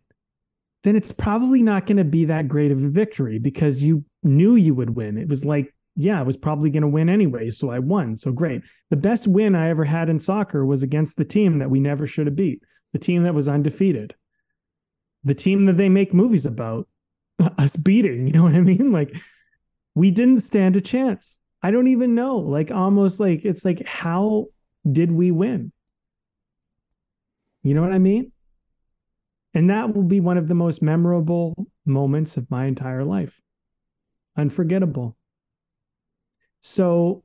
[0.84, 4.56] then it's probably not going to be that great of a victory because you knew
[4.56, 5.16] you would win.
[5.16, 7.50] It was like, yeah, I was probably going to win anyway.
[7.50, 8.16] So I won.
[8.16, 8.62] So great.
[8.90, 12.06] The best win I ever had in soccer was against the team that we never
[12.06, 14.14] should have beat, the team that was undefeated,
[15.24, 16.88] the team that they make movies about
[17.58, 18.26] us beating.
[18.26, 18.90] You know what I mean?
[18.90, 19.14] Like,
[19.94, 21.36] we didn't stand a chance.
[21.62, 22.38] I don't even know.
[22.38, 24.46] Like, almost like it's like, how
[24.90, 25.72] did we win?
[27.62, 28.31] You know what I mean?
[29.54, 33.40] And that will be one of the most memorable moments of my entire life.
[34.36, 35.16] Unforgettable.
[36.62, 37.22] So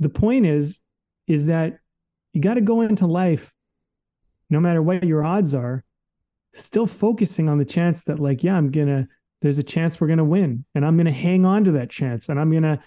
[0.00, 0.80] the point is,
[1.26, 1.78] is that
[2.32, 3.52] you got to go into life,
[4.48, 5.84] no matter what your odds are,
[6.54, 9.08] still focusing on the chance that, like, yeah, I'm gonna,
[9.42, 10.64] there's a chance we're gonna win.
[10.74, 12.28] And I'm gonna hang on to that chance.
[12.28, 12.82] And I'm gonna,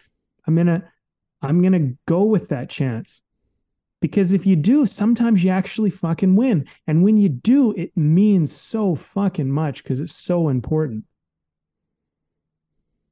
[0.48, 0.84] I'm gonna,
[1.42, 3.22] I'm gonna go with that chance.
[4.06, 6.68] Because if you do, sometimes you actually fucking win.
[6.86, 11.06] And when you do, it means so fucking much because it's so important.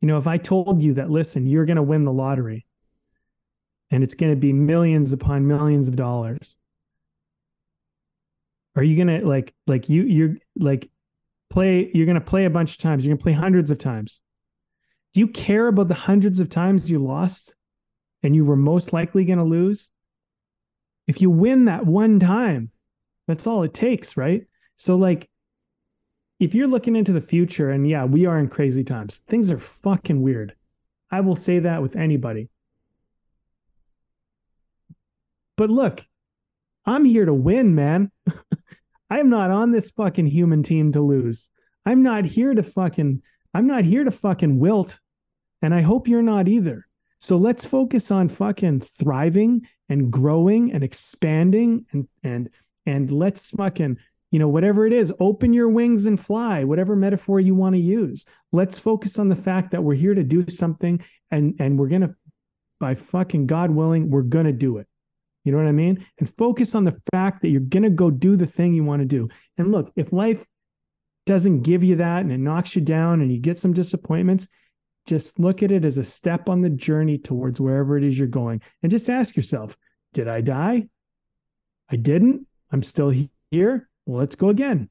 [0.02, 2.68] You know, if I told you that, listen, you're going to win the lottery
[3.90, 6.58] and it's going to be millions upon millions of dollars,
[8.76, 10.92] are you going to like, like you, you're like,
[11.50, 13.04] play you're going to play a bunch of times.
[13.04, 14.22] You're going to play hundreds of times.
[15.16, 17.56] Do you care about the hundreds of times you lost
[18.22, 19.90] and you were most likely going to lose?
[21.08, 22.72] If you win that one time,
[23.28, 24.46] that's all it takes, right?
[24.78, 25.30] So like
[26.40, 29.22] if you're looking into the future and yeah, we are in crazy times.
[29.28, 30.56] Things are fucking weird.
[31.12, 32.50] I will say that with anybody.
[35.56, 36.02] But look,
[36.86, 38.12] I'm here to win, man.
[39.10, 41.50] I'm not on this fucking human team to lose.
[41.86, 43.22] I'm not here to fucking
[43.54, 45.00] I'm not here to fucking wilt.
[45.62, 46.88] And I hope you're not either.
[47.24, 52.50] So let's focus on fucking thriving and growing and expanding and and
[52.86, 53.98] and let's fucking
[54.32, 57.82] you know whatever it is open your wings and fly whatever metaphor you want to
[57.82, 61.02] use let's focus on the fact that we're here to do something
[61.32, 62.14] and and we're going to
[62.82, 64.88] by fucking god willing we're going to do it
[65.44, 66.06] you know what I mean?
[66.20, 69.02] And focus on the fact that you're going to go do the thing you want
[69.02, 69.28] to do.
[69.58, 70.46] And look, if life
[71.26, 74.48] doesn't give you that and it knocks you down and you get some disappointments,
[75.06, 78.28] just look at it as a step on the journey towards wherever it is you're
[78.28, 78.62] going.
[78.82, 79.78] And just ask yourself,
[80.14, 80.88] did I die?
[81.90, 82.48] I didn't.
[82.72, 83.14] I'm still
[83.52, 83.90] here.
[84.06, 84.90] Well, let's go again.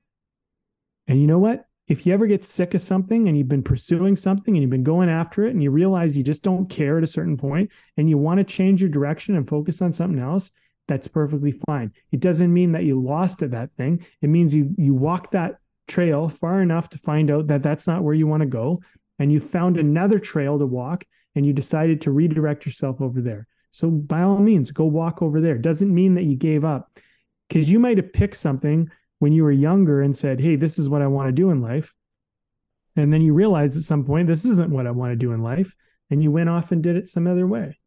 [1.07, 1.67] And you know what?
[1.89, 4.83] if you ever get sick of something and you've been pursuing something and you've been
[4.83, 8.09] going after it and you realize you just don't care at a certain point and
[8.09, 10.53] you want to change your direction and focus on something else,
[10.89, 11.93] that's perfectly fine.
[12.11, 14.07] It doesn't mean that you lost at that thing.
[14.21, 15.57] It means you you walk that
[15.89, 18.81] trail far enough to find out that that's not where you want to go
[19.19, 23.47] and you found another trail to walk and you decided to redirect yourself over there.
[23.71, 25.57] So by all means, go walk over there.
[25.57, 26.99] Doesn't mean that you gave up
[27.49, 30.89] because you might have picked something when you were younger and said, Hey, this is
[30.89, 31.95] what I want to do in life.
[32.97, 35.43] And then you realized at some point, this isn't what I want to do in
[35.43, 35.75] life.
[36.11, 37.79] And you went off and did it some other way.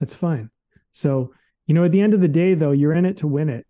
[0.00, 0.50] That's fine.
[0.92, 1.34] So,
[1.66, 3.66] you know, at the end of the day, though, you're in it to win it.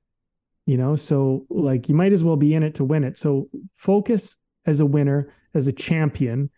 [0.66, 3.18] You know, so like you might as well be in it to win it.
[3.18, 6.50] So focus as a winner, as a champion.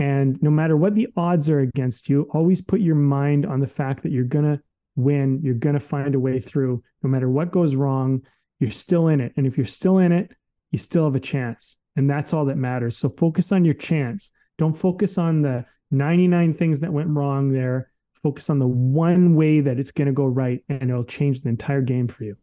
[0.00, 3.66] And no matter what the odds are against you, always put your mind on the
[3.66, 4.60] fact that you're going to
[4.96, 5.40] win.
[5.42, 8.22] You're going to find a way through no matter what goes wrong
[8.60, 9.32] you're still in it.
[9.36, 10.30] And if you're still in it,
[10.70, 11.76] you still have a chance.
[11.96, 12.96] And that's all that matters.
[12.96, 14.30] So focus on your chance.
[14.58, 17.90] Don't focus on the 99 things that went wrong there.
[18.22, 21.48] Focus on the one way that it's going to go right and it'll change the
[21.48, 22.36] entire game for you.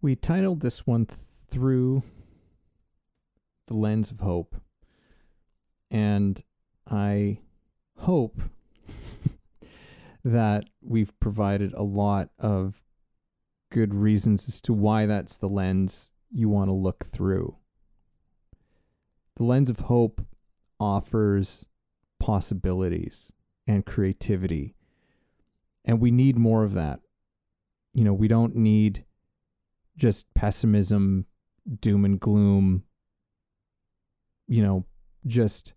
[0.00, 1.06] We titled this one
[1.56, 2.02] Through
[3.66, 4.56] the Lens of Hope.
[5.90, 6.42] And
[6.86, 7.38] I
[7.96, 8.42] hope
[10.22, 12.84] that we've provided a lot of
[13.72, 17.56] good reasons as to why that's the lens you want to look through.
[19.36, 20.26] The lens of hope
[20.78, 21.64] offers
[22.20, 23.32] possibilities
[23.66, 24.74] and creativity.
[25.86, 27.00] And we need more of that.
[27.94, 29.06] You know, we don't need
[29.96, 31.24] just pessimism,
[31.80, 32.84] doom and gloom,
[34.48, 34.84] you know,
[35.26, 35.74] just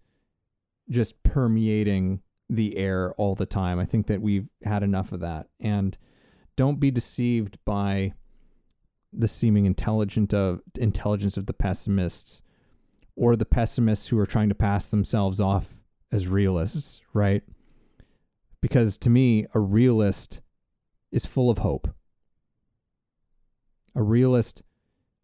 [0.90, 3.80] just permeating the air all the time.
[3.80, 5.48] I think that we've had enough of that.
[5.60, 5.98] And
[6.56, 8.14] don't be deceived by
[9.14, 12.41] the seeming intelligent of intelligence of the pessimists
[13.16, 17.44] or the pessimists who are trying to pass themselves off as realists, right?
[18.61, 20.41] Because to me, a realist
[21.11, 21.88] is full of hope.
[23.95, 24.61] A realist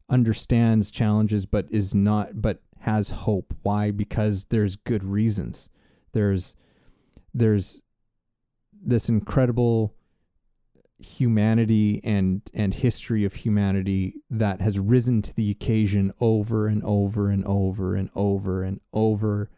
[0.10, 3.54] understands challenges but is not but has hope.
[3.64, 3.92] Why?
[3.92, 5.70] Because there's good reasons.
[6.14, 6.56] There's
[7.34, 7.82] there's
[8.72, 9.96] this incredible
[10.98, 17.30] humanity and and history of humanity that has risen to the occasion over and over
[17.30, 19.50] and over and over and over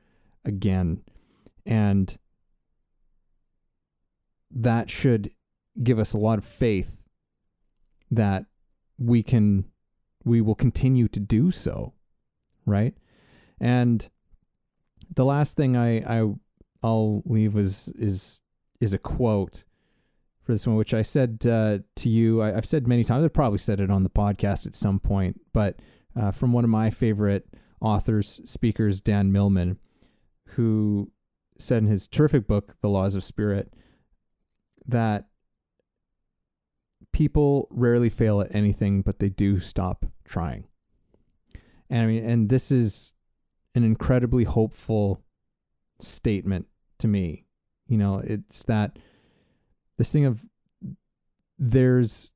[0.44, 1.03] again
[1.65, 2.18] and
[4.49, 5.30] that should
[5.84, 7.03] give us a lot of faith
[8.10, 8.45] that
[8.98, 9.65] we can
[10.28, 11.94] we will continue to do so
[12.66, 12.95] right
[13.60, 14.10] and
[15.16, 16.34] the last thing i i
[16.84, 18.41] I'll leave is is
[18.80, 19.64] is a quote
[20.44, 22.41] for this one, which I said uh, to you.
[22.41, 23.26] I, have said many times.
[23.26, 25.80] I've probably said it on the podcast at some point, but
[26.16, 27.48] uh, from one of my favorite
[27.82, 29.78] authors, speakers, Dan Millman,
[30.52, 31.12] who
[31.60, 33.74] said in his terrific book, The Laws of Spirit,
[34.88, 35.28] that
[37.14, 40.66] people rarely fail at anything, but they do stop trying.
[41.90, 43.14] And I mean, and this is
[43.76, 45.24] an incredibly hopeful
[46.00, 46.68] statement
[47.00, 47.46] to me.
[47.88, 48.98] You know, it's that
[49.98, 50.46] this thing of
[51.58, 52.32] there's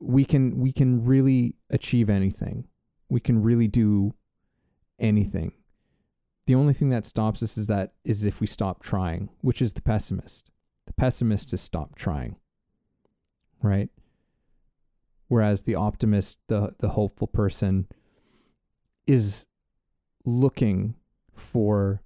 [0.00, 2.66] we can we can really achieve anything.
[3.08, 4.14] We can really do
[4.98, 5.52] anything.
[6.46, 9.74] The only thing that stops us is that is if we stop trying, which is
[9.74, 10.50] the pessimist.
[10.86, 12.36] The pessimist is stop trying.
[13.62, 13.90] Right?
[15.30, 17.86] whereas the optimist, the the hopeful person
[19.06, 19.46] is
[20.26, 20.96] looking
[21.32, 22.02] for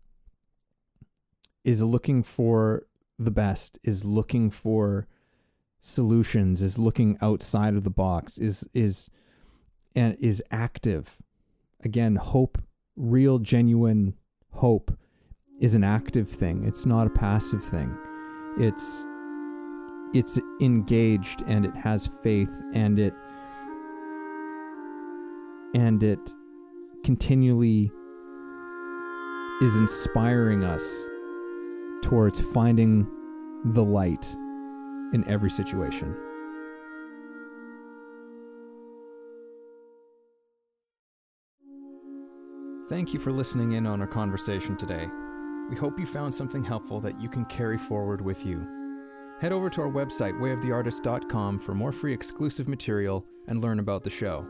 [1.65, 2.87] is looking for
[3.19, 5.09] the best, is looking for
[5.81, 9.11] solutions, is looking outside of the box, is is
[9.97, 11.17] and is active.
[11.83, 12.59] Again, hope,
[12.95, 14.15] real genuine
[14.53, 14.97] hope
[15.61, 16.65] is an active thing.
[16.67, 17.97] It's not a passive thing.
[18.59, 19.07] It's
[20.15, 23.13] it's engaged and it has faith and it
[25.75, 26.21] and it
[27.03, 27.91] continually
[29.61, 30.85] is inspiring us
[32.03, 33.07] towards finding
[33.65, 34.25] the light
[35.13, 36.15] in every situation.
[42.89, 45.09] Thank you for listening in on our conversation today.
[45.71, 48.84] We hope you found something helpful that you can carry forward with you.
[49.41, 54.11] Head over to our website, wayoftheartist.com, for more free exclusive material and learn about the
[54.11, 54.47] show.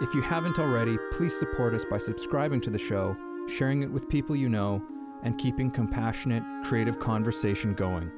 [0.00, 3.16] If you haven't already, please support us by subscribing to the show,
[3.48, 4.82] sharing it with people you know,
[5.22, 8.10] and keeping compassionate, creative conversation going.